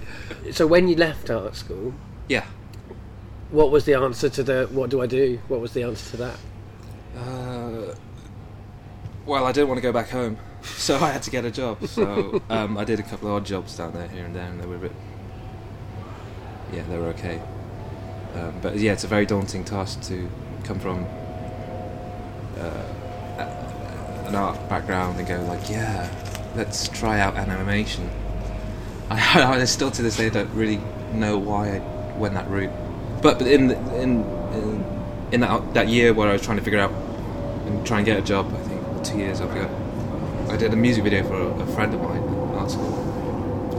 So 0.51 0.67
when 0.67 0.89
you 0.89 0.97
left 0.97 1.29
art 1.29 1.55
school, 1.55 1.93
Yeah. 2.27 2.43
what 3.49 3.71
was 3.71 3.85
the 3.85 3.93
answer 3.93 4.27
to 4.27 4.43
the 4.43 4.67
what 4.73 4.89
do 4.89 5.01
I 5.01 5.05
do? 5.05 5.39
What 5.47 5.61
was 5.61 5.71
the 5.71 5.83
answer 5.83 6.11
to 6.11 6.17
that? 6.17 6.35
Uh, 7.17 7.95
well, 9.25 9.45
I 9.45 9.53
didn't 9.53 9.69
want 9.69 9.77
to 9.77 9.81
go 9.81 9.93
back 9.93 10.09
home, 10.09 10.37
so 10.75 10.97
I 10.97 11.11
had 11.11 11.23
to 11.23 11.31
get 11.31 11.45
a 11.45 11.51
job. 11.51 11.85
So 11.87 12.41
um, 12.49 12.77
I 12.77 12.83
did 12.83 12.99
a 12.99 13.03
couple 13.03 13.29
of 13.29 13.35
odd 13.35 13.45
jobs 13.45 13.77
down 13.77 13.93
there, 13.93 14.07
here 14.07 14.25
and 14.25 14.35
there, 14.35 14.47
and 14.47 14.59
they 14.61 14.65
were 14.65 14.75
a 14.75 14.79
bit. 14.79 14.91
Yeah, 16.73 16.83
they 16.83 16.97
were 16.97 17.07
okay. 17.07 17.41
Um, 18.35 18.53
but 18.61 18.77
yeah, 18.77 18.93
it's 18.93 19.03
a 19.03 19.07
very 19.07 19.25
daunting 19.25 19.63
task 19.63 20.01
to 20.03 20.29
come 20.63 20.79
from 20.79 21.05
uh, 22.57 24.25
an 24.27 24.35
art 24.35 24.69
background 24.69 25.17
and 25.17 25.27
go 25.27 25.41
like, 25.43 25.69
yeah, 25.69 26.09
let's 26.55 26.87
try 26.89 27.19
out 27.19 27.35
animation. 27.35 28.09
I, 29.09 29.43
I 29.43 29.65
still 29.65 29.91
to 29.91 30.01
this 30.01 30.17
day 30.17 30.29
don't 30.29 30.53
really 30.53 30.81
know 31.13 31.37
why 31.37 31.77
I 31.77 32.17
went 32.17 32.33
that 32.33 32.49
route. 32.49 32.71
But, 33.21 33.39
but 33.39 33.47
in, 33.47 33.71
in 33.71 34.23
in 34.53 34.85
in 35.31 35.39
that 35.41 35.73
that 35.73 35.87
year 35.87 36.13
where 36.13 36.29
I 36.29 36.33
was 36.33 36.41
trying 36.41 36.57
to 36.57 36.63
figure 36.63 36.79
out 36.79 36.91
and 36.91 37.85
try 37.85 37.97
and 37.97 38.05
get 38.05 38.17
a 38.17 38.21
job, 38.21 38.53
I 38.53 38.59
think 38.63 39.03
two 39.03 39.17
years 39.17 39.39
forgot. 39.39 39.86
I 40.49 40.55
did 40.57 40.73
a 40.73 40.75
music 40.75 41.03
video 41.03 41.23
for 41.23 41.35
a, 41.35 41.47
a 41.61 41.65
friend 41.67 41.93
of 41.93 42.01
mine 42.01 42.23
at 42.23 42.55
art 42.55 42.71
school, 42.71 42.93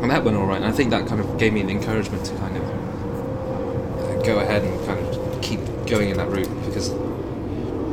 and 0.02 0.11
that 0.11 0.22
went 0.24 0.37
all 0.37 0.46
right. 0.46 0.57
And 0.57 0.66
I 0.66 0.72
think 0.72 0.90
that 0.90 1.07
kind 1.07 1.20
of 1.20 1.38
gave 1.38 1.52
me 1.52 1.61
an 1.61 1.70
encouragement 1.70 2.24
to 2.26 2.35
kind 2.37 2.57
of 2.57 2.62
uh, 2.64 4.22
go 4.22 4.38
ahead 4.40 4.62
and 4.64 4.87
kind 4.87 4.98
of 5.00 5.42
keep 5.42 5.61
going 5.87 6.11
in 6.11 6.16
that 6.18 6.28
route 6.28 6.48
because 6.66 6.90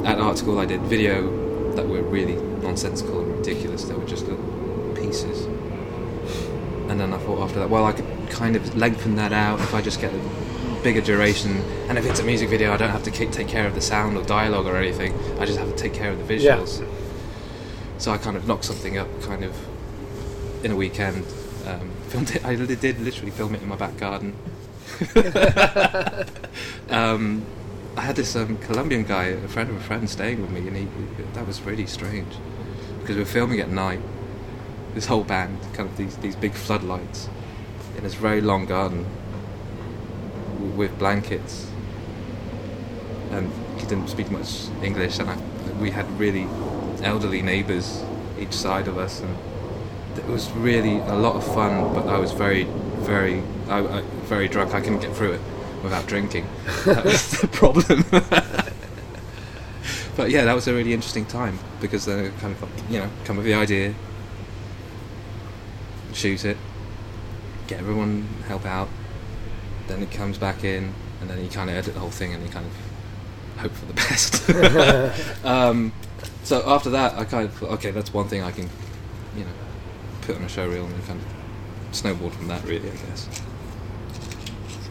at 0.06 0.20
art 0.20 0.38
school 0.38 0.60
I 0.60 0.66
did 0.66 0.82
video 0.82 1.74
that 1.76 1.88
were 1.88 2.02
really 2.04 2.36
nonsensical 2.62 3.22
and 3.22 3.38
ridiculous. 3.38 3.84
They 3.86 3.94
were 3.96 4.06
just 4.06 4.26
little 4.28 4.94
pieces. 4.96 5.46
And 6.90 7.00
then 7.00 7.14
I 7.14 7.18
thought 7.18 7.42
after 7.42 7.60
that, 7.60 7.70
well, 7.70 7.86
I 7.86 7.94
could 7.94 8.06
kind 8.30 8.56
of 8.56 8.76
lengthen 8.76 9.16
that 9.16 9.34
out 9.34 9.60
if 9.60 9.74
I 9.74 9.82
just 9.82 10.00
get 10.00 10.14
a 10.14 10.80
bigger 10.84 11.02
duration. 11.02 11.58
And 11.90 11.98
if 11.98 12.06
it's 12.06 12.20
a 12.20 12.24
music 12.24 12.50
video, 12.50 12.72
I 12.72 12.78
don't 12.78 12.92
have 12.92 13.04
to 13.04 13.12
ke- 13.12 13.32
take 13.32 13.48
care 13.48 13.66
of 13.66 13.74
the 13.74 13.82
sound 13.82 14.16
or 14.18 14.24
dialogue 14.24 14.68
or 14.68 14.76
anything. 14.76 15.14
I 15.40 15.46
just 15.46 15.58
have 15.58 15.70
to 15.70 15.76
take 15.76 15.94
care 15.94 16.12
of 16.12 16.28
the 16.28 16.36
Yeah. 16.36 16.58
So 17.98 18.12
I 18.12 18.18
kind 18.18 18.36
of 18.36 18.48
knocked 18.48 18.66
something 18.66 18.98
up, 18.98 19.08
kind 19.22 19.44
of 19.44 19.56
in 20.64 20.72
a 20.72 20.76
weekend. 20.76 21.26
Um, 21.66 21.92
filmed 22.10 22.36
it. 22.36 22.46
I 22.46 22.56
did 22.56 23.00
literally 23.00 23.32
film 23.32 23.56
it 23.56 23.62
in 23.62 23.68
my 23.68 23.76
back 23.76 23.98
garden. 23.98 24.36
um, 26.90 27.46
I 27.98 28.02
had 28.02 28.16
this 28.16 28.36
um, 28.36 28.58
Colombian 28.58 29.04
guy, 29.04 29.26
a 29.26 29.48
friend 29.48 29.70
of 29.70 29.78
a 29.78 29.80
friend, 29.80 30.10
staying 30.10 30.42
with 30.42 30.52
me, 30.52 30.68
and 30.68 30.78
he, 30.78 30.88
that 31.34 31.48
was 31.48 31.62
really 31.62 31.86
strange 31.86 32.34
because 33.00 33.16
we 33.16 33.22
were 33.22 33.28
filming 33.28 33.60
at 33.60 33.70
night. 33.70 34.02
This 34.94 35.08
whole 35.08 35.24
band, 35.24 35.60
kind 35.74 35.90
of 35.90 35.98
these 35.98 36.16
these 36.18 36.36
big 36.36 36.54
floodlights, 36.54 37.30
in 37.98 38.04
this 38.04 38.14
very 38.14 38.42
long 38.42 38.66
garden 38.66 39.06
with 40.76 40.98
blankets, 41.00 41.70
and 43.32 43.52
he 43.78 43.86
didn't 43.88 44.08
speak 44.10 44.30
much 44.32 44.68
English, 44.84 45.20
and 45.20 45.30
I, 45.30 45.38
we 45.80 45.92
had 45.92 46.10
really 46.20 46.48
elderly 47.06 47.42
neighbours 47.42 48.04
each 48.40 48.54
side 48.54 48.88
of 48.88 48.98
us, 48.98 49.22
and 49.22 49.38
it 50.18 50.26
was 50.26 50.52
really 50.52 50.98
a 50.98 51.16
lot 51.16 51.36
of 51.36 51.46
fun. 51.46 51.94
But 51.94 52.08
I 52.08 52.18
was 52.18 52.32
very, 52.32 52.64
very, 53.00 53.42
I, 53.70 53.80
I, 53.80 54.02
very 54.26 54.48
drunk. 54.48 54.74
I 54.74 54.82
couldn't 54.82 55.00
get 55.00 55.16
through 55.16 55.34
it 55.34 55.42
without 55.84 56.08
drinking. 56.08 56.48
That 56.86 57.06
was 57.06 57.32
the 57.42 57.48
problem. 57.48 58.04
but 60.18 60.30
yeah, 60.30 60.44
that 60.44 60.54
was 60.54 60.68
a 60.68 60.74
really 60.74 60.94
interesting 60.94 61.26
time 61.26 61.60
because 61.80 62.06
then 62.06 62.26
I 62.26 62.30
kind 62.42 62.56
of 62.56 62.92
you 62.92 63.00
know 63.00 63.10
come 63.24 63.38
with 63.38 63.46
the 63.46 63.54
idea, 63.54 63.94
shoot 66.14 66.44
it, 66.44 66.58
get 67.68 67.80
everyone 67.80 68.28
help 68.48 68.66
out, 68.66 68.90
then 69.88 70.02
it 70.02 70.12
comes 70.12 70.38
back 70.38 70.64
in, 70.64 70.94
and 71.22 71.30
then 71.30 71.42
you 71.42 71.50
kind 71.50 71.70
of 71.70 71.76
edit 71.76 71.94
the 71.94 72.00
whole 72.00 72.10
thing 72.10 72.34
and 72.34 72.44
you 72.44 72.50
kind 72.50 72.66
of 72.66 72.74
hope 73.58 73.72
for 73.72 73.86
the 73.86 73.94
best. 73.94 75.46
um, 75.46 75.92
so 76.44 76.64
after 76.68 76.92
that, 76.92 77.18
I 77.18 77.26
kind 77.26 77.48
of 77.48 77.54
thought, 77.56 77.72
okay, 77.72 77.92
that's 77.92 78.14
one 78.14 78.28
thing 78.28 78.44
I 78.44 78.52
can, 78.52 78.70
you 79.36 79.44
know, 79.44 79.52
put 80.22 80.36
on 80.36 80.44
a 80.44 80.50
show 80.50 80.68
reel 80.68 80.86
and 80.86 81.06
kind 81.06 81.20
of 81.20 81.28
snowboard 81.92 82.34
from 82.34 82.48
that. 82.50 82.64
Really, 82.64 82.90
I 82.90 82.96
guess. 82.96 83.42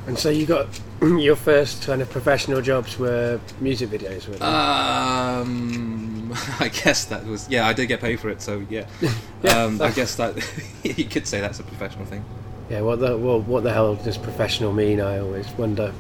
And 0.07 0.19
so 0.19 0.29
you 0.29 0.47
got 0.47 0.69
your 1.03 1.37
first 1.37 1.87
kind 1.87 2.03
of 2.03 2.11
professional 2.11 2.61
jobs 2.61 2.99
were 2.99 3.40
music 3.61 3.90
videos, 3.90 4.29
were 4.29 4.35
they? 4.35 4.45
Um, 4.45 6.33
I 6.61 6.69
guess 6.69 7.07
that 7.07 7.25
was 7.25 7.49
yeah. 7.49 7.67
I 7.67 7.73
did 7.73 7.87
get 7.87 8.01
paid 8.01 8.21
for 8.21 8.29
it, 8.29 8.43
so 8.43 8.64
yeah. 8.69 8.87
Yeah. 9.01 9.12
Um, 9.45 9.83
I 9.83 9.90
guess 9.90 10.14
that 10.17 10.37
you 10.83 11.05
could 11.05 11.27
say 11.27 11.38
that's 11.38 11.61
a 11.61 11.64
professional 11.64 12.07
thing. 12.07 12.25
Yeah, 12.71 12.81
what 12.81 12.99
the 12.99 13.17
well, 13.17 13.40
what 13.43 13.62
the 13.62 13.73
hell 13.73 13.95
does 13.95 14.17
professional 14.17 14.73
mean? 14.73 15.01
I 15.01 15.19
always 15.19 15.47
wonder. 15.53 15.93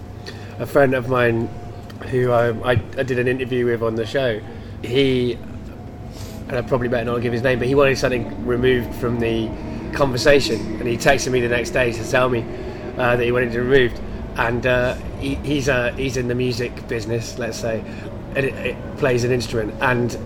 A 0.58 0.66
friend 0.66 0.94
of 0.94 1.08
mine, 1.08 1.50
who 2.02 2.32
I, 2.32 2.50
I, 2.68 2.74
did 2.74 3.18
an 3.18 3.28
interview 3.28 3.66
with 3.66 3.82
on 3.82 3.94
the 3.94 4.06
show, 4.06 4.40
he, 4.82 5.34
and 6.48 6.52
I 6.52 6.62
probably 6.62 6.88
better 6.88 7.04
not 7.04 7.22
give 7.22 7.32
his 7.32 7.42
name, 7.42 7.58
but 7.58 7.68
he 7.68 7.74
wanted 7.74 7.96
something 7.98 8.46
removed 8.46 8.94
from 8.96 9.20
the 9.20 9.48
conversation, 9.94 10.60
and 10.76 10.86
he 10.86 10.96
texted 10.96 11.32
me 11.32 11.40
the 11.40 11.48
next 11.48 11.70
day 11.70 11.92
to 11.92 12.10
tell 12.10 12.28
me 12.28 12.44
uh, 12.98 13.16
that 13.16 13.24
he 13.24 13.32
wanted 13.32 13.54
it 13.54 13.60
removed, 13.60 14.00
and 14.36 14.66
uh, 14.66 14.94
he, 15.18 15.36
he's 15.36 15.68
uh, 15.68 15.92
he's 15.92 16.16
in 16.16 16.28
the 16.28 16.34
music 16.34 16.86
business, 16.88 17.38
let's 17.38 17.58
say, 17.58 17.80
and 18.34 18.44
it, 18.44 18.54
it 18.54 18.96
plays 18.96 19.24
an 19.24 19.32
instrument, 19.32 19.74
and 19.80 20.18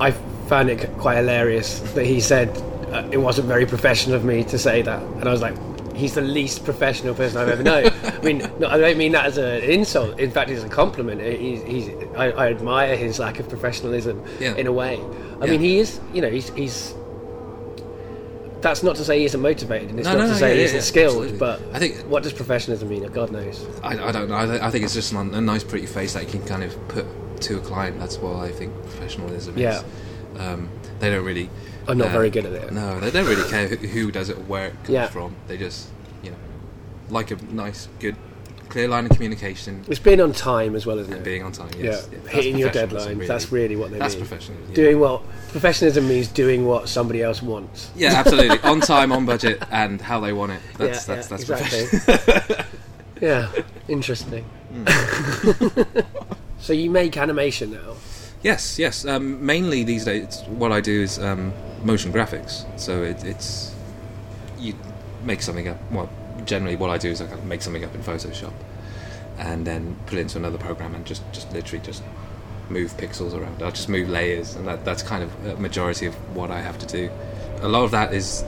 I 0.00 0.12
found 0.48 0.70
it 0.70 0.90
quite 0.98 1.16
hilarious 1.16 1.80
that 1.92 2.06
he 2.06 2.20
said 2.20 2.48
uh, 2.92 3.08
it 3.10 3.18
wasn't 3.18 3.46
very 3.46 3.66
professional 3.66 4.16
of 4.16 4.24
me 4.24 4.44
to 4.44 4.58
say 4.58 4.82
that, 4.82 5.02
and 5.02 5.28
I 5.28 5.32
was 5.32 5.42
like, 5.42 5.56
he's 6.00 6.14
the 6.14 6.20
least 6.22 6.64
professional 6.64 7.14
person 7.14 7.38
I've 7.38 7.48
ever 7.48 7.62
known. 7.62 7.86
I 8.04 8.18
mean, 8.22 8.38
no, 8.58 8.68
I 8.68 8.78
don't 8.78 8.98
mean 8.98 9.12
that 9.12 9.26
as 9.26 9.38
an 9.38 9.62
insult. 9.62 10.18
In 10.18 10.30
fact, 10.30 10.50
it's 10.50 10.64
a 10.64 10.68
compliment. 10.68 11.20
He's, 11.20 11.62
he's 11.62 11.88
I, 12.16 12.30
I 12.32 12.48
admire 12.50 12.96
his 12.96 13.18
lack 13.18 13.38
of 13.38 13.48
professionalism 13.48 14.24
Yeah. 14.40 14.54
in 14.56 14.66
a 14.66 14.72
way. 14.72 14.98
I 15.40 15.44
Yeah. 15.44 15.50
mean, 15.52 15.60
he 15.60 15.78
is. 15.78 16.00
You 16.12 16.22
know, 16.22 16.30
he's. 16.30 16.48
he's 16.50 16.94
that's 18.60 18.82
not 18.82 18.94
to 18.96 19.04
say 19.04 19.18
he 19.20 19.24
isn't 19.24 19.40
motivated, 19.40 19.88
and 19.88 19.98
it's 19.98 20.06
No, 20.06 20.18
not 20.18 20.26
no, 20.26 20.32
to 20.34 20.38
say 20.38 20.50
yeah, 20.50 20.56
he 20.56 20.62
isn't 20.64 20.76
yeah, 20.76 20.82
skilled. 20.82 21.24
absolutely. 21.24 21.38
But 21.38 21.62
I 21.72 21.78
think- 21.78 21.96
what 22.10 22.22
does 22.22 22.34
professionalism 22.34 22.88
mean? 22.90 23.04
God 23.06 23.30
knows. 23.32 23.66
I, 23.82 24.08
I 24.08 24.12
don't 24.12 24.28
know. 24.28 24.34
I, 24.36 24.70
think 24.70 24.84
it's 24.84 24.92
just 24.92 25.12
a, 25.14 25.40
nice, 25.40 25.64
pretty 25.64 25.86
face 25.86 26.12
that 26.12 26.24
you 26.24 26.30
can 26.30 26.44
kind 26.44 26.62
of 26.62 26.76
put 26.88 27.06
to 27.42 27.56
a 27.56 27.60
client. 27.60 27.98
That's 27.98 28.18
what 28.18 28.36
I 28.36 28.50
think 28.50 28.74
professionalism 28.82 29.56
Yeah. 29.56 29.78
is. 29.78 29.84
Um, 30.38 30.68
they 30.98 31.08
don't 31.10 31.24
really. 31.24 31.48
I'm 31.90 31.98
not 31.98 32.10
very 32.10 32.30
good 32.30 32.46
at 32.46 32.52
it. 32.52 32.72
No, 32.72 32.98
they 33.00 33.10
don't 33.10 33.26
really 33.26 33.48
care 33.50 33.66
who, 33.68 34.10
does 34.10 34.28
it 34.28 34.36
or 34.38 34.42
where 34.42 34.66
it 34.68 34.74
comes 34.84 34.88
Yeah. 34.90 35.06
from. 35.08 35.34
They 35.48 35.56
just, 35.56 35.88
you 36.22 36.30
know, 36.30 36.36
like 37.08 37.30
a 37.30 37.36
nice, 37.52 37.88
good 37.98 38.16
clear 38.68 38.86
line 38.86 39.04
of 39.06 39.10
communication, 39.10 39.84
It's 39.88 39.98
being 39.98 40.20
on 40.20 40.32
time 40.32 40.76
as 40.76 40.86
well, 40.86 40.96
isn't 41.00 41.12
and 41.12 41.22
it? 41.22 41.24
being 41.24 41.42
on 41.42 41.50
time. 41.50 41.70
yeah, 41.76 41.84
Yes, 41.86 42.08
yeah, 42.12 42.18
that's 42.22 42.34
hitting 42.36 42.56
your 42.58 42.68
professionalism, 42.70 43.18
deadlines. 43.18 43.26
That's 43.26 43.50
really 43.50 43.74
what 43.74 43.90
they 43.90 43.98
that's 43.98 44.14
mean. 44.14 44.24
professional. 44.26 44.58
Yeah. 44.68 44.74
Doing 44.74 45.00
what 45.00 45.22
professionalism 45.48 46.06
means 46.08 46.28
doing 46.28 46.64
what 46.64 46.88
somebody 46.88 47.20
else 47.22 47.42
wants. 47.42 47.90
Yeah, 47.96 48.12
absolutely. 48.14 48.60
on 48.62 48.80
time, 48.80 49.10
on 49.10 49.26
budget, 49.26 49.60
and 49.72 50.00
how 50.00 50.20
they 50.20 50.32
want 50.32 50.52
it. 50.52 50.60
That's 50.78 51.08
Yeah, 51.08 51.14
that's 51.16 51.30
yeah, 51.30 51.36
that's 51.36 51.50
exactly. 51.50 51.98
professional. 51.98 52.66
Yeah, 53.20 53.52
interesting. 53.88 54.44
Hmm. 54.72 55.80
so 56.58 56.72
you 56.72 56.88
make 56.90 57.16
animation 57.18 57.72
now. 57.72 57.96
yes, 58.42 58.78
yes. 58.78 59.04
Um, 59.04 59.44
mainly 59.44 59.84
these 59.84 60.04
days, 60.06 60.42
what 60.48 60.72
I 60.72 60.80
do 60.80 61.02
is 61.02 61.18
um, 61.18 61.52
motion 61.82 62.12
graphics. 62.12 62.64
So 62.78 63.02
it, 63.02 63.24
it's 63.24 63.74
you 64.58 64.74
make 65.24 65.42
something 65.42 65.68
up. 65.68 65.78
Well, 65.90 66.08
generally, 66.44 66.76
what 66.76 66.90
I 66.90 66.98
do 66.98 67.10
is 67.10 67.20
I 67.20 67.26
kind 67.26 67.38
of 67.38 67.46
make 67.46 67.62
something 67.62 67.84
up 67.84 67.94
in 67.94 68.02
Photoshop, 68.02 68.52
and 69.38 69.66
then 69.66 69.96
put 70.06 70.18
it 70.18 70.22
into 70.22 70.38
another 70.38 70.58
program 70.58 70.94
and 70.94 71.04
just 71.04 71.22
just 71.32 71.52
literally 71.52 71.84
just 71.84 72.02
move 72.68 72.96
pixels 72.96 73.34
around. 73.34 73.62
I'll 73.62 73.72
just 73.72 73.88
move 73.88 74.08
layers, 74.08 74.54
and 74.54 74.66
that, 74.68 74.84
that's 74.84 75.02
kind 75.02 75.22
of 75.24 75.46
a 75.46 75.56
majority 75.56 76.06
of 76.06 76.14
what 76.36 76.50
I 76.50 76.60
have 76.60 76.78
to 76.78 76.86
do. 76.86 77.10
A 77.62 77.68
lot 77.68 77.82
of 77.84 77.90
that 77.90 78.14
is 78.14 78.44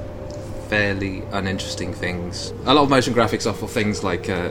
fairly 0.68 1.22
uninteresting 1.32 1.92
things. 1.92 2.50
A 2.66 2.72
lot 2.74 2.84
of 2.84 2.88
motion 2.90 3.14
graphics 3.14 3.50
are 3.50 3.52
for 3.54 3.66
things 3.68 4.02
like 4.04 4.30
uh, 4.30 4.50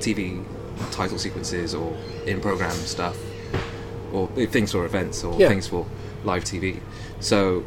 TV 0.00 0.44
title 0.92 1.18
sequences 1.18 1.74
or 1.74 1.96
in-program 2.26 2.70
stuff, 2.72 3.16
or 4.12 4.28
things 4.28 4.70
for 4.72 4.84
events 4.84 5.24
or 5.24 5.38
Yeah. 5.40 5.48
things 5.48 5.66
for 5.66 5.86
live 6.24 6.44
TV. 6.44 6.78
So 7.20 7.64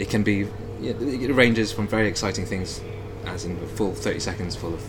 it 0.00 0.08
can 0.10 0.22
be 0.22 0.48
it 0.82 1.34
ranges 1.34 1.70
from 1.70 1.86
very 1.86 2.08
exciting 2.08 2.46
things, 2.46 2.80
as 3.26 3.44
in 3.44 3.52
a 3.62 3.66
full 3.66 3.94
30 3.94 4.18
seconds 4.18 4.56
full 4.56 4.72
of 4.74 4.82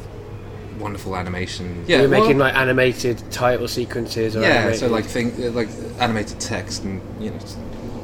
wonderful 0.80 1.16
animation. 1.16 1.84
Yeah, 1.88 2.01
You're 2.01 2.09
well, 2.09 2.22
making 2.22 2.38
like 2.39 2.55
animated 2.55 3.22
title 3.32 3.68
sequences 3.68 4.36
or 4.36 4.41
yeah, 4.41 4.47
animated... 4.47 4.80
so 4.80 4.88
like 4.88 5.05
thing, 5.05 5.32
uh, 5.43 5.51
like 5.51 5.70
animated 5.99 6.39
text 6.39 6.84
and 6.84 7.01
you 7.24 7.30
know 7.30 7.38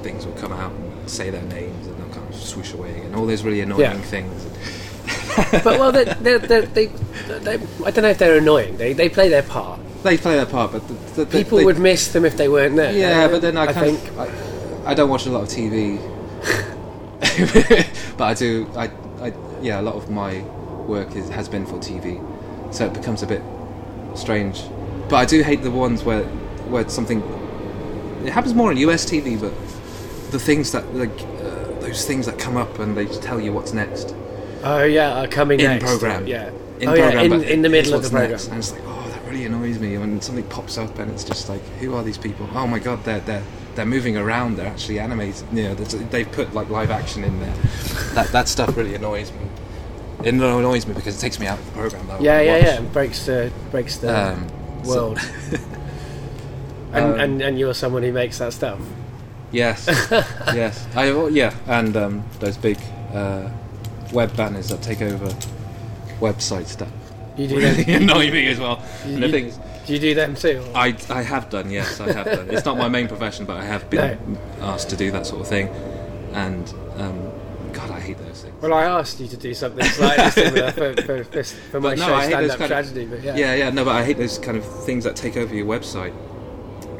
things 0.03 0.26
will 0.26 0.34
come 0.34 0.51
out 0.51 0.72
and 0.74 1.10
say 1.10 1.30
their 1.30 1.41
names 1.43 1.88
and 1.88 1.97
they'll 1.97 2.14
kind 2.14 2.28
of 2.28 2.36
swoosh 2.36 2.74
away 2.74 2.99
and 3.01 3.16
all 3.16 3.26
those 3.26 3.43
really 3.43 3.62
annoying 3.62 3.82
Yeah. 3.82 4.01
things. 4.01 4.45
but 5.64 5.80
well, 5.80 5.91
they're, 5.91 6.14
they're, 6.22 6.39
they're, 6.39 6.62
they, 6.64 6.88
they, 6.88 7.53
I 7.86 7.91
don't 7.91 8.01
know 8.03 8.10
if 8.10 8.18
they're 8.18 8.38
annoying. 8.38 8.76
They, 8.78 8.93
they 8.93 9.08
play 9.08 9.30
their 9.30 9.43
part. 9.43 9.80
They 10.03 10.18
play 10.18 10.36
their 10.36 10.45
part, 10.45 10.74
but 10.74 10.86
the, 10.88 10.93
the, 10.93 11.26
the- 11.26 11.38
People 11.43 11.58
they- 11.60 11.66
would 11.66 11.80
miss 11.80 12.10
them 12.12 12.26
if 12.26 12.36
they 12.38 12.49
weren't 12.49 12.76
there. 12.76 12.91
Yeah, 12.93 13.28
but 13.30 13.41
then 13.41 13.55
I, 13.58 13.68
I 13.68 13.74
think 13.74 13.99
of, 14.10 14.20
I, 14.20 14.91
I 14.91 14.93
don't 14.93 15.10
watch 15.10 15.26
a 15.26 15.30
lot 15.30 15.43
of 15.43 15.49
TV, 15.49 15.97
but 18.17 18.23
I 18.23 18.33
do. 18.33 18.67
I, 18.75 18.91
I 19.21 19.33
yeah, 19.61 19.79
a 19.79 19.83
lot 19.83 19.95
of 19.95 20.09
my 20.09 20.41
work 20.88 21.15
is, 21.15 21.29
has 21.29 21.49
been 21.49 21.65
for 21.65 21.77
TV, 21.77 22.21
so 22.73 22.85
it 22.85 22.93
becomes 22.93 23.23
a 23.23 23.27
bit 23.27 23.41
strange. 24.15 24.63
But 25.09 25.17
I 25.17 25.25
do 25.25 25.41
hate 25.43 25.63
the 25.63 25.71
ones 25.71 26.03
where 26.03 26.23
where 26.69 26.88
something. 26.89 27.21
It 28.25 28.33
happens 28.33 28.53
more 28.53 28.71
on 28.71 28.77
US 28.77 29.05
TV, 29.05 29.39
but 29.39 29.53
the 30.31 30.39
things 30.39 30.71
that 30.71 30.93
like 30.95 31.11
uh, 31.39 31.79
those 31.79 32.05
things 32.05 32.25
that 32.25 32.38
come 32.38 32.57
up 32.57 32.79
and 32.79 32.97
they 32.97 33.05
just 33.05 33.23
tell 33.23 33.39
you 33.39 33.53
what's 33.53 33.73
next 33.73 34.13
Oh 34.63 34.83
yeah, 34.83 35.09
uh, 35.09 35.27
coming 35.27 35.59
in 35.59 35.67
next. 35.67 35.85
program. 35.85 36.27
Yeah. 36.27 36.49
in 36.79 36.89
oh 36.89 36.93
program, 36.95 37.13
yeah, 37.13 37.21
in, 37.38 37.43
in 37.43 37.61
the 37.61 37.69
middle 37.69 37.93
of 37.93 38.03
the 38.03 38.09
program. 38.09 38.31
next. 38.31 38.47
And 38.47 38.57
it's 38.57 38.71
like, 38.71 38.81
oh, 38.85 39.09
that 39.09 39.23
really 39.25 39.45
annoys 39.45 39.79
me 39.79 39.97
when 39.97 40.21
something 40.21 40.43
pops 40.45 40.77
up 40.77 40.97
and 40.99 41.11
it's 41.11 41.23
just 41.23 41.49
like, 41.49 41.61
who 41.79 41.95
are 41.95 42.03
these 42.03 42.17
people? 42.17 42.49
Oh 42.53 42.67
my 42.67 42.79
god, 42.79 43.03
they're 43.03 43.19
they're 43.21 43.43
they're 43.78 43.86
moving 43.86 44.17
around. 44.17 44.57
They're 44.57 44.67
actually 44.67 44.99
animated. 44.99 45.45
You 45.53 45.63
know, 45.69 45.75
they've 45.75 46.30
put 46.30 46.53
like 46.53 46.69
live 46.69 46.91
action 46.91 47.23
in 47.23 47.39
there. 47.39 47.55
That 48.15 48.28
that 48.34 48.47
stuff 48.49 48.75
really 48.75 48.95
annoys 48.95 49.32
me. 49.32 49.38
It 50.23 50.34
annoys 50.34 50.86
me 50.88 50.93
because 50.95 51.15
it 51.15 51.21
takes 51.21 51.39
me 51.39 51.45
out 51.47 51.59
of 51.59 51.65
the 51.67 51.71
program. 51.71 52.07
That 52.07 52.21
Yeah, 52.21 52.41
yeah, 52.41 52.57
yeah. 52.57 52.82
Breaks 52.82 53.25
the 53.25 53.51
breaks 53.71 53.97
the 53.97 54.17
Um, 54.32 54.47
so- 54.84 54.89
world. 54.89 55.19
and, 56.93 57.05
Um, 57.05 57.19
and 57.19 57.41
and 57.41 57.59
you're 57.59 57.73
someone 57.75 58.03
who 58.03 58.11
makes 58.11 58.39
that 58.39 58.51
stuff. 58.53 58.80
Yes, 59.51 59.86
yes. 60.53 60.86
I 60.95 61.11
yeah, 61.30 61.53
and 61.67 61.95
um, 61.95 62.23
those 62.39 62.57
big 62.57 62.78
uh, 63.13 63.47
web 64.11 64.36
banners 64.36 64.67
that 64.69 64.82
take 64.82 65.01
over 65.01 65.28
websites 66.19 66.75
that 66.78 66.89
You 67.38 67.47
do 67.47 67.57
really 67.57 67.84
them. 67.84 68.01
annoy 68.09 68.32
me 68.32 68.47
as 68.47 68.59
well. 68.59 68.84
You- 69.05 69.13
and 69.13 69.23
the 69.23 69.28
you- 69.28 69.32
things 69.32 69.59
Do 69.88 69.93
you 69.93 69.99
do 69.99 70.13
them 70.13 70.35
too? 70.35 70.63
or- 70.71 70.77
I, 70.77 70.95
I 71.09 71.21
have 71.23 71.49
done, 71.49 71.71
yes, 71.71 71.99
I 71.99 72.11
have 72.11 72.25
done. 72.25 72.49
It's 72.51 72.65
not 72.65 72.77
my 72.77 72.89
main 72.89 73.07
profession, 73.07 73.45
but 73.45 73.57
I 73.57 73.63
have 73.63 73.89
been 73.89 74.38
asked 74.61 74.89
to 74.91 74.95
do 74.97 75.09
that 75.11 75.25
sort 75.25 75.41
of 75.41 75.47
thing. 75.47 75.69
And, 76.33 76.71
um, 76.97 77.31
God, 77.73 77.89
I 77.91 77.99
hate 77.99 78.17
those 78.17 78.43
things. 78.43 78.61
Well, 78.61 78.73
I 78.73 78.83
asked 78.83 79.19
you 79.19 79.27
to 79.27 79.38
do 79.38 79.53
something 79.53 79.85
slightly 79.85 80.29
similar 80.43 80.71
for, 80.71 80.93
for, 81.01 81.23
for, 81.23 81.43
for 81.43 81.81
my 81.81 81.95
no, 81.95 82.05
show 82.05 82.13
I 82.13 82.21
hate 82.23 82.27
Stand 82.29 82.43
those 82.45 82.51
Up 82.51 82.59
kind 82.59 82.71
of- 82.71 82.75
Tragedy, 82.85 83.05
but 83.05 83.23
yeah. 83.23 83.35
Yeah, 83.35 83.55
yeah, 83.55 83.69
no, 83.69 83.85
but 83.85 83.95
I 83.95 84.03
hate 84.03 84.17
those 84.17 84.38
kind 84.38 84.57
of 84.57 84.65
things 84.85 85.03
that 85.05 85.15
take 85.15 85.38
over 85.38 85.55
your 85.55 85.65
website 85.65 86.13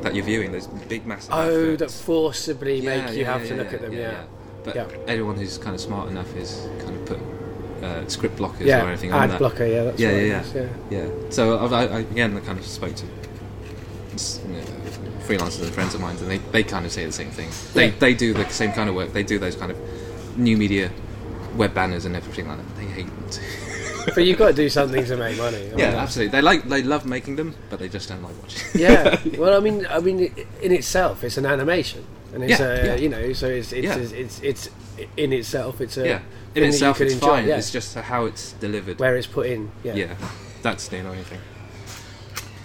that 0.04 0.16
you're 0.16 0.24
viewing, 0.26 0.52
those 0.52 0.68
big, 0.68 1.06
massive 1.06 1.34
Oh, 1.34 1.76
that 1.76 1.92
forcibly 1.92 2.80
Yeah, 2.80 3.02
make 3.06 3.14
you 3.16 3.22
yeah, 3.24 3.34
have 3.34 3.42
yeah, 3.44 3.50
to 3.50 3.56
look 3.56 3.74
at 3.74 3.82
them, 3.82 3.94
yeah. 3.94 4.24
But 4.64 4.78
anyone 5.08 5.36
who's 5.38 5.58
kind 5.58 5.74
of 5.76 5.82
smart 5.82 6.10
enough 6.10 6.36
is 6.36 6.68
kind 6.84 6.96
of 6.96 7.06
put 7.06 7.20
uh, 7.84 8.08
script 8.08 8.38
blockers 8.38 8.66
Yeah, 8.66 8.84
or 8.86 8.88
anything 8.90 9.12
ad 9.12 9.30
that. 9.32 9.40
blocker, 9.40 9.66
yeah, 9.66 9.84
that's 9.84 10.00
Yeah, 10.00 10.12
yeah, 10.12 10.42
is, 10.42 10.54
yeah. 10.54 10.68
Yeah. 10.90 11.08
So 11.30 11.58
I, 11.58 11.84
I, 11.86 12.00
again, 12.00 12.36
I 12.38 12.40
kind 12.42 12.58
of 12.60 12.66
spoke 12.66 12.96
to 12.96 13.06
you 13.06 14.54
know, 14.54 14.64
freelancers 15.28 15.64
and 15.64 15.74
friends 15.74 15.94
of 15.94 16.02
mine, 16.02 16.18
and 16.18 16.30
they, 16.30 16.38
they 16.38 16.64
kind 16.64 16.86
of 16.86 16.92
say 16.92 17.06
the 17.06 17.12
same 17.12 17.30
thing. 17.32 17.50
They 17.74 17.88
Yeah. 17.88 17.94
they 18.00 18.14
do 18.14 18.34
the 18.34 18.48
same 18.50 18.72
kind 18.72 18.90
of 18.90 18.96
work. 18.96 19.14
They 19.14 19.24
do 19.24 19.38
those 19.40 19.56
kind 19.56 19.72
of 19.72 19.78
new 20.38 20.58
media 20.58 20.92
web 21.56 21.74
banners 21.74 22.06
and 22.06 22.16
everything 22.16 22.48
like 22.48 22.58
that. 22.58 22.76
They 22.78 22.86
hate 22.86 23.06
them 23.08 23.30
too. 23.30 23.42
But 24.16 24.24
you've 24.24 24.38
got 24.38 24.48
to 24.48 24.54
do 24.54 24.70
something 24.70 25.04
to 25.04 25.18
make 25.18 25.38
money. 25.38 25.58
I 25.58 25.62
mean, 25.70 25.80
yeah, 25.80 25.98
absolutely. 25.98 26.32
They 26.32 26.42
like 26.42 26.64
they 26.70 26.82
love 26.82 27.06
making 27.06 27.36
them, 27.36 27.56
but 27.70 27.80
they 27.80 27.90
just 27.90 28.08
don't 28.08 28.24
like 28.24 28.42
watching. 28.42 28.62
yeah. 28.80 29.20
Well, 29.38 29.54
I 29.58 29.60
mean, 29.60 29.86
I 29.90 30.00
mean, 30.00 30.34
in 30.62 30.72
itself, 30.72 31.24
it's 31.26 31.38
an 31.38 31.46
animation, 31.46 32.06
and 32.34 32.42
it's 32.44 32.58
Yeah, 32.60 32.68
a, 32.68 32.86
yeah. 32.86 32.96
you 32.96 33.10
know, 33.10 33.34
so 33.34 33.48
it's 33.48 33.74
it's, 33.74 33.86
Yeah. 33.86 33.98
it's 34.20 34.40
it's 34.42 34.70
in 35.16 35.34
itself, 35.34 35.82
it's 35.82 35.98
a 35.98 36.06
yeah. 36.06 36.20
In 36.56 36.64
itself, 36.64 37.02
it's 37.02 37.14
enjoy, 37.14 37.28
fine. 37.28 37.48
yeah. 37.48 37.58
It's 37.58 37.72
just 37.72 37.96
how 37.96 38.26
it's 38.26 38.54
delivered. 38.54 39.00
where 39.00 39.16
it's 39.16 39.28
put 39.28 39.48
in. 39.48 39.72
Yeah. 39.84 39.94
yeah, 39.94 40.16
that's 40.62 40.88
the 40.88 40.98
annoying 40.98 41.24
thing. 41.24 41.40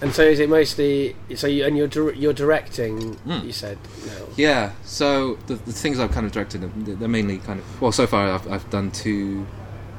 And 0.00 0.12
so 0.12 0.22
is 0.24 0.40
it 0.40 0.48
mostly 0.48 1.14
so? 1.36 1.46
You, 1.46 1.64
and 1.64 1.76
you're 1.76 2.12
you're 2.14 2.32
directing. 2.32 3.14
Mm. 3.18 3.44
You 3.44 3.52
said 3.52 3.78
no. 4.06 4.28
Yeah, 4.36 4.72
so 4.82 5.36
the, 5.46 5.54
the 5.54 5.72
things 5.72 6.00
I've 6.00 6.10
kind 6.10 6.26
of 6.26 6.32
directed, 6.32 6.62
they're 6.98 7.08
mainly 7.08 7.38
kind 7.38 7.60
of 7.60 7.80
well. 7.80 7.92
So 7.92 8.06
far, 8.08 8.28
I've, 8.32 8.50
I've 8.50 8.68
done 8.70 8.90
two, 8.90 9.46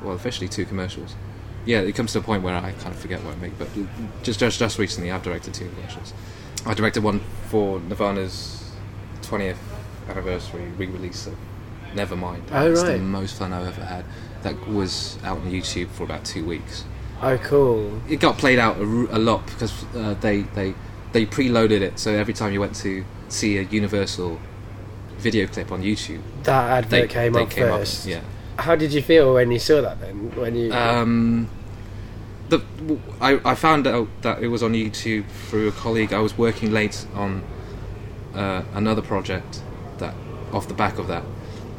well, 0.03 0.13
officially 0.13 0.49
two 0.49 0.65
commercials. 0.65 1.15
Yeah, 1.65 1.79
it 1.79 1.95
comes 1.95 2.11
to 2.13 2.19
a 2.19 2.21
point 2.21 2.43
where 2.43 2.53
I 2.55 2.73
kind 2.73 2.93
of 2.93 2.99
forget 2.99 3.23
what 3.23 3.36
I 3.36 3.38
make, 3.38 3.57
but 3.57 3.69
just 4.23 4.41
just 4.41 4.59
just 4.59 4.77
recently, 4.77 5.09
I've 5.09 5.23
directed 5.23 5.53
two 5.53 5.69
commercials. 5.69 6.13
I 6.65 6.73
directed 6.73 7.03
one 7.03 7.21
for 7.47 7.79
Nirvana's 7.79 8.71
20th 9.21 9.57
anniversary 10.09 10.65
re-release 10.77 11.27
of 11.27 11.36
Nevermind. 11.96 12.41
Oh, 12.52 12.72
it's 12.72 12.84
the 12.84 12.98
most 13.00 13.38
fun 13.38 13.54
I've 13.54 13.68
ever 13.68 13.84
had. 13.84 14.06
That 14.44 14.68
was 14.68 15.18
out 15.24 15.38
on 15.38 15.52
YouTube 15.52 15.89
for 15.89 16.04
about 16.04 16.26
two 16.26 16.44
weeks 16.46 16.84
Oh, 17.22 17.38
cool. 17.38 18.02
it 18.10 18.20
got 18.20 18.38
played 18.38 18.60
out 18.60 18.76
a 18.78 18.84
lot 19.18 19.46
because 19.46 19.72
uh, 19.96 20.16
they 20.16 20.41
they 20.41 20.74
they 21.14 21.26
preloaded 21.26 21.80
it 21.82 21.98
so 21.98 22.12
every 22.12 22.34
time 22.34 22.52
you 22.52 22.60
went 22.60 22.76
to 22.76 23.06
see 23.30 23.58
a 23.58 23.62
Universal 23.62 24.39
video 25.20 25.48
clip 25.48 25.72
on 25.72 25.82
YouTube, 25.82 26.20
That 26.44 26.84
advert 26.84 26.89
they 26.89 27.08
came 27.08 27.32
they 27.34 27.44
up 27.44 27.50
came 27.50 27.68
first. 27.68 28.06
up. 28.06 28.10
Yeah. 28.12 28.22
How 28.58 28.76
did 28.76 28.91
you 28.91 29.02
feel 29.02 29.34
when 29.36 29.50
you 29.52 29.60
saw 29.60 29.82
that 29.82 30.02
then? 30.02 30.36
When 30.36 30.56
you 30.56 30.74
Um, 30.74 31.50
the 32.50 32.62
I, 33.22 33.39
I 33.46 33.56
found 33.56 33.88
out 33.88 34.10
that 34.24 34.44
it 34.44 34.50
was 34.50 34.62
on 34.62 34.74
YouTube 34.74 35.26
through 35.48 35.70
a 35.70 35.72
colleague. 35.72 36.12
I 36.12 36.20
was 36.20 36.38
working 36.38 36.72
late 36.74 37.08
on 37.16 37.44
uh, 38.36 38.64
another 38.74 39.02
project 39.02 39.62
that 40.00 40.14
off 40.52 40.68
the 40.68 40.74
back 40.74 40.98
of 41.00 41.08
that 41.08 41.24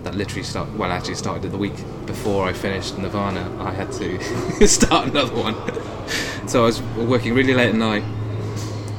that 0.04 0.14
literally 0.14 0.42
started 0.42 0.78
well 0.78 0.90
actually 0.92 1.14
started 1.14 1.50
the 1.50 1.58
week 1.58 1.74
before 2.06 2.46
I 2.46 2.52
finished 2.52 2.98
Nirvana 2.98 3.50
I 3.60 3.72
had 3.72 3.90
to 3.92 4.66
start 4.68 5.08
another 5.08 5.34
one. 5.34 5.56
So 6.46 6.62
I 6.62 6.66
was 6.66 6.82
working 6.82 7.32
really 7.32 7.54
late 7.54 7.70
at 7.70 7.74
night 7.74 8.02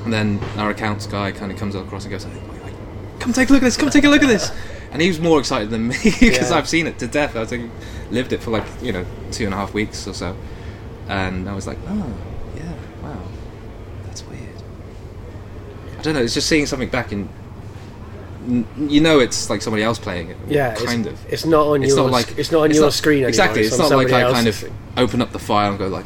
and 0.03 0.11
then 0.11 0.39
our 0.57 0.71
accounts 0.71 1.05
guy 1.05 1.31
kind 1.31 1.51
of 1.51 1.59
comes 1.59 1.75
across 1.75 2.03
and 2.03 2.11
goes 2.11 2.25
"Wait, 2.25 2.33
wait, 2.49 2.63
wait, 2.63 2.73
come 3.19 3.33
take 3.33 3.49
a 3.49 3.53
look 3.53 3.61
at 3.61 3.65
this 3.65 3.77
come 3.77 3.91
take 3.91 4.03
a 4.03 4.09
look 4.09 4.23
at 4.23 4.27
this. 4.27 4.51
And 4.91 4.99
he 5.01 5.07
was 5.09 5.19
more 5.19 5.39
excited 5.39 5.69
than 5.69 5.89
me 5.89 5.95
because 6.03 6.49
Yeah. 6.49 6.57
I've 6.57 6.67
seen 6.67 6.87
it 6.87 6.97
to 6.99 7.07
death. 7.07 7.35
I 7.35 7.41
was 7.41 7.51
like, 7.51 7.61
lived 8.11 8.33
it 8.33 8.41
for 8.41 8.49
like 8.49 8.63
you 8.81 8.91
know 8.93 9.05
two 9.31 9.45
and 9.45 9.53
a 9.53 9.57
half 9.57 9.73
weeks 9.75 10.07
or 10.07 10.13
so. 10.15 10.35
And 11.07 11.47
I 11.47 11.53
was 11.53 11.67
like 11.67 11.77
oh 11.87 12.11
yeah 12.55 12.73
wow 13.03 13.21
that's 14.05 14.23
weird. 14.23 14.57
I 15.99 16.01
don't 16.01 16.15
know 16.15 16.21
it's 16.21 16.33
just 16.33 16.47
seeing 16.49 16.65
something 16.65 16.89
back 16.89 17.11
in 17.11 17.29
you 18.47 19.01
know 19.01 19.19
it's 19.19 19.49
like 19.49 19.61
somebody 19.61 19.83
else 19.83 19.97
playing 19.99 20.29
it 20.29 20.37
yeah, 20.47 20.75
kind 20.75 21.05
it's, 21.07 21.21
of 21.21 21.33
It's 21.33 21.45
not 21.45 21.67
on 21.67 21.83
it's 21.83 21.95
your. 21.95 22.03
not 22.05 22.11
like 22.11 22.37
it's 22.37 22.51
not 22.51 22.61
on 22.61 22.69
it's 22.69 22.75
your 22.77 22.85
not- 22.87 22.93
screen 22.93 23.17
anymore. 23.17 23.29
Exactly, 23.29 23.61
it's, 23.63 23.79
on 23.79 23.89
not 23.89 23.97
like 23.97 24.11
I 24.11 24.31
kind 24.31 24.47
of 24.47 24.55
thing. 24.55 24.73
open 24.97 25.21
up 25.21 25.31
the 25.31 25.39
file 25.39 25.69
and 25.71 25.79
go 25.79 25.87
like, 25.87 26.05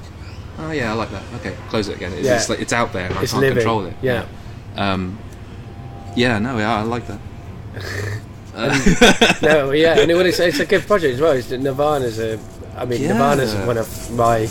oh 0.59 0.71
yeah, 0.71 0.91
I 0.91 0.95
like 0.95 1.11
that. 1.11 1.23
Okay, 1.35 1.55
close 1.69 1.87
it 1.89 1.97
again. 1.97 2.13
It's 2.13 2.25
Yeah. 2.25 2.35
just 2.35 2.49
like 2.49 2.59
it's 2.59 2.73
out 2.73 2.93
there 2.93 3.07
and 3.07 3.15
It's 3.23 3.33
I 3.33 3.35
can't 3.35 3.41
living. 3.41 3.57
control 3.57 3.85
it. 3.85 3.93
Yeah. 4.01 4.25
Um, 4.75 5.19
yeah, 6.15 6.39
no, 6.39 6.57
yeah, 6.57 6.77
I 6.79 6.81
like 6.83 7.05
that. 7.07 7.19
Uh, 8.55 9.35
no, 9.41 9.71
yeah, 9.71 9.99
and 9.99 10.09
it, 10.11 10.25
it's, 10.25 10.39
it's 10.39 10.59
a 10.59 10.65
good 10.65 10.85
project 10.87 11.15
as 11.15 11.21
well. 11.21 11.31
It's, 11.33 11.49
Nirvana's 11.51 12.19
a, 12.19 12.39
I 12.77 12.85
mean, 12.85 13.01
Yeah. 13.01 13.13
Nirvana's 13.13 13.53
one 13.67 13.77
of 13.77 14.11
my 14.11 14.47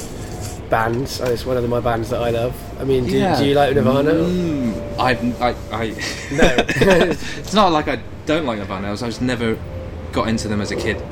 bands. 0.70 1.20
Oh, 1.20 1.26
it's 1.30 1.44
one 1.46 1.56
of 1.56 1.68
my 1.68 1.80
bands 1.80 2.10
that 2.10 2.20
I 2.22 2.30
love. 2.30 2.54
I 2.80 2.84
mean, 2.84 3.04
do, 3.06 3.16
Yeah. 3.16 3.38
do 3.38 3.46
you 3.46 3.54
like 3.54 3.74
Nirvana? 3.74 4.12
Mm, 4.12 4.98
I, 4.98 5.10
I, 5.48 5.54
I 5.72 5.88
No. 6.32 6.54
it's 7.40 7.52
not 7.54 7.72
like 7.72 7.88
I 7.88 8.00
don't 8.26 8.44
like 8.46 8.58
Nirvana. 8.58 8.88
I 8.88 8.90
was, 8.90 9.02
I 9.02 9.06
just 9.06 9.22
never 9.22 9.58
got 10.12 10.28
into 10.28 10.48
them 10.48 10.60
as 10.60 10.70
a 10.70 10.76
kid. 10.76 11.02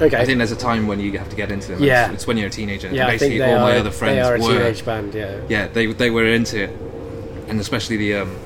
okay. 0.00 0.16
I 0.16 0.24
think 0.24 0.38
there's 0.38 0.52
a 0.52 0.56
time 0.56 0.86
when 0.86 1.00
you 1.00 1.16
have 1.18 1.28
to 1.30 1.36
get 1.36 1.50
into 1.50 1.72
them. 1.72 1.82
Yeah. 1.82 2.06
It's, 2.06 2.14
it's 2.14 2.26
when 2.26 2.36
you're 2.38 2.48
a 2.48 2.50
teenager. 2.50 2.88
yeah, 2.90 3.06
I 3.06 3.12
Basically, 3.12 3.38
think 3.38 3.40
they 3.40 3.52
all 3.54 3.58
are. 3.66 3.70
my 3.72 3.78
other 3.78 3.90
friends 3.90 4.14
they 4.16 4.20
are 4.22 4.36
a 4.36 4.40
were. 4.40 4.58
teenage 4.58 4.84
band. 4.84 5.14
Yeah. 5.14 5.40
Yeah, 5.48 5.68
they 5.68 5.86
they 5.92 6.10
were 6.10 6.26
into 6.26 6.64
it, 6.64 6.70
and 7.48 7.60
especially 7.60 7.96
the 7.96 8.14
um, 8.16 8.36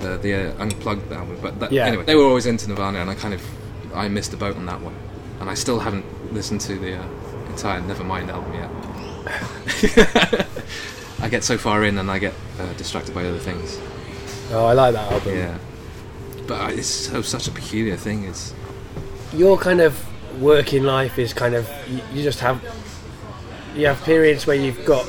the, 0.00 0.16
the 0.18 0.34
uh, 0.34 0.62
unplugged 0.62 1.12
album. 1.12 1.38
But 1.42 1.60
that, 1.60 1.72
Yeah. 1.72 1.86
anyway, 1.86 2.04
they 2.04 2.14
were 2.14 2.24
always 2.24 2.46
into 2.46 2.68
Nirvana, 2.68 2.98
and 3.00 3.10
I 3.10 3.14
kind 3.14 3.34
of 3.34 3.42
I 3.94 4.08
missed 4.08 4.30
the 4.30 4.36
boat 4.36 4.56
on 4.56 4.66
that 4.66 4.80
one, 4.80 4.94
and 5.40 5.50
I 5.50 5.54
still 5.54 5.78
haven't 5.80 6.04
listened 6.32 6.60
to 6.62 6.76
the 6.78 6.96
uh, 6.98 7.04
entire 7.48 7.80
Nevermind 7.82 8.28
album 8.28 8.54
yet. 8.54 8.70
I 11.22 11.28
get 11.28 11.44
so 11.44 11.58
far 11.58 11.84
in, 11.84 11.98
and 11.98 12.10
I 12.10 12.18
get 12.18 12.34
uh, 12.58 12.72
distracted 12.74 13.14
by 13.14 13.24
other 13.26 13.38
things. 13.38 13.78
Oh, 14.52 14.64
I 14.66 14.72
like 14.72 14.94
that 14.94 15.12
album. 15.12 15.36
Yeah, 15.36 15.58
but 16.46 16.72
it's 16.72 16.88
so 16.88 17.22
such 17.22 17.46
a 17.48 17.50
peculiar 17.50 17.96
thing. 17.96 18.24
It's 18.24 18.54
Your 19.32 19.58
kind 19.58 19.80
of 19.80 20.06
working 20.40 20.84
life 20.84 21.18
is 21.18 21.32
kind 21.34 21.54
of 21.54 21.68
you, 21.88 22.00
you 22.14 22.22
just 22.22 22.40
have 22.40 22.62
you 23.76 23.86
have 23.86 24.02
periods 24.02 24.46
where 24.46 24.56
you've 24.56 24.84
got 24.84 25.06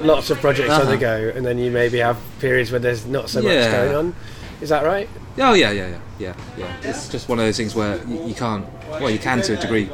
lots 0.00 0.30
of 0.30 0.38
projects 0.40 0.70
on 0.70 0.86
the 0.86 0.92
Uh-huh. 0.92 0.96
go, 0.96 1.32
and 1.34 1.46
then 1.46 1.58
you 1.58 1.70
maybe 1.70 1.98
have 1.98 2.18
periods 2.40 2.70
where 2.70 2.80
there's 2.80 3.06
not 3.06 3.30
so 3.30 3.40
much 3.40 3.52
going 3.70 3.94
on. 3.94 4.14
Is 4.60 4.68
that 4.70 4.84
right? 4.84 5.08
oh 5.38 5.52
yeah, 5.52 5.70
yeah, 5.70 5.88
yeah, 5.88 5.98
yeah, 6.18 6.34
yeah. 6.56 6.76
It's 6.82 7.08
just 7.08 7.28
one 7.28 7.38
of 7.38 7.44
those 7.44 7.56
things 7.58 7.74
where 7.74 8.02
you, 8.06 8.26
you 8.28 8.34
can't. 8.34 8.66
Well, 8.88 9.10
you 9.10 9.18
can 9.18 9.42
to 9.42 9.52
a 9.56 9.60
degree 9.60 9.86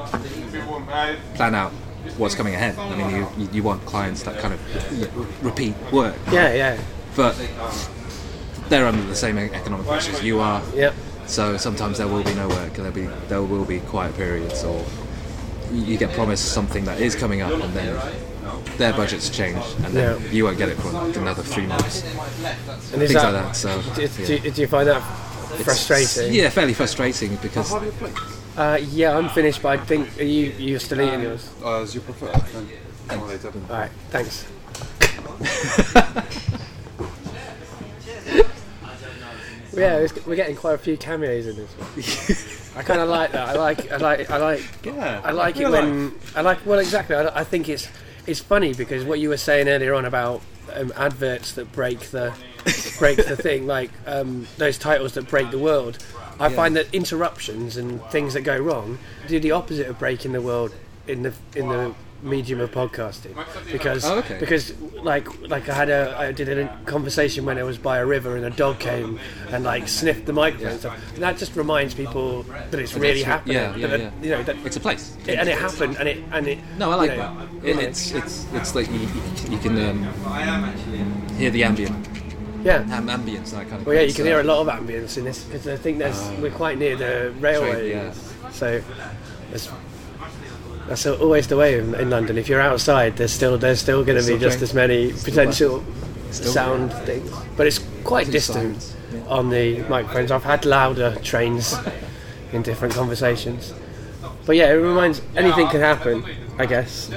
plan 1.35 1.55
out 1.55 1.73
what's 2.19 2.35
coming 2.35 2.55
ahead. 2.55 2.79
I 2.79 2.95
mean, 2.97 3.11
you 3.17 3.29
you, 3.39 3.49
you 3.53 3.63
want 3.63 3.85
clients 3.87 4.23
that 4.25 4.39
kind 4.41 4.55
of 4.55 5.45
repeat 5.45 5.75
work, 5.93 6.15
Yeah, 6.31 6.53
yeah, 6.55 6.79
but 7.17 7.35
they're 8.69 8.87
under 8.87 9.03
the 9.03 9.15
same 9.17 9.39
economic 9.39 9.87
pressures 9.87 10.23
you 10.23 10.41
are. 10.41 10.63
yeah. 10.75 10.93
So 11.27 11.57
sometimes 11.57 11.99
there 11.99 12.09
will 12.09 12.25
be 12.25 12.35
no 12.35 12.49
work, 12.49 12.77
and 12.79 12.85
there'll 12.85 12.93
be 12.93 13.07
there 13.29 13.43
will 13.43 13.65
be 13.65 13.81
quiet 13.81 14.15
periods, 14.17 14.65
or 14.65 14.85
you 15.73 15.97
get 15.97 16.13
promised 16.13 16.53
something 16.53 16.85
that 16.85 17.01
is 17.01 17.15
coming 17.15 17.41
up, 17.43 17.53
and 17.53 17.73
then 17.75 17.99
their 18.77 18.93
budgets 18.93 19.31
change, 19.31 19.65
and 19.85 19.95
then 19.95 20.21
Yeah. 20.21 20.31
you 20.31 20.45
won't 20.45 20.59
get 20.59 20.69
it 20.69 20.77
for 20.79 20.91
like 20.91 21.17
another 21.17 21.43
three 21.43 21.67
months. 21.67 22.03
And 22.93 23.03
is 23.03 23.11
Things 23.11 23.13
that, 23.23 23.33
like 23.33 23.45
that. 23.45 23.57
So 23.57 23.81
Do, 23.95 24.03
yeah. 24.03 24.51
do, 24.51 24.61
you 24.63 24.67
find 24.67 24.89
that 24.89 24.97
It's- 25.61 25.65
frustrating? 25.65 26.35
Yeah, 26.35 26.51
fairly 26.51 26.75
frustrating 26.75 27.37
because 27.37 27.71
Uh, 28.57 28.79
yeah, 28.91 29.17
I'm 29.17 29.29
finished, 29.31 29.63
but 29.63 29.79
I 29.79 29.83
think 29.83 30.21
are 30.21 30.25
you 30.25 30.53
you're 30.59 30.81
still 30.81 31.01
eating 31.01 31.23
yours. 31.23 31.51
Uh, 31.63 31.81
as 31.81 31.95
you 31.95 32.01
prefer. 32.01 32.27
All 33.11 33.27
later. 33.27 33.49
All 33.49 33.77
right, 33.77 33.91
thanks. 34.11 34.47
yeah, 39.73 40.07
we're 40.27 40.37
getting 40.37 40.57
quite 40.57 40.75
a 40.75 40.79
few 40.79 40.97
cameos 40.97 41.47
in 41.47 41.57
this 41.57 41.71
one. 41.73 42.77
I 42.81 42.83
kind 42.83 43.01
of 43.01 43.09
like 43.09 43.33
that. 43.33 43.49
I 43.49 43.53
like, 43.55 43.91
I 43.91 43.97
like, 43.97 44.31
I 44.31 44.37
like, 44.39 44.63
Yeah, 44.85 45.21
I 45.25 45.33
like 45.33 45.57
it 45.57 45.69
when 45.69 46.15
I 46.35 46.41
like. 46.43 46.65
Well, 46.65 46.79
exactly. 46.79 47.17
I, 47.17 47.41
I 47.41 47.45
think 47.45 47.69
it's 47.69 47.89
it's 48.27 48.41
funny 48.41 48.75
because 48.75 49.05
what 49.05 49.19
you 49.19 49.29
were 49.29 49.37
saying 49.37 49.69
earlier 49.69 49.95
on 49.95 50.05
about 50.05 50.43
um, 50.75 50.93
adverts 50.97 51.53
that 51.53 51.73
break 51.73 52.01
the 52.11 52.35
break 52.99 53.17
the 53.17 53.37
thing, 53.41 53.67
like 53.67 53.91
um, 54.07 54.47
those 54.59 54.79
titles 54.79 55.15
that 55.15 55.29
break 55.29 55.51
the 55.51 55.59
world. 55.59 55.99
I 56.41 56.49
find 56.49 56.77
that 56.77 56.87
interruptions 56.93 57.77
and 57.77 58.03
things 58.07 58.35
that 58.35 58.43
go 58.43 58.57
wrong 58.59 58.99
do 59.29 59.39
the 59.41 59.53
opposite 59.53 59.87
of 59.87 59.99
breaking 59.99 60.33
the 60.33 60.41
world 60.43 60.75
in 61.07 61.23
the 61.23 61.33
in 61.57 61.69
the 61.69 61.95
medium 62.23 62.61
of 62.61 62.71
podcasting 62.71 63.35
because 63.73 64.05
Oh, 64.05 64.19
okay. 64.19 64.39
because 64.39 64.73
like 65.03 65.27
like 65.49 65.69
I 65.69 65.75
had 65.75 65.91
a 65.91 66.17
I 66.17 66.31
did 66.31 66.49
a 66.57 66.79
conversation 66.87 67.45
when 67.45 67.59
I 67.59 67.65
was 67.65 67.79
by 67.79 67.99
a 67.99 68.07
river 68.07 68.37
and 68.37 68.45
a 68.45 68.51
dog 68.51 68.79
came 68.79 69.19
and 69.51 69.65
like 69.65 69.89
sniffed 69.89 70.27
the 70.27 70.33
microphone 70.33 70.69
and 70.71 70.79
stuff. 70.79 71.15
And 71.15 71.23
that 71.25 71.37
just 71.39 71.57
reminds 71.57 71.95
people 71.95 72.45
that 72.71 72.79
it's 72.79 72.95
really 72.95 73.23
it's- 73.23 73.25
happening. 73.25 73.57
yeah, 73.57 73.75
yeah, 73.75 73.87
that, 73.89 74.01
yeah. 74.01 74.11
You 74.23 74.31
know 74.31 74.43
that 74.45 74.57
it's 74.65 74.77
a 74.77 74.81
place. 74.81 75.17
it, 75.27 75.37
and 75.37 75.49
it 75.49 75.59
happened, 75.59 75.97
and 75.99 76.09
it 76.09 76.19
and 76.31 76.47
it. 76.47 76.59
No, 76.79 76.93
I 76.93 76.95
like 76.95 77.11
you 77.11 77.17
know, 77.17 77.47
that. 77.61 77.69
It, 77.69 77.77
it's 77.89 78.13
it's 78.13 78.47
it's 78.55 78.75
like 78.77 78.89
you, 78.93 79.01
you, 79.51 79.59
can 79.59 79.77
um, 79.85 80.09
I 80.29 80.43
am 80.43 80.63
actually 80.65 81.03
hear 81.37 81.51
the 81.51 81.65
ambient 81.65 82.07
yeah. 82.65 82.97
am- 82.97 83.09
ambience 83.09 83.53
and 83.53 83.61
that 83.61 83.69
kind 83.69 83.81
of. 83.81 83.87
Well, 83.87 83.95
yeah, 83.95 84.03
you 84.03 84.15
can 84.15 84.25
so- 84.25 84.25
hear 84.25 84.41
a 84.41 84.45
lot 84.45 84.67
of 84.67 84.69
ambience 84.69 85.17
in 85.19 85.25
this 85.25 85.45
because 85.45 85.67
I 85.69 85.77
think 85.77 85.99
there's 85.99 86.31
we're 86.41 86.51
quite 86.51 86.79
near 86.79 86.97
the 86.97 87.33
railway, 87.39 87.91
yeah. 87.91 88.13
so 88.51 88.83
that's 89.51 89.71
that's 90.87 91.07
always 91.07 91.47
the 91.47 91.57
way 91.57 91.79
in, 91.79 91.95
in 91.95 92.11
London. 92.11 92.39
If 92.39 92.49
you're 92.49 92.61
outside, 92.61 93.17
there's 93.17 93.33
still 93.33 93.59
there's 93.59 93.81
still 93.81 94.05
going 94.05 94.21
to 94.21 94.27
be 94.27 94.39
just 94.39 94.63
as 94.63 94.75
many 94.75 95.13
potential 95.13 95.85
sound 96.31 96.93
things, 96.93 97.31
but 97.57 97.67
it's 97.67 97.81
quite 98.05 98.31
distant 98.31 98.95
yeah. 99.13 99.21
on 99.29 99.51
the 99.51 99.83
microphones. 99.83 100.31
I've 100.31 100.45
had 100.45 100.65
louder 100.65 101.17
trains 101.23 101.75
in 102.53 102.63
different 102.63 102.95
conversations, 102.95 103.73
but 104.45 104.57
yeah, 104.57 104.71
it 104.71 104.77
reminds 104.77 105.23
anything 105.37 105.69
can 105.69 105.81
happen, 105.81 106.25
I 106.59 106.67
guess. 106.67 107.11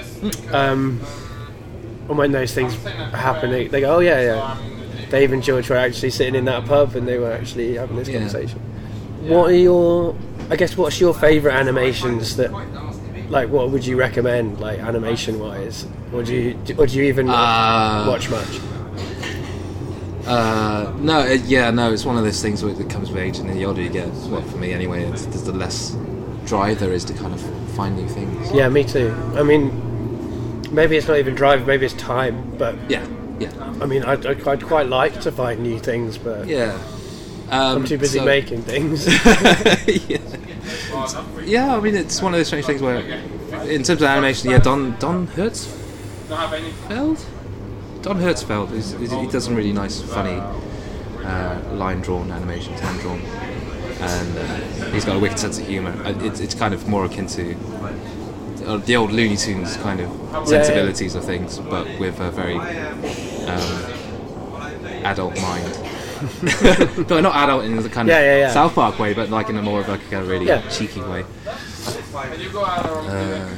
Um, 0.52 1.02
and 2.08 2.18
when 2.18 2.32
those 2.32 2.54
things 2.54 2.76
happen, 2.84 3.50
they, 3.50 3.68
they 3.68 3.82
go, 3.82 3.96
oh 3.96 4.00
yeah, 4.00 4.22
yeah. 4.22 4.58
Dave 5.10 5.32
and 5.34 5.44
George 5.44 5.70
were 5.70 5.76
actually 5.78 6.10
sitting 6.10 6.36
in 6.36 6.46
that 6.46 6.66
pub 6.66 6.96
and 6.96 7.08
they 7.08 7.18
were 7.18 7.32
actually 7.32 7.76
having 7.76 7.96
this 7.98 8.08
Yeah. 8.08 8.16
conversation. 8.20 8.60
What 9.24 9.52
are 9.52 9.56
your, 9.56 10.16
I 10.50 10.56
guess, 10.56 10.78
what's 10.78 11.00
your 11.00 11.14
favourite 11.14 11.56
animations 11.56 12.36
that, 12.38 12.52
like, 13.30 13.50
what 13.50 13.72
would 13.72 13.86
you 13.86 13.98
recommend, 13.98 14.60
like, 14.60 14.80
animation 14.80 15.40
wise? 15.40 15.88
Or 16.14 16.22
do 16.24 16.34
you, 16.34 16.58
or 16.78 16.86
do 16.88 16.98
you 16.98 17.04
even 17.06 17.30
Uh, 17.30 18.06
watch 18.08 18.30
much? 18.30 18.60
Uh, 20.28 20.92
no, 21.00 21.20
it, 21.22 21.42
yeah, 21.42 21.70
no. 21.72 21.92
It's 21.92 22.06
one 22.06 22.18
of 22.18 22.24
those 22.24 22.42
things 22.42 22.64
where 22.64 22.74
it 22.74 22.90
comes 22.90 23.12
with 23.12 23.20
age, 23.20 23.38
and 23.38 23.50
the 23.50 23.64
older 23.66 23.82
you 23.82 23.90
get, 23.90 24.08
well, 24.30 24.42
for 24.42 24.58
me 24.58 24.74
anyway, 24.74 25.04
it's, 25.06 25.26
the 25.26 25.52
less 25.52 25.96
drive 26.46 26.80
there 26.80 26.92
is 26.92 27.04
to 27.06 27.14
kind 27.14 27.34
of 27.34 27.42
find 27.76 27.96
new 27.96 28.08
things. 28.08 28.52
Yeah, 28.52 28.70
me 28.70 28.84
too. 28.84 29.14
I 29.36 29.44
mean, 29.44 29.72
maybe 30.72 30.98
it's 30.98 31.08
not 31.08 31.18
even 31.18 31.36
drive, 31.36 31.68
maybe 31.68 31.86
it's 31.86 31.96
time, 31.96 32.54
but 32.58 32.76
Yeah, 32.90 33.06
yeah, 33.40 33.52
I 33.82 33.86
mean, 33.86 34.04
I'd, 34.04 34.26
I'd 34.26 34.48
I'd 34.48 34.64
quite 34.64 34.88
like 34.88 35.22
to 35.22 35.32
find 35.32 35.62
new 35.62 35.80
things, 35.80 36.18
but 36.18 36.48
yeah. 36.48 36.78
Um, 37.50 37.78
I'm 37.78 37.86
too 37.86 37.98
busy 37.98 38.20
so- 38.20 38.26
making 38.26 38.64
things. 38.64 39.06
yeah. 40.10 40.18
yeah, 41.44 41.76
I 41.76 41.80
mean, 41.80 41.96
it's 41.96 42.22
one 42.22 42.34
of 42.34 42.40
those 42.40 42.48
strange 42.48 42.66
things 42.66 42.82
where, 42.82 42.98
in 43.68 43.84
terms 43.84 44.02
of 44.02 44.04
animation, 44.04 44.50
yeah, 44.50 44.58
Don 44.60 44.96
Don 44.98 45.28
Hertzfeldt, 45.28 47.24
Don 48.02 48.18
Hertzfeldt, 48.20 48.72
is, 48.72 48.94
is, 48.94 49.12
he 49.12 49.28
does 49.28 49.46
some 49.46 49.56
really 49.56 49.74
nice, 49.74 50.02
funny 50.02 50.42
uh, 51.24 51.60
line 51.74 52.02
drawn 52.02 52.32
animations, 52.32 52.80
hand 52.80 53.00
drawn, 53.02 53.20
and 53.20 54.38
uh, 54.38 54.92
he's 54.92 55.06
got 55.06 55.16
a 55.16 55.20
wicked 55.20 55.38
sense 55.38 55.60
of 55.60 55.68
humour. 55.68 55.94
It's, 56.24 56.40
it's 56.40 56.56
kind 56.56 56.74
of 56.74 56.88
more 56.88 57.06
akin 57.06 57.28
to 57.28 57.56
uh, 58.66 58.78
the 58.78 58.96
old 58.96 59.12
Looney 59.12 59.38
Tunes 59.38 59.78
kind 59.78 60.00
of 60.00 60.10
yeah. 60.32 60.44
sensibilities 60.46 61.16
of 61.16 61.24
things, 61.24 61.60
but 61.60 61.88
with 62.00 62.20
a 62.20 62.32
very 62.32 62.56
um, 62.56 63.84
adult 65.06 65.36
mind. 65.42 65.80
but 67.08 67.22
not 67.22 67.36
adult 67.36 67.66
in 67.66 67.76
the 67.76 67.90
kind 67.90 68.08
Yeah, 68.08 68.20
of 68.20 68.26
yeah, 68.26 68.38
yeah. 68.38 68.52
South 68.54 68.74
Park 68.74 68.98
way, 69.00 69.14
but 69.14 69.30
like 69.30 69.50
in 69.50 69.58
a 69.58 69.62
more 69.62 69.82
of 69.82 69.88
like 69.90 70.12
a 70.12 70.24
really 70.24 70.48
Yeah. 70.48 70.68
cheeky 70.70 71.02
way. 71.02 71.26
Uh, 72.14 73.50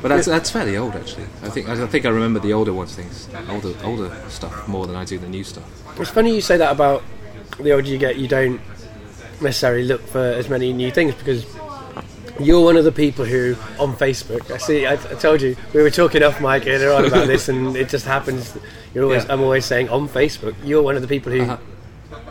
but 0.00 0.08
that's 0.08 0.26
that's 0.26 0.50
fairly 0.50 0.76
old 0.76 0.94
actually. 0.96 1.26
I 1.42 1.50
think 1.50 1.68
I 1.68 1.86
think 1.86 2.06
I 2.06 2.08
remember 2.08 2.40
the 2.40 2.52
older 2.52 2.72
ones 2.72 2.94
things, 2.94 3.28
older 3.48 3.74
older 3.84 4.14
stuff 4.28 4.66
more 4.66 4.86
than 4.86 4.96
I 4.96 5.04
do 5.04 5.18
the 5.18 5.28
new 5.28 5.44
stuff. 5.44 5.64
It's 6.00 6.10
funny 6.10 6.34
you 6.34 6.40
say 6.40 6.56
that 6.56 6.72
about 6.72 7.02
the 7.58 7.72
older 7.72 7.86
you 7.86 7.98
get, 7.98 8.16
you 8.16 8.28
don't 8.28 8.60
necessarily 9.40 9.84
look 9.84 10.00
for 10.06 10.20
as 10.20 10.48
many 10.48 10.72
new 10.72 10.90
things 10.90 11.14
because 11.14 11.44
you're 12.40 12.62
one 12.64 12.76
of 12.76 12.84
the 12.84 12.92
people 12.92 13.24
who 13.24 13.54
on 13.78 13.94
Facebook. 13.96 14.50
I 14.50 14.58
see. 14.58 14.86
I, 14.86 14.94
I 14.94 14.96
told 14.96 15.42
you 15.42 15.56
we 15.74 15.82
were 15.82 15.90
talking 15.90 16.22
off 16.22 16.40
mic 16.40 16.66
earlier 16.66 16.92
on 16.92 17.04
about 17.04 17.26
this, 17.26 17.48
and 17.48 17.76
it 17.76 17.88
just 17.88 18.06
happens. 18.06 18.56
You're 18.94 19.04
always. 19.04 19.24
Yeah. 19.24 19.32
I'm 19.32 19.40
always 19.42 19.64
saying 19.64 19.88
on 19.88 20.08
Facebook. 20.08 20.54
You're 20.64 20.82
one 20.82 20.96
of 20.96 21.02
the 21.02 21.08
people 21.08 21.32
who 21.32 21.42
Uh-huh. 21.42 21.56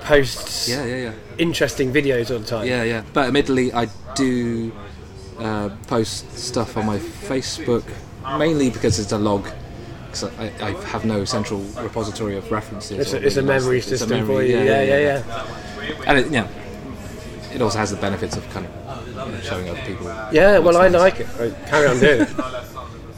posts 0.01 0.67
Yeah, 0.69 0.85
yeah, 0.85 0.95
yeah. 0.95 1.13
interesting 1.37 1.93
videos 1.93 2.31
all 2.31 2.39
the 2.39 2.45
time. 2.45 2.67
Yeah, 2.67 2.83
yeah. 2.83 3.03
But 3.13 3.27
admittedly, 3.27 3.71
I 3.73 3.87
do 4.15 4.71
uh, 5.39 5.69
post 5.87 6.37
stuff 6.37 6.75
on 6.77 6.85
my 6.85 6.97
Facebook 6.99 7.83
mainly 8.37 8.69
because 8.69 8.99
it's 8.99 9.11
a 9.11 9.17
log. 9.17 9.47
Because 10.07 10.23
I, 10.39 10.51
I 10.61 10.71
have 10.87 11.05
no 11.05 11.23
central 11.23 11.59
repository 11.81 12.35
of 12.35 12.51
references. 12.51 12.97
It's 12.99 13.13
a, 13.13 13.25
it's 13.25 13.37
a 13.37 13.43
memory 13.43 13.77
it's 13.77 13.87
a 13.87 13.97
system 13.97 14.09
memory, 14.09 14.35
for 14.35 14.41
you. 14.43 14.57
Yeah, 14.57 14.81
yeah, 14.81 14.99
yeah. 14.99 16.03
And 16.07 16.17
it, 16.17 16.31
yeah, 16.31 16.47
it 17.53 17.61
also 17.61 17.77
has 17.77 17.91
the 17.91 17.97
benefits 17.97 18.35
of 18.35 18.43
kind 18.49 18.65
of 18.65 18.71
showing 19.41 19.69
other 19.69 19.81
people. 19.81 20.05
Yeah, 20.31 20.59
well, 20.59 20.77
I 20.77 20.87
like 20.87 21.19
it. 21.19 21.27
I 21.39 21.49
carry 21.69 21.87
on 21.87 21.99
doing 21.99 22.21
it. 22.21 22.29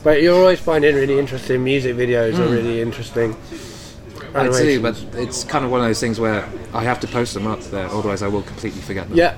But 0.03 0.21
you're 0.21 0.35
always 0.37 0.59
finding 0.59 0.95
really 0.95 1.19
interesting 1.19 1.63
music 1.63 1.95
videos 1.95 2.39
or 2.39 2.51
really 2.51 2.81
interesting. 2.81 3.33
Hmm. 3.33 4.37
I 4.37 4.47
do, 4.49 4.81
but 4.81 4.97
it's 5.13 5.43
kind 5.43 5.65
of 5.65 5.71
one 5.71 5.81
of 5.81 5.85
those 5.87 5.99
things 5.99 6.19
where 6.19 6.47
I 6.73 6.83
have 6.83 6.99
to 7.01 7.07
post 7.07 7.33
them 7.33 7.45
up 7.47 7.59
there, 7.63 7.87
otherwise 7.87 8.21
I 8.21 8.27
will 8.29 8.43
completely 8.43 8.81
forget 8.81 9.09
them. 9.09 9.17
Yeah, 9.17 9.35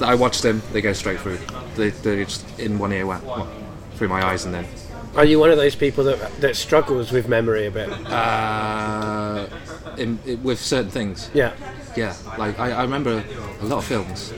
I 0.00 0.16
watch 0.16 0.42
them; 0.42 0.60
they 0.72 0.80
go 0.80 0.92
straight 0.92 1.20
through. 1.20 1.38
They, 1.76 1.90
they're 1.90 2.24
just 2.24 2.44
in 2.58 2.78
one 2.78 2.92
ear, 2.92 3.06
wa- 3.06 3.20
wa- 3.24 3.46
through 3.94 4.08
my 4.08 4.20
eyes, 4.26 4.44
and 4.44 4.52
then 4.52 4.66
Are 5.14 5.24
you 5.24 5.38
one 5.38 5.50
of 5.50 5.58
those 5.58 5.76
people 5.76 6.02
that 6.04 6.40
that 6.40 6.56
struggles 6.56 7.12
with 7.12 7.28
memory 7.28 7.66
a 7.66 7.70
bit? 7.70 7.88
Uh, 8.10 9.46
in, 9.96 10.18
in, 10.26 10.42
with 10.42 10.58
certain 10.60 10.90
things, 10.90 11.30
Yeah. 11.34 11.52
yeah. 11.96 12.14
Like 12.36 12.58
I, 12.58 12.72
I 12.72 12.82
remember 12.82 13.22
a 13.60 13.64
lot 13.64 13.78
of 13.78 13.84
films, 13.84 14.32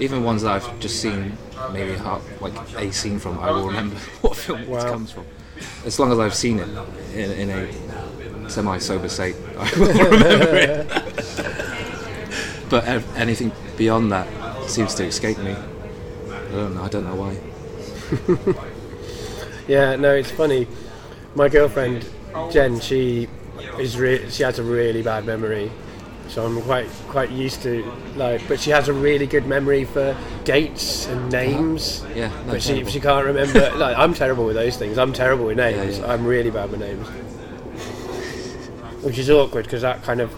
even 0.00 0.24
ones 0.24 0.42
that 0.42 0.52
I've 0.52 0.80
just 0.80 1.00
seen 1.00 1.36
maybe 1.72 1.94
half, 1.94 2.22
like 2.40 2.54
a 2.76 2.90
scene 2.92 3.18
from. 3.18 3.38
I 3.38 3.50
will 3.50 3.66
remember 3.66 3.96
what 4.22 4.36
film 4.36 4.66
Wow. 4.68 4.78
it 4.78 4.90
comes 4.90 5.10
from, 5.12 5.24
as 5.84 5.98
long 5.98 6.10
as 6.12 6.18
I've 6.18 6.34
seen 6.34 6.58
it 6.58 6.68
in, 7.14 7.30
in 7.32 7.50
a 7.50 8.50
semi-sober 8.50 9.08
state. 9.08 9.36
I 9.58 9.70
will 9.78 9.86
remember 10.10 10.54
it. 10.56 10.88
but 12.70 12.84
anything 13.16 13.52
beyond 13.76 14.10
that 14.12 14.26
seems 14.68 14.94
to 14.96 15.04
escape 15.04 15.38
me. 15.38 15.52
I 15.52 16.52
don't 16.52 16.74
know. 16.74 16.82
I 16.82 16.88
don't 16.88 17.04
know 17.04 17.14
why. 17.16 17.36
Yeah, 19.68 19.94
no, 19.96 20.14
it's 20.14 20.30
funny. 20.30 20.66
My 21.36 21.48
girlfriend 21.48 22.04
Jen, 22.50 22.80
she 22.80 23.28
is 23.78 23.96
re- 23.98 24.28
she 24.30 24.42
has 24.42 24.58
a 24.58 24.62
really 24.64 25.02
bad 25.02 25.24
memory, 25.24 25.70
so 26.30 26.46
I'm 26.46 26.62
quite 26.62 26.88
quite 27.08 27.30
used 27.30 27.62
to 27.64 27.84
like. 28.16 28.46
But 28.48 28.60
she 28.60 28.70
has 28.70 28.88
a 28.88 28.92
really 28.92 29.26
good 29.26 29.46
memory 29.46 29.84
for 29.84 30.16
dates 30.44 31.06
and 31.08 31.30
names. 31.30 32.04
Yeah, 32.14 32.28
no, 32.46 32.52
but 32.52 32.62
she 32.62 32.72
terrible. 32.74 32.90
she 32.90 33.00
can't 33.00 33.26
remember. 33.26 33.70
like 33.76 33.98
I'm 33.98 34.14
terrible 34.14 34.44
with 34.46 34.54
those 34.56 34.76
things. 34.76 34.96
I'm 34.96 35.12
terrible 35.12 35.46
with 35.46 35.56
names. 35.56 35.98
Yeah, 35.98 36.06
yeah. 36.06 36.12
I'm 36.12 36.24
really 36.24 36.50
bad 36.50 36.70
with 36.70 36.80
names, 36.80 37.06
which 39.04 39.18
is 39.18 39.28
awkward 39.28 39.64
because 39.64 39.82
that 39.82 40.02
kind 40.02 40.20
of 40.20 40.30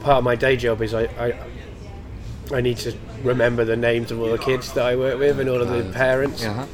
part 0.00 0.18
of 0.18 0.24
my 0.24 0.34
day 0.34 0.56
job 0.56 0.82
is 0.82 0.92
I. 0.92 1.04
I 1.04 1.38
I 2.52 2.60
need 2.60 2.78
to 2.78 2.92
remember 3.22 3.64
the 3.64 3.76
names 3.76 4.10
of 4.10 4.20
all 4.20 4.28
the 4.30 4.36
kids 4.38 4.72
that 4.72 4.84
I 4.84 4.96
work 4.96 5.20
with 5.20 5.38
and 5.38 5.48
all 5.48 5.60
of 5.62 5.68
the 5.68 5.84
parents. 5.92 6.42
Yeah. 6.42 6.52
huh? 6.54 6.66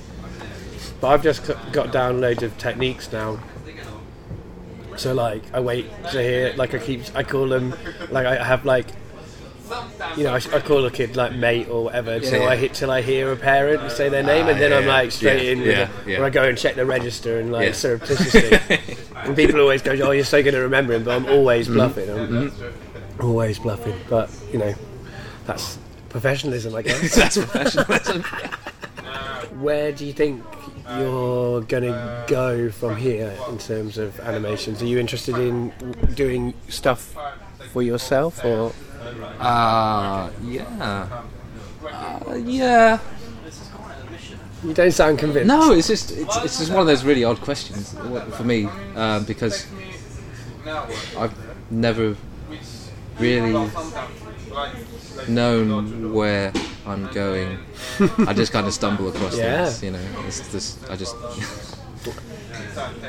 But 1.02 1.08
I've 1.08 1.22
just 1.22 1.46
got- 1.46 1.70
got 1.70 1.92
down 1.92 2.22
loads 2.22 2.42
of 2.42 2.56
techniques 2.56 3.12
now. 3.12 3.38
So 4.96 5.14
like 5.14 5.42
I 5.52 5.60
wait 5.60 5.86
to 6.12 6.22
hear 6.22 6.54
like 6.56 6.74
I 6.74 6.78
keep 6.78 7.02
I 7.14 7.22
call 7.22 7.48
them 7.48 7.74
like 8.10 8.26
I 8.26 8.42
have 8.42 8.64
like 8.64 8.86
you 10.16 10.22
know 10.24 10.32
I, 10.32 10.36
I 10.36 10.60
call 10.60 10.84
a 10.86 10.90
kid 10.90 11.16
like 11.16 11.32
mate 11.34 11.68
or 11.68 11.84
whatever 11.84 12.20
till 12.20 12.42
yeah. 12.42 12.48
I 12.48 12.56
hit 12.56 12.72
till 12.74 12.90
I 12.90 13.02
hear 13.02 13.32
a 13.32 13.36
parent 13.36 13.90
say 13.90 14.08
their 14.08 14.22
name 14.22 14.46
and 14.48 14.60
then 14.60 14.70
yeah, 14.70 14.78
I'm 14.78 14.86
like 14.86 15.10
straight 15.12 15.42
Yeah, 15.44 15.50
in 15.52 15.58
with 15.60 15.68
yeah, 15.68 15.82
it. 15.82 16.08
yeah. 16.08 16.18
or 16.20 16.24
I 16.24 16.30
go 16.30 16.44
and 16.44 16.56
check 16.56 16.76
the 16.76 16.86
register 16.86 17.40
and 17.40 17.50
like 17.52 17.74
surreptitiously 17.74 18.58
and 19.16 19.34
people 19.36 19.60
always 19.60 19.82
go 19.82 19.92
oh 19.92 20.12
you're 20.12 20.24
so 20.24 20.40
good 20.42 20.54
at 20.54 20.58
remembering 20.60 21.02
but 21.04 21.16
I'm 21.16 21.26
always 21.26 21.66
Mm-hmm. 21.68 21.74
bluffing 21.74 22.10
I'm 23.18 23.26
always 23.26 23.58
bluffing 23.58 23.96
but 24.08 24.30
you 24.52 24.58
know 24.60 24.74
that's 25.46 25.78
professionalism 26.10 26.74
I 26.74 26.82
guess 26.82 27.14
That's 27.16 27.36
professionalism. 27.36 28.22
where 29.60 29.90
do 29.92 30.06
you 30.06 30.12
think 30.12 30.42
you're 30.98 31.60
gonna 31.62 32.24
go 32.28 32.70
from 32.70 32.96
here 32.96 33.32
in 33.48 33.58
terms 33.58 33.98
of 33.98 34.18
animations? 34.20 34.82
Are 34.82 34.86
you 34.86 34.98
interested 34.98 35.36
in 35.38 35.72
doing 36.14 36.54
stuff 36.68 37.14
for 37.72 37.82
yourself, 37.82 38.44
or 38.44 38.72
Uh, 39.40 40.30
yeah. 40.44 41.22
Uh, 41.84 42.34
yeah. 42.44 42.98
you 44.64 44.74
don't 44.74 44.90
sound 44.92 45.18
convinced? 45.18 45.46
No, 45.46 45.72
it's 45.72 45.86
just 45.88 46.10
it's, 46.12 46.36
it's 46.38 46.58
just 46.58 46.70
one 46.70 46.80
of 46.80 46.86
those 46.86 47.04
really 47.04 47.24
odd 47.24 47.40
questions 47.40 47.94
for 48.36 48.44
me 48.44 48.66
um, 48.96 49.24
because 49.24 49.66
I've 51.18 51.32
never 51.70 52.16
really 53.18 53.70
known 55.28 56.12
where 56.12 56.52
I'm 56.86 57.10
going. 57.12 57.58
I 58.26 58.32
just 58.32 58.52
kind 58.52 58.66
of 58.66 58.72
stumble 58.74 59.08
across 59.08 59.36
Yeah. 59.36 59.66
things, 59.66 59.82
you 59.82 59.90
know. 59.92 60.24
It's 60.26 60.50
just 60.52 60.88
I 60.90 60.96
just 60.96 61.16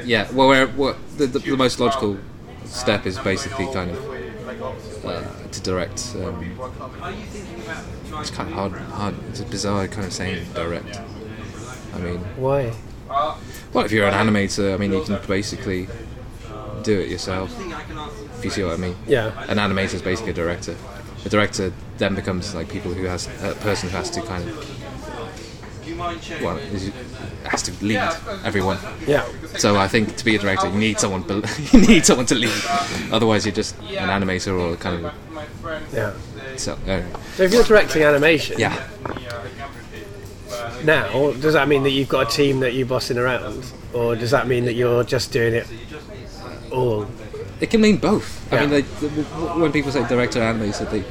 yeah. 0.05 0.31
Well, 0.31 0.47
where, 0.47 0.67
what 0.67 0.97
the, 1.17 1.27
the, 1.27 1.39
the 1.39 1.57
most 1.57 1.79
logical 1.79 2.17
step 2.65 3.05
is 3.05 3.17
basically 3.19 3.65
kind 3.73 3.91
of 3.91 5.05
uh, 5.05 5.23
to 5.51 5.61
direct. 5.61 6.15
Um, 6.15 6.57
it's 8.19 8.31
kind 8.31 8.49
of 8.49 8.55
hard, 8.55 8.71
hard. 8.73 9.15
It's 9.29 9.39
a 9.41 9.45
bizarre 9.45 9.87
kind 9.87 10.07
of 10.07 10.13
saying 10.13 10.45
direct. 10.53 10.99
I 11.93 11.99
mean, 11.99 12.19
Why? 12.37 12.73
well, 13.73 13.85
if 13.85 13.91
you're 13.91 14.07
an 14.07 14.13
animator, 14.13 14.73
I 14.73 14.77
mean, 14.77 14.91
you 14.93 15.03
can 15.03 15.19
basically 15.27 15.87
do 16.83 16.99
it 16.99 17.09
yourself. 17.09 17.53
If 18.39 18.45
you 18.45 18.51
see 18.51 18.63
what 18.63 18.73
I 18.73 18.77
mean. 18.77 18.95
Yeah. 19.07 19.31
An 19.47 19.57
animator 19.57 19.95
is 19.95 20.01
basically 20.01 20.31
a 20.31 20.35
director. 20.35 20.75
A 21.27 21.29
director 21.29 21.73
then 21.97 22.15
becomes 22.15 22.55
like 22.55 22.69
people 22.69 22.93
who 22.93 23.03
has 23.03 23.27
a 23.43 23.53
person 23.55 23.89
who 23.89 23.97
has 23.97 24.09
to 24.11 24.21
kind 24.21 24.47
of 24.47 26.41
well 26.41 26.55
is, 26.55 26.89
has 27.43 27.61
to 27.63 27.73
lead 27.83 27.97
everyone. 28.45 28.77
Yeah. 29.05 29.27
So 29.57 29.75
I 29.75 29.89
think 29.89 30.15
to 30.15 30.23
be 30.23 30.37
a 30.37 30.39
director, 30.39 30.69
you 30.69 30.77
need 30.77 30.99
someone. 30.99 31.25
You 31.73 31.81
need 31.81 32.05
someone 32.05 32.27
to 32.27 32.35
lead. 32.35 32.63
Otherwise, 33.11 33.45
you're 33.45 33.53
just 33.53 33.77
an 33.79 34.07
animator 34.07 34.57
or 34.57 34.77
kind 34.77 35.05
of. 35.05 35.13
Yeah. 35.93 36.13
So, 36.55 36.77
uh, 36.87 37.03
So 37.35 37.43
if 37.43 37.51
you're 37.51 37.65
directing 37.65 38.03
animation 38.03 38.57
yeah. 38.57 38.87
now, 40.85 41.33
does 41.33 41.55
that 41.55 41.67
mean 41.67 41.83
that 41.83 41.91
you've 41.91 42.07
got 42.07 42.31
a 42.31 42.33
team 42.33 42.61
that 42.61 42.73
you're 42.73 42.87
bossing 42.87 43.17
around, 43.17 43.69
or 43.91 44.15
does 44.15 44.31
that 44.31 44.47
mean 44.47 44.63
that 44.63 44.75
you're 44.75 45.03
just 45.03 45.33
doing 45.33 45.55
it 45.55 45.67
all? 46.71 47.05
It 47.59 47.69
can 47.71 47.81
mean 47.81 47.97
both. 47.97 48.51
I 48.53 48.61
mean, 48.61 48.69
they, 48.69 48.81
when 48.81 49.71
people 49.71 49.91
say 49.91 50.07
director 50.07 50.41
and 50.41 50.61
animator, 50.61 50.89
they 50.91 51.03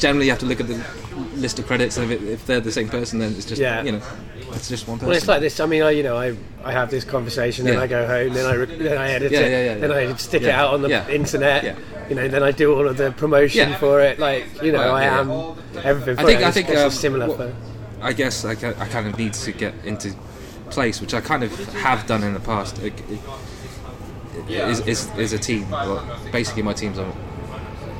generally 0.00 0.26
you 0.26 0.30
have 0.32 0.40
to 0.40 0.46
look 0.46 0.60
at 0.60 0.66
the 0.66 0.84
list 1.36 1.58
of 1.58 1.66
credits, 1.66 1.96
and 1.96 2.10
if, 2.10 2.20
it, 2.22 2.28
if 2.28 2.46
they're 2.46 2.60
the 2.60 2.72
same 2.72 2.88
person, 2.88 3.18
then 3.18 3.32
it's 3.34 3.44
just 3.46 3.60
Yeah. 3.60 3.82
you 3.82 3.92
know, 3.92 4.02
it's 4.52 4.68
just 4.68 4.88
one 4.88 4.98
person. 4.98 5.08
Well, 5.08 5.16
it's 5.16 5.28
like 5.28 5.40
this. 5.40 5.60
I 5.60 5.66
mean, 5.66 5.82
I, 5.82 5.90
you 5.90 6.02
know, 6.02 6.16
I, 6.16 6.36
I 6.64 6.72
have 6.72 6.90
this 6.90 7.04
conversation, 7.04 7.64
then 7.64 7.74
Yeah. 7.74 7.80
I 7.82 7.86
go 7.86 8.06
home, 8.06 8.32
then 8.32 8.46
I 8.46 8.54
re- 8.54 8.66
then 8.78 8.98
I 8.98 9.10
edit 9.10 9.32
Yeah, 9.32 9.40
it, 9.40 9.50
yeah, 9.50 9.64
yeah, 9.74 9.78
then 9.86 9.90
yeah. 9.90 10.12
I 10.12 10.16
stick 10.16 10.42
it 10.42 10.48
out 10.48 10.74
on 10.74 10.82
the 10.82 10.88
Yeah. 10.88 11.08
internet. 11.08 11.64
Yeah. 11.64 11.76
You 12.08 12.16
know, 12.16 12.28
then 12.28 12.42
I 12.42 12.50
do 12.50 12.74
all 12.74 12.86
of 12.88 12.96
the 12.96 13.12
promotion 13.12 13.68
Yeah. 13.70 13.76
for 13.78 14.00
it. 14.00 14.18
Like, 14.18 14.62
you 14.62 14.72
know, 14.72 14.78
Well, 14.78 14.94
I 14.94 15.04
yeah, 15.04 15.20
am 15.20 15.30
everything. 15.84 16.16
For 16.16 16.22
I 16.22 16.24
think- 16.24 16.40
it. 16.40 16.46
I 16.46 16.50
think, 16.50 16.68
it's 16.70 16.80
um, 16.82 16.90
similar. 16.90 17.28
what- 17.28 17.52
I 18.02 18.12
guess 18.12 18.44
I, 18.44 18.50
I 18.52 18.54
kind 18.88 19.06
of 19.08 19.16
need 19.18 19.32
to 19.34 19.52
get 19.52 19.74
into 19.84 20.12
place, 20.70 21.00
which 21.00 21.14
I 21.14 21.20
kind 21.20 21.42
of 21.42 21.52
have 21.74 22.06
done 22.06 22.22
in 22.22 22.34
the 22.34 22.40
past. 22.40 22.78
It, 22.78 22.92
it, 23.10 23.18
is, 24.48 24.80
is, 24.80 25.10
is 25.16 25.32
a 25.32 25.38
team. 25.38 25.68
Well, 25.70 26.04
basically, 26.32 26.62
my 26.62 26.72
team's 26.72 26.98
are, 26.98 27.12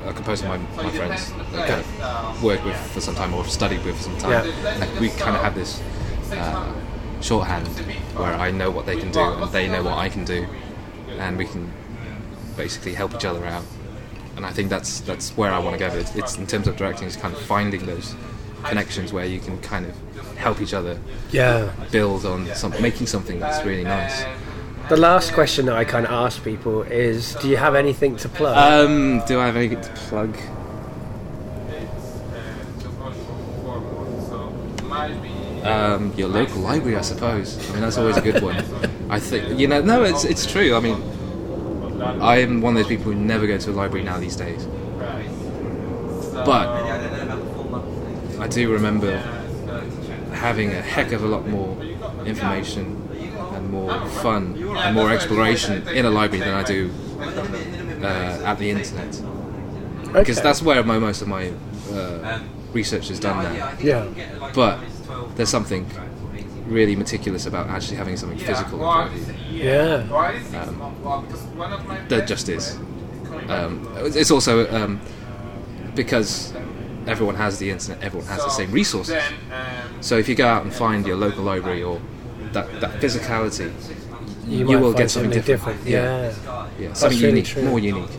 are 0.06 0.12
composed 0.12 0.44
of 0.44 0.50
my, 0.50 0.82
my 0.82 0.90
friends 0.90 1.32
that 1.52 1.68
kind 1.68 1.80
of 1.80 2.42
worked 2.42 2.64
with 2.64 2.76
for 2.92 3.00
some 3.00 3.14
time 3.14 3.34
or 3.34 3.44
studied 3.44 3.84
with 3.84 3.96
for 3.96 4.04
some 4.04 4.18
time. 4.18 4.46
Like, 4.80 5.00
we 5.00 5.08
kind 5.10 5.36
of 5.36 5.42
have 5.42 5.54
this 5.54 5.82
uh, 6.32 6.74
shorthand 7.20 7.68
where 8.16 8.34
I 8.34 8.50
know 8.50 8.70
what 8.70 8.86
they 8.86 8.96
can 8.96 9.10
do 9.10 9.20
and 9.20 9.52
they 9.52 9.68
know 9.68 9.82
what 9.82 9.98
I 9.98 10.08
can 10.08 10.24
do, 10.24 10.46
and 11.18 11.38
we 11.38 11.46
can 11.46 11.72
basically 12.56 12.94
help 12.94 13.14
each 13.14 13.24
other 13.24 13.44
out. 13.46 13.64
And 14.36 14.44
I 14.44 14.50
think 14.50 14.68
that's 14.68 15.00
that's 15.00 15.30
where 15.36 15.52
I 15.52 15.58
want 15.58 15.78
to 15.78 15.78
go. 15.78 15.94
It's, 15.94 16.14
it's 16.16 16.36
in 16.38 16.46
terms 16.46 16.66
of 16.66 16.76
directing, 16.76 17.06
it's 17.06 17.16
kind 17.16 17.34
of 17.34 17.40
finding 17.40 17.86
those 17.86 18.16
connections 18.64 19.12
where 19.12 19.26
you 19.26 19.38
can 19.38 19.60
kind 19.60 19.86
of 19.86 19.94
help 20.36 20.60
each 20.60 20.74
other 20.74 20.98
yeah. 21.30 21.72
build 21.92 22.26
on 22.26 22.52
some, 22.54 22.72
making 22.80 23.06
something 23.06 23.38
that's 23.38 23.64
really 23.64 23.84
nice. 23.84 24.24
The 24.88 24.98
last 24.98 25.32
question 25.32 25.64
that 25.66 25.76
I 25.76 25.84
kind 25.84 26.04
of 26.04 26.12
ask 26.12 26.44
people 26.44 26.82
is, 26.82 27.34
do 27.36 27.48
you 27.48 27.56
have 27.56 27.74
anything 27.74 28.16
to 28.16 28.28
plug? 28.28 28.54
Um, 28.54 29.22
do 29.26 29.40
I 29.40 29.46
have 29.46 29.56
anything 29.56 29.80
to 29.80 29.90
plug? 29.90 30.36
Um, 35.64 36.12
your 36.18 36.28
local 36.28 36.60
library, 36.60 36.96
I 36.96 37.00
suppose. 37.00 37.58
I 37.70 37.72
mean, 37.72 37.80
that's 37.80 37.96
always 37.96 38.18
a 38.18 38.20
good 38.20 38.42
one. 38.42 38.56
I 39.08 39.18
think 39.18 39.58
you 39.58 39.66
know. 39.66 39.80
No, 39.80 40.04
it's 40.04 40.24
it's 40.24 40.44
true. 40.44 40.74
I 40.74 40.80
mean, 40.80 41.02
I 42.20 42.40
am 42.40 42.60
one 42.60 42.76
of 42.76 42.82
those 42.82 42.88
people 42.88 43.10
who 43.10 43.14
never 43.14 43.46
go 43.46 43.56
to 43.56 43.70
a 43.70 43.72
library 43.72 44.04
now 44.04 44.18
these 44.18 44.36
days. 44.36 44.66
But 46.34 46.68
I 48.38 48.48
do 48.48 48.70
remember 48.70 49.16
having 50.34 50.72
a 50.72 50.82
heck 50.82 51.12
of 51.12 51.24
a 51.24 51.26
lot 51.26 51.48
more 51.48 51.74
information 52.26 53.03
more 53.74 54.06
fun 54.24 54.42
and 54.84 54.94
more 54.94 55.10
exploration 55.12 55.86
in 55.88 56.04
a 56.06 56.10
library 56.18 56.44
than 56.44 56.54
I 56.54 56.62
do 56.62 56.90
uh, 58.02 58.50
at 58.50 58.58
the 58.58 58.68
internet 58.70 59.12
because 60.14 60.38
Okay. 60.38 60.46
that's 60.46 60.62
where 60.62 60.82
my, 60.84 60.98
most 60.98 61.22
of 61.22 61.28
my 61.28 61.44
uh, 61.92 62.40
research 62.72 63.10
is 63.10 63.18
done 63.18 63.36
now. 63.44 63.72
yeah. 63.80 64.06
But 64.54 64.78
there's 65.36 65.48
something 65.48 65.84
really 66.66 66.96
meticulous 66.96 67.46
about 67.46 67.68
actually 67.68 67.96
having 67.96 68.16
something 68.16 68.38
physical 68.38 68.78
in 68.78 68.84
front 68.84 69.12
of 69.12 69.52
you. 69.52 69.62
Yeah. 69.64 70.06
There 72.08 72.24
just 72.24 72.48
is. 72.48 72.76
Um, 73.48 73.88
it's 74.20 74.30
also 74.30 74.70
um, 74.72 75.00
because 75.94 76.54
everyone 77.06 77.34
has 77.34 77.58
the 77.58 77.70
internet, 77.70 78.02
everyone 78.02 78.28
has 78.28 78.42
the 78.44 78.50
same 78.50 78.70
resources. 78.70 79.22
So 80.00 80.16
if 80.16 80.28
you 80.28 80.34
go 80.34 80.46
out 80.46 80.62
and 80.62 80.72
find 80.72 81.06
your 81.06 81.16
local 81.16 81.42
library 81.42 81.82
or 81.82 82.00
that, 82.54 82.80
that 82.80 83.00
physicality, 83.00 83.72
you, 84.46 84.64
might 84.64 84.76
will 84.76 84.92
get 84.92 85.10
something, 85.10 85.40
different. 85.42 85.86
Yeah. 85.86 86.34
yeah, 86.78 86.92
something 86.92 87.18
really 87.18 87.28
unique, 87.30 87.46
true. 87.46 87.62
more 87.62 87.78
unique. 87.78 88.10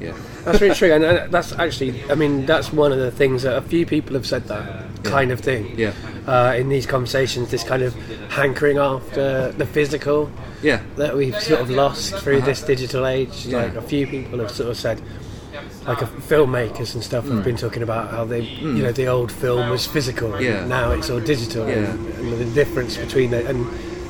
Yeah. 0.00 0.16
That's 0.44 0.60
really 0.60 0.74
true, 0.74 0.92
and 0.92 1.32
that's 1.32 1.52
actually, 1.52 2.02
I 2.10 2.14
mean, 2.14 2.46
that's 2.46 2.72
one 2.72 2.92
of 2.92 2.98
the 2.98 3.10
things 3.10 3.42
that 3.42 3.56
a 3.56 3.62
few 3.62 3.86
people 3.86 4.14
have 4.14 4.26
said 4.26 4.44
that 4.48 5.04
kind 5.04 5.30
of 5.30 5.40
thing. 5.40 5.78
Yeah. 5.78 5.92
Uh, 6.26 6.54
in 6.56 6.68
these 6.68 6.86
conversations, 6.86 7.50
this 7.50 7.64
kind 7.64 7.82
of 7.82 7.94
hankering 8.30 8.78
after 8.78 9.52
the 9.52 9.66
physical 9.66 10.30
Yeah. 10.62 10.80
that 10.96 11.16
we've 11.16 11.40
sort 11.40 11.60
of 11.60 11.70
lost 11.70 12.14
through 12.16 12.42
this 12.42 12.62
digital 12.62 13.06
age. 13.06 13.46
Yeah. 13.46 13.62
Like 13.62 13.74
a 13.76 13.82
few 13.82 14.06
people 14.06 14.38
have 14.40 14.50
sort 14.50 14.70
of 14.70 14.76
said, 14.76 15.00
like 15.86 16.00
a, 16.02 16.06
filmmakers 16.06 16.94
and 16.94 17.02
stuff 17.02 17.26
have 17.28 17.42
been 17.44 17.56
talking 17.56 17.82
about 17.82 18.10
how 18.10 18.24
they, 18.24 18.40
you 18.42 18.82
know, 18.82 18.92
the 18.92 19.06
old 19.06 19.32
film 19.32 19.68
was 19.70 19.86
physical, 19.86 20.34
and 20.34 20.44
Yeah. 20.44 20.64
now 20.66 20.92
it's 20.92 21.10
all 21.10 21.20
digital, 21.20 21.66
Yeah. 21.68 21.74
and, 21.90 22.08
and 22.18 22.32
the 22.40 22.44
difference 22.54 22.96
between 22.96 23.30
the 23.30 23.46
and 23.46 23.66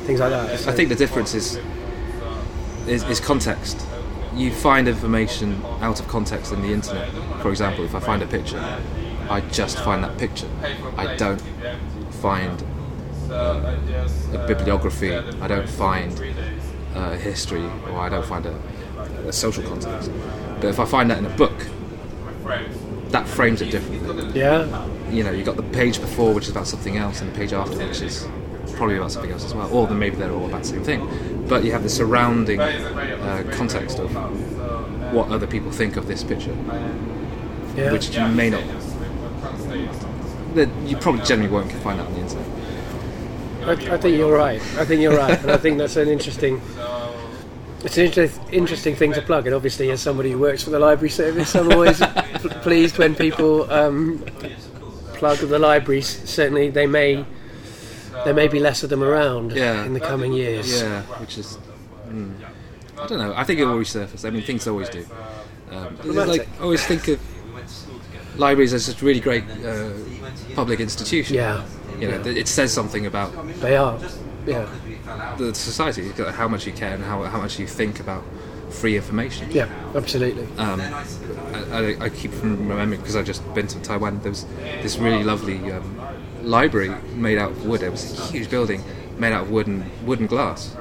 things 0.06 0.20
like 0.20 0.30
that. 0.30 0.58
So- 0.60 0.70
I 0.70 0.74
think 0.74 0.88
the 0.88 0.94
difference 0.96 1.34
is, 1.34 1.58
is 2.86 3.02
is 3.04 3.20
context. 3.20 3.80
You 4.34 4.50
find 4.50 4.88
information 4.88 5.62
out 5.80 6.00
of 6.00 6.08
context 6.08 6.52
in 6.52 6.62
the 6.62 6.72
internet. 6.72 7.08
For 7.42 7.50
example, 7.50 7.84
if 7.84 7.94
I 7.94 8.00
find 8.00 8.22
a 8.22 8.26
picture, 8.26 8.62
I 9.30 9.40
just 9.52 9.78
find 9.78 10.02
that 10.04 10.16
picture. 10.18 10.48
I 10.96 11.16
don't 11.16 11.42
find 12.22 12.62
uh, 13.30 13.76
a 14.34 14.46
bibliography. 14.46 15.14
I 15.14 15.46
don't 15.48 15.68
find 15.68 16.12
uh, 16.94 17.12
history, 17.16 17.64
or 17.90 17.98
I 18.00 18.08
don't 18.08 18.26
find 18.26 18.44
a, 18.46 18.54
a 19.28 19.32
social 19.32 19.62
context. 19.64 20.10
But 20.62 20.68
if 20.68 20.78
I 20.78 20.84
find 20.84 21.10
that 21.10 21.18
in 21.18 21.26
a 21.26 21.36
book, 21.36 21.66
that 23.10 23.28
frames 23.28 23.60
it 23.60 23.70
differently 23.70 24.02
yeah, 24.32 24.88
you 25.10 25.22
know, 25.22 25.30
you've 25.30 25.44
got 25.44 25.56
the 25.56 25.62
page 25.62 26.00
before, 26.00 26.32
which 26.32 26.44
is 26.44 26.50
about 26.50 26.66
something 26.66 26.96
else, 26.96 27.20
and 27.20 27.30
the 27.30 27.36
page 27.36 27.52
after, 27.52 27.76
which 27.76 28.00
is 28.00 28.26
probably 28.74 28.96
about 28.96 29.12
something 29.12 29.30
else 29.30 29.44
as 29.44 29.54
well. 29.54 29.70
Or 29.72 29.86
then 29.86 29.98
maybe 29.98 30.16
they're 30.16 30.32
all 30.32 30.46
about 30.46 30.62
the 30.62 30.68
same 30.68 30.84
thing. 30.84 31.46
But 31.48 31.64
you 31.64 31.72
have 31.72 31.82
the 31.82 31.90
surrounding 31.90 32.60
uh, 32.60 33.44
context 33.52 33.98
of 33.98 34.14
what 35.12 35.28
other 35.28 35.46
people 35.46 35.70
think 35.70 35.96
of 35.96 36.06
this 36.06 36.24
picture, 36.24 36.56
yeah. 37.76 37.92
which 37.92 38.16
you 38.16 38.26
may 38.28 38.48
not. 38.48 38.62
You 40.86 40.96
probably 40.96 41.22
generally 41.24 41.52
won't 41.52 41.72
find 41.72 41.98
that 41.98 42.06
on 42.06 42.14
the 42.14 42.20
internet. 42.20 42.46
I, 43.64 43.94
I 43.94 43.98
think 43.98 44.16
you're 44.16 44.34
right. 44.34 44.60
I 44.76 44.84
think 44.84 45.02
you're 45.02 45.16
right, 45.16 45.38
and 45.40 45.50
I 45.50 45.56
think 45.56 45.78
that's 45.78 45.96
an 45.96 46.08
interesting. 46.08 46.60
It's 47.84 47.98
an 47.98 48.04
inter- 48.06 48.30
interesting 48.52 48.94
thing 48.94 49.12
to 49.14 49.22
plug, 49.22 49.46
and 49.46 49.54
obviously, 49.54 49.90
as 49.90 50.00
somebody 50.00 50.30
who 50.30 50.38
works 50.38 50.62
for 50.62 50.70
the 50.70 50.78
library 50.78 51.10
service, 51.10 51.54
I'm 51.56 51.72
always 51.72 51.98
pl- 52.34 52.50
pleased 52.62 52.96
when 52.98 53.14
people 53.14 53.70
um, 53.72 54.24
plug 55.14 55.38
the 55.38 55.58
libraries. 55.58 56.06
Certainly, 56.28 56.70
they 56.70 56.86
may 56.86 57.24
there 58.24 58.34
may 58.34 58.46
be 58.46 58.60
less 58.60 58.82
of 58.84 58.90
them 58.90 59.02
around 59.02 59.52
Yeah. 59.52 59.84
in 59.84 59.94
the 59.94 60.00
coming 60.00 60.32
years. 60.32 60.80
Yeah, 60.80 61.02
which 61.20 61.38
is. 61.38 61.58
Mm, 62.08 62.34
I 62.98 63.06
don't 63.06 63.18
know. 63.18 63.32
I 63.34 63.42
think 63.42 63.58
it 63.58 63.64
will 63.64 63.78
resurface. 63.78 64.24
I 64.24 64.30
mean, 64.30 64.42
things 64.42 64.66
always 64.68 64.88
do. 64.88 65.04
Um, 65.70 65.96
like, 66.04 66.46
I 66.60 66.62
always 66.62 66.84
think 66.86 67.08
of 67.08 67.18
libraries 68.36 68.74
as 68.74 68.86
just 68.86 69.02
really 69.02 69.20
great 69.20 69.44
uh, 69.64 69.90
public 70.54 70.78
institutions. 70.80 71.34
Yeah, 71.34 71.64
You 71.98 72.08
know, 72.08 72.20
it 72.24 72.46
says 72.48 72.72
something 72.72 73.06
about 73.06 73.32
they 73.60 73.76
are. 73.76 73.98
Yeah, 74.46 74.68
the 75.38 75.54
society, 75.54 76.10
how 76.32 76.48
much 76.48 76.66
you 76.66 76.72
care 76.72 76.94
and 76.94 77.04
how, 77.04 77.22
how 77.24 77.40
much 77.40 77.58
you 77.58 77.66
think 77.66 78.00
about 78.00 78.24
free 78.70 78.96
information. 78.96 79.50
yeah, 79.50 79.68
absolutely. 79.94 80.46
Um, 80.56 80.80
I, 80.80 81.64
I, 81.72 82.04
I 82.04 82.08
keep 82.08 82.32
remembering 82.42 83.00
because 83.00 83.16
I've 83.16 83.26
just 83.26 83.42
been 83.54 83.66
to 83.66 83.80
Taiwan. 83.82 84.20
There 84.20 84.30
was 84.30 84.46
this 84.82 84.96
really 84.98 85.22
lovely 85.22 85.70
um, 85.70 86.00
library 86.42 86.94
made 87.14 87.38
out 87.38 87.50
of 87.50 87.66
wood. 87.66 87.82
It 87.82 87.90
was 87.90 88.18
a 88.18 88.32
huge 88.32 88.50
building 88.50 88.82
made 89.18 89.32
out 89.32 89.44
of 89.44 89.50
wood 89.50 89.66
and 89.66 89.84
wood 90.06 90.20
and 90.20 90.28
glass. 90.28 90.74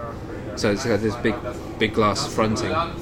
So 0.56 0.72
it's 0.72 0.86
got 0.86 1.00
this 1.02 1.16
big, 1.18 1.36
big 1.80 1.94
glass 1.94 2.28
fronting 2.34 2.72
uh, 2.72 2.94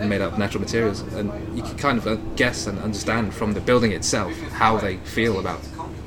made 0.00 0.20
out 0.20 0.32
of 0.32 0.38
natural 0.38 0.60
materials, 0.60 1.00
and 1.14 1.30
you 1.56 1.62
can 1.62 1.76
kind 1.76 1.98
of 1.98 2.06
uh, 2.06 2.16
guess 2.34 2.66
and 2.66 2.78
understand 2.78 3.34
from 3.34 3.52
the 3.52 3.60
building 3.60 3.92
itself 3.92 4.32
how 4.52 4.76
they 4.76 4.96
feel 4.98 5.38
about 5.38 5.60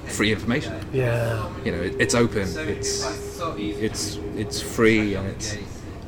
free 0.10 0.32
information. 0.32 0.74
Yeah, 0.94 1.50
You 1.64 1.72
know, 1.72 1.82
it, 1.82 1.96
it's 2.00 2.16
open, 2.16 2.48
it's 2.58 3.40
it's 3.58 4.20
it's 4.36 4.62
free, 4.62 5.16
and 5.16 5.28
it's 5.28 5.58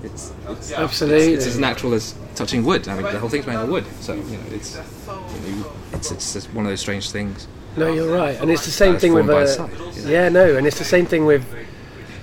it's 0.04 0.34
it's, 0.50 0.72
absolutely. 0.74 1.34
it's 1.34 1.46
as 1.46 1.60
natural 1.60 1.94
as 1.94 2.16
touching 2.36 2.64
wood. 2.64 2.88
I 2.88 2.96
mean, 2.96 3.04
the 3.04 3.20
whole 3.20 3.30
thing's 3.30 3.48
made 3.48 3.56
of 3.56 3.70
wood, 3.70 3.86
so 4.00 4.14
you 4.14 4.22
know, 4.22 4.44
it's 4.52 4.76
you 4.76 5.52
know, 5.52 5.72
it's 5.94 6.12
it's 6.12 6.34
just 6.34 6.54
one 6.54 6.66
of 6.66 6.72
those 6.72 6.82
strange 6.82 7.12
things. 7.12 7.48
No, 7.78 7.92
you're 7.92 8.14
right, 8.14 8.40
and 8.42 8.52
it's 8.52 8.66
the 8.66 8.72
same 8.72 8.98
thing 8.98 9.14
with 9.14 9.30
uh, 9.30 9.68
you 9.96 10.04
know. 10.04 10.10
yeah, 10.10 10.30
no, 10.30 10.58
and 10.58 10.68
it's 10.68 10.78
the 10.78 10.84
same 10.84 11.06
thing 11.06 11.26
with 11.26 11.46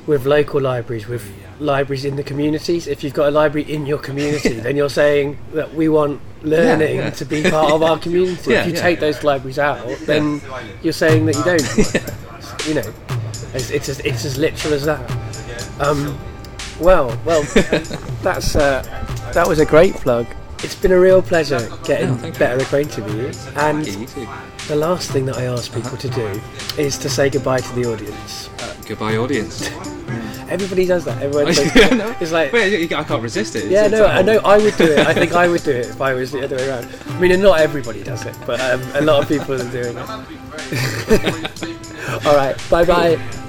with 0.07 0.27
local 0.27 0.61
libraries, 0.61 1.07
with 1.07 1.25
libraries 1.61 2.05
in 2.05 2.17
the 2.17 2.23
communities. 2.23 2.87
If 2.87 3.03
you've 3.03 3.15
got 3.15 3.29
a 3.29 3.31
library 3.31 3.71
in 3.71 3.87
your 3.87 3.99
community, 3.99 4.55
then 4.55 4.77
you're 4.77 4.91
saying 4.91 5.39
that 5.53 5.75
we 5.75 5.89
want 5.89 6.21
learning 6.43 6.97
yeah. 6.97 7.11
to 7.11 7.25
be 7.25 7.43
part 7.43 7.73
of 7.73 7.83
our 7.83 7.99
community. 8.07 8.53
Yeah, 8.53 8.61
if 8.61 8.67
you 8.69 8.73
yeah. 8.75 8.83
take 8.83 9.01
those 9.01 9.23
libraries 9.25 9.59
out, 9.59 9.87
then 10.01 10.41
you're 10.83 10.93
saying 10.93 11.27
that 11.27 11.37
you 11.37 11.45
don't. 11.45 12.67
you 12.67 12.75
know, 12.75 12.95
it's, 13.55 13.71
it's 13.71 13.89
as 13.89 14.01
it's 14.01 14.25
as 14.25 14.39
literal 14.39 14.75
as 14.75 14.85
that. 14.85 15.11
Um, 15.81 16.19
well, 16.81 17.19
well, 17.25 17.43
that's 18.23 18.57
uh, 18.57 18.83
that 19.35 19.47
was 19.47 19.59
a 19.59 19.67
great 19.67 19.95
plug. 19.95 20.27
It's 20.65 20.75
been 20.75 20.93
a 20.93 20.99
real 20.99 21.23
pleasure 21.23 21.69
getting 21.85 22.17
better 22.33 22.57
acquainted 22.63 23.05
with 23.05 23.15
you, 23.17 23.53
and 23.61 23.87
you 23.87 24.07
the 24.67 24.77
last 24.77 25.11
thing 25.13 25.25
that 25.27 25.37
I 25.37 25.45
ask 25.45 25.73
people 25.73 25.97
to 25.97 26.09
do 26.09 26.41
is 26.77 26.99
to 26.99 27.09
say 27.09 27.31
goodbye 27.31 27.61
to 27.61 27.75
the 27.75 27.85
audience. 27.85 28.51
Uh, 28.61 28.75
goodbye, 28.87 29.17
audience. 29.17 29.71
Everybody 30.51 30.87
does 30.87 31.05
that. 31.05 31.23
Everyone 31.23 31.53
Yeah, 31.77 31.95
no. 31.95 32.17
it's 32.21 32.33
like, 32.33 32.53
Wait, 32.53 32.91
I 32.93 33.05
can't 33.05 33.23
resist 33.23 33.55
it. 33.55 33.67
It's- 33.67 33.73
yeah, 33.73 33.87
no, 33.87 34.07
I 34.07 34.23
know. 34.23 34.39
I 34.39 34.57
would 34.59 34.77
do 34.77 34.85
it. 34.85 34.99
I 35.07 35.13
think 35.15 35.33
I 35.35 35.47
would 35.47 35.63
do 35.63 35.71
it 35.73 35.87
if 35.87 36.01
I 36.01 36.15
was 36.15 36.33
the 36.33 36.43
other 36.43 36.57
way 36.57 36.69
around. 36.69 36.89
I 37.09 37.19
mean, 37.21 37.41
not 37.41 37.61
everybody 37.61 38.03
does 38.03 38.25
it, 38.27 38.37
but 38.47 38.59
um, 38.61 38.81
a 38.95 39.03
lot 39.03 39.23
of 39.23 39.29
people 39.29 39.55
are 39.55 39.71
doing 39.71 39.97
it. 39.97 40.09
All 42.27 42.35
right, 42.35 42.57
bye 42.71 42.85
bye. 42.85 43.45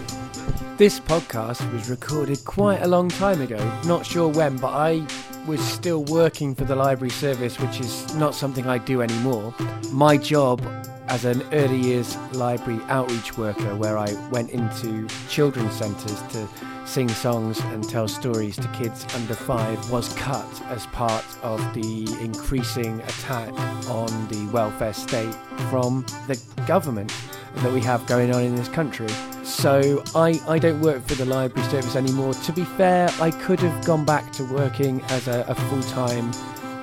This 0.79 0.97
podcast 0.97 1.73
was 1.73 1.89
recorded 1.89 2.45
quite 2.45 2.81
a 2.81 2.87
long 2.87 3.09
time 3.09 3.41
ago. 3.41 3.57
Not 3.83 4.05
sure 4.05 4.29
when, 4.29 4.55
but 4.55 4.69
I 4.69 5.05
was 5.45 5.59
still 5.59 6.05
working 6.05 6.55
for 6.55 6.63
the 6.63 6.73
library 6.73 7.09
service, 7.09 7.59
which 7.59 7.81
is 7.81 8.15
not 8.15 8.33
something 8.33 8.65
I 8.65 8.77
do 8.77 9.01
anymore. 9.01 9.53
My 9.91 10.15
job 10.15 10.61
as 11.09 11.25
an 11.25 11.43
early 11.51 11.75
years 11.75 12.15
library 12.31 12.79
outreach 12.87 13.37
worker, 13.37 13.75
where 13.75 13.97
I 13.97 14.13
went 14.29 14.51
into 14.51 15.05
children's 15.27 15.73
centres 15.73 16.21
to 16.31 16.47
sing 16.85 17.09
songs 17.09 17.59
and 17.59 17.83
tell 17.83 18.07
stories 18.07 18.55
to 18.55 18.67
kids 18.69 19.05
under 19.15 19.33
five, 19.33 19.91
was 19.91 20.13
cut 20.13 20.47
as 20.67 20.85
part 20.85 21.25
of 21.43 21.59
the 21.73 22.07
increasing 22.21 23.01
attack 23.01 23.51
on 23.89 24.07
the 24.29 24.49
welfare 24.53 24.93
state 24.93 25.35
from 25.69 26.05
the 26.27 26.41
government 26.65 27.11
that 27.55 27.73
we 27.73 27.81
have 27.81 28.05
going 28.07 28.33
on 28.33 28.43
in 28.43 28.55
this 28.55 28.67
country. 28.67 29.09
So 29.43 30.03
I, 30.15 30.39
I 30.47 30.59
don't 30.59 30.79
work 30.79 31.03
for 31.03 31.15
the 31.15 31.25
library 31.25 31.67
service 31.69 31.95
anymore. 31.95 32.33
To 32.33 32.53
be 32.53 32.63
fair, 32.63 33.09
I 33.19 33.31
could 33.31 33.59
have 33.59 33.85
gone 33.85 34.05
back 34.05 34.31
to 34.33 34.45
working 34.45 35.01
as 35.09 35.27
a, 35.27 35.45
a 35.47 35.55
full 35.55 35.83
time 35.83 36.31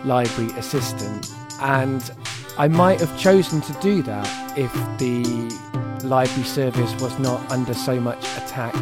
library 0.04 0.52
assistant, 0.58 1.32
and 1.60 2.10
I 2.58 2.68
might 2.68 3.00
have 3.00 3.18
chosen 3.18 3.60
to 3.62 3.72
do 3.74 4.02
that 4.02 4.58
if 4.58 4.72
the 4.98 5.22
library 6.06 6.44
service 6.44 6.94
was 7.00 7.18
not 7.18 7.50
under 7.50 7.74
so 7.74 8.00
much 8.00 8.24
attack. 8.36 8.74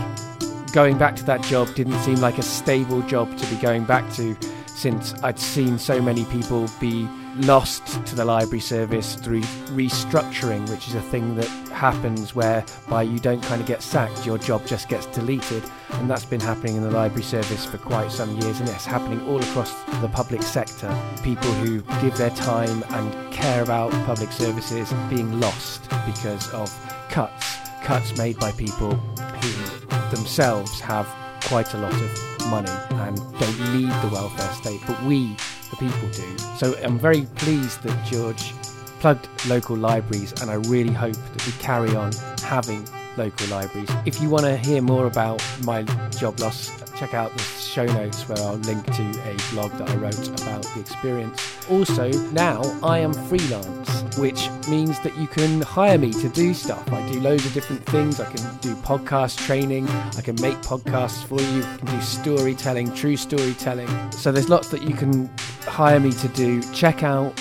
Going 0.73 0.99
back 0.99 1.15
to 1.17 1.25
that 1.25 1.43
job 1.43 1.73
didn't 1.75 1.99
seem 2.01 2.17
like 2.17 2.39
a 2.39 2.43
stable 2.43 3.03
job 3.03 3.37
to 3.37 3.47
be 3.47 3.57
going 3.57 3.85
back 3.85 4.13
to 4.15 4.37
since 4.67 5.15
I'd 5.23 5.39
seen 5.39 5.79
so 5.79 6.03
many 6.03 6.25
people 6.27 6.69
be 6.81 7.09
lost 7.37 8.05
to 8.07 8.15
the 8.15 8.25
library 8.25 8.61
service 8.61 9.17
through 9.17 9.41
restructuring, 9.73 10.69
which 10.71 10.89
is 10.89 10.95
a 10.95 11.01
thing 11.01 11.35
that 11.37 11.49
happens 11.71 12.35
whereby 12.35 13.03
you 13.03 13.19
don't 13.19 13.43
kind 13.43 13.61
of 13.61 13.67
get 13.67 13.83
sacked, 13.83 14.25
your 14.25 14.39
job 14.39 14.67
just 14.67 14.89
gets 14.89 15.07
deleted. 15.07 15.63
And 15.91 16.11
that's 16.11 16.25
been 16.25 16.41
happening 16.41 16.77
in 16.77 16.83
the 16.83 16.91
library 16.91 17.23
service 17.23 17.65
for 17.65 17.79
quite 17.79 18.11
some 18.11 18.39
years, 18.41 18.61
and 18.61 18.69
it's 18.69 18.87
happening 18.87 19.21
all 19.29 19.41
across 19.41 19.73
the 20.01 20.09
public 20.09 20.43
sector. 20.43 20.95
People 21.23 21.51
who 21.55 21.81
give 22.01 22.17
their 22.17 22.31
time 22.31 22.85
and 22.91 23.33
care 23.33 23.63
about 23.63 23.91
public 24.07 24.33
services 24.33 24.93
being 25.09 25.41
lost 25.41 25.89
because 26.07 26.53
of 26.53 26.71
cuts, 27.11 27.57
cuts 27.83 28.17
made 28.17 28.39
by 28.39 28.53
people 28.53 28.95
who 28.95 30.11
themselves 30.15 30.81
have 30.81 31.07
quite 31.45 31.75
a 31.75 31.79
lot 31.79 31.93
of 31.93 32.35
money 32.49 32.71
and 33.03 33.17
don't 33.39 33.75
need 33.75 33.91
the 34.03 34.09
welfare 34.13 34.53
state, 34.53 34.81
but 34.87 35.01
we, 35.05 35.37
the 35.75 35.91
people, 35.91 36.09
do. 36.11 36.39
So 36.59 36.77
I'm 36.83 36.99
very 36.99 37.23
pleased 37.37 37.83
that 37.83 38.07
George 38.07 38.53
plugged 39.01 39.29
local 39.47 39.77
libraries, 39.77 40.33
and 40.41 40.51
I 40.51 40.55
really 40.55 40.93
hope 40.93 41.15
that 41.15 41.47
we 41.47 41.53
carry 41.53 41.95
on 41.95 42.13
having 42.43 42.87
local 43.17 43.47
libraries. 43.49 43.91
If 44.07 44.21
you 44.21 44.31
want 44.31 44.45
to 44.45 44.57
hear 44.57 44.83
more 44.83 45.07
about 45.07 45.43
my 45.65 45.83
job 46.19 46.41
loss, 46.41 46.71
check 46.99 47.15
out 47.15 47.33
the 47.33 47.43
show 47.43 47.85
notes 47.87 48.29
where 48.29 48.39
I'll 48.39 48.57
link 48.57 48.85
to 48.87 49.03
a 49.03 49.37
blog 49.53 49.73
that 49.73 49.91
I 49.91 49.97
wrote 49.97 50.29
about 50.43 50.63
the 50.63 50.81
experience. 50.81 51.41
Also, 51.71 52.11
now 52.33 52.63
I 52.83 52.99
am 52.99 53.13
freelance, 53.13 54.17
which 54.17 54.49
means 54.69 55.01
that 55.01 55.17
you 55.17 55.27
can 55.27 55.61
hire 55.63 55.99
me 55.99 56.13
to 56.13 56.29
do 56.29 56.55
stuff. 56.55 56.93
I 56.93 57.11
do 57.11 57.21
loads 57.21 57.47
of 57.47 57.53
different 57.53 57.85
things. 57.87 58.21
I 58.21 58.31
can 58.33 58.57
do 58.59 58.75
podcast 58.77 59.39
training, 59.39 59.89
I 59.89 60.21
can 60.21 60.41
make 60.41 60.57
podcasts 60.59 61.25
for 61.25 61.41
you, 61.41 61.65
I 61.65 61.77
can 61.79 61.87
do 61.87 62.01
storytelling, 62.01 62.95
true 62.95 63.17
storytelling. 63.17 63.89
So 64.13 64.31
there's 64.33 64.49
lots 64.49 64.69
that 64.69 64.83
you 64.83 64.95
can 64.95 65.31
hire 65.63 66.01
me 66.01 66.13
to 66.13 66.29
do. 66.29 66.63
Check 66.73 67.03
out 67.03 67.37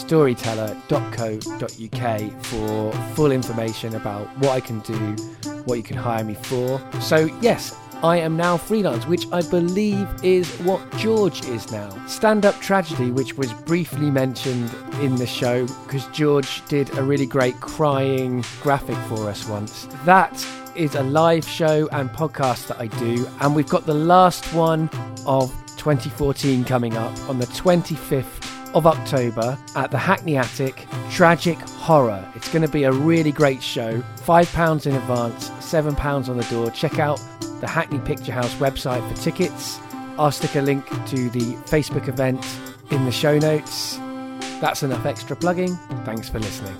storyteller.co.uk 0.00 2.44
for 2.44 2.92
full 3.14 3.32
information 3.32 3.94
about 3.94 4.26
what 4.38 4.50
I 4.50 4.60
can 4.60 4.80
do, 4.80 5.16
what 5.64 5.76
you 5.76 5.82
can 5.82 5.96
hire 5.96 6.24
me 6.24 6.34
for. 6.34 6.80
So, 7.00 7.30
yes, 7.40 7.74
I 8.02 8.16
am 8.16 8.34
now 8.34 8.56
freelance, 8.56 9.06
which 9.06 9.26
I 9.30 9.42
believe 9.42 10.08
is 10.22 10.50
what 10.60 10.80
George 10.96 11.44
is 11.44 11.70
now. 11.70 11.90
Stand 12.06 12.46
up 12.46 12.58
tragedy, 12.60 13.10
which 13.10 13.36
was 13.36 13.52
briefly 13.52 14.10
mentioned 14.10 14.74
in 15.02 15.16
the 15.16 15.26
show 15.26 15.66
because 15.84 16.06
George 16.06 16.64
did 16.66 16.96
a 16.96 17.02
really 17.02 17.26
great 17.26 17.60
crying 17.60 18.42
graphic 18.62 18.96
for 19.08 19.28
us 19.28 19.46
once. 19.46 19.86
That 20.06 20.32
is 20.74 20.94
a 20.94 21.02
live 21.02 21.46
show 21.46 21.90
and 21.92 22.08
podcast 22.08 22.68
that 22.68 22.80
I 22.80 22.86
do, 22.86 23.28
and 23.40 23.54
we've 23.54 23.68
got 23.68 23.84
the 23.84 23.92
last 23.92 24.46
one 24.54 24.88
of 25.26 25.50
2014 25.76 26.64
coming 26.64 26.96
up 26.96 27.12
on 27.28 27.38
the 27.38 27.46
25th 27.46 28.59
of 28.74 28.86
October 28.86 29.58
at 29.76 29.90
the 29.90 29.98
Hackney 29.98 30.36
Attic 30.36 30.86
Tragic 31.10 31.58
Horror. 31.58 32.26
It's 32.34 32.48
going 32.52 32.64
to 32.64 32.70
be 32.70 32.84
a 32.84 32.92
really 32.92 33.32
great 33.32 33.62
show. 33.62 34.02
£5 34.18 34.86
in 34.86 34.94
advance, 34.94 35.50
£7 35.50 36.28
on 36.28 36.36
the 36.36 36.44
door. 36.44 36.70
Check 36.70 36.98
out 36.98 37.20
the 37.60 37.66
Hackney 37.66 37.98
Picture 38.00 38.32
House 38.32 38.54
website 38.54 39.06
for 39.08 39.22
tickets. 39.22 39.78
I'll 40.18 40.30
stick 40.30 40.54
a 40.56 40.60
link 40.60 40.86
to 41.08 41.30
the 41.30 41.54
Facebook 41.66 42.08
event 42.08 42.46
in 42.90 43.04
the 43.04 43.12
show 43.12 43.38
notes. 43.38 43.96
That's 44.60 44.82
enough 44.82 45.06
extra 45.06 45.34
plugging. 45.36 45.76
Thanks 46.04 46.28
for 46.28 46.38
listening. 46.38 46.76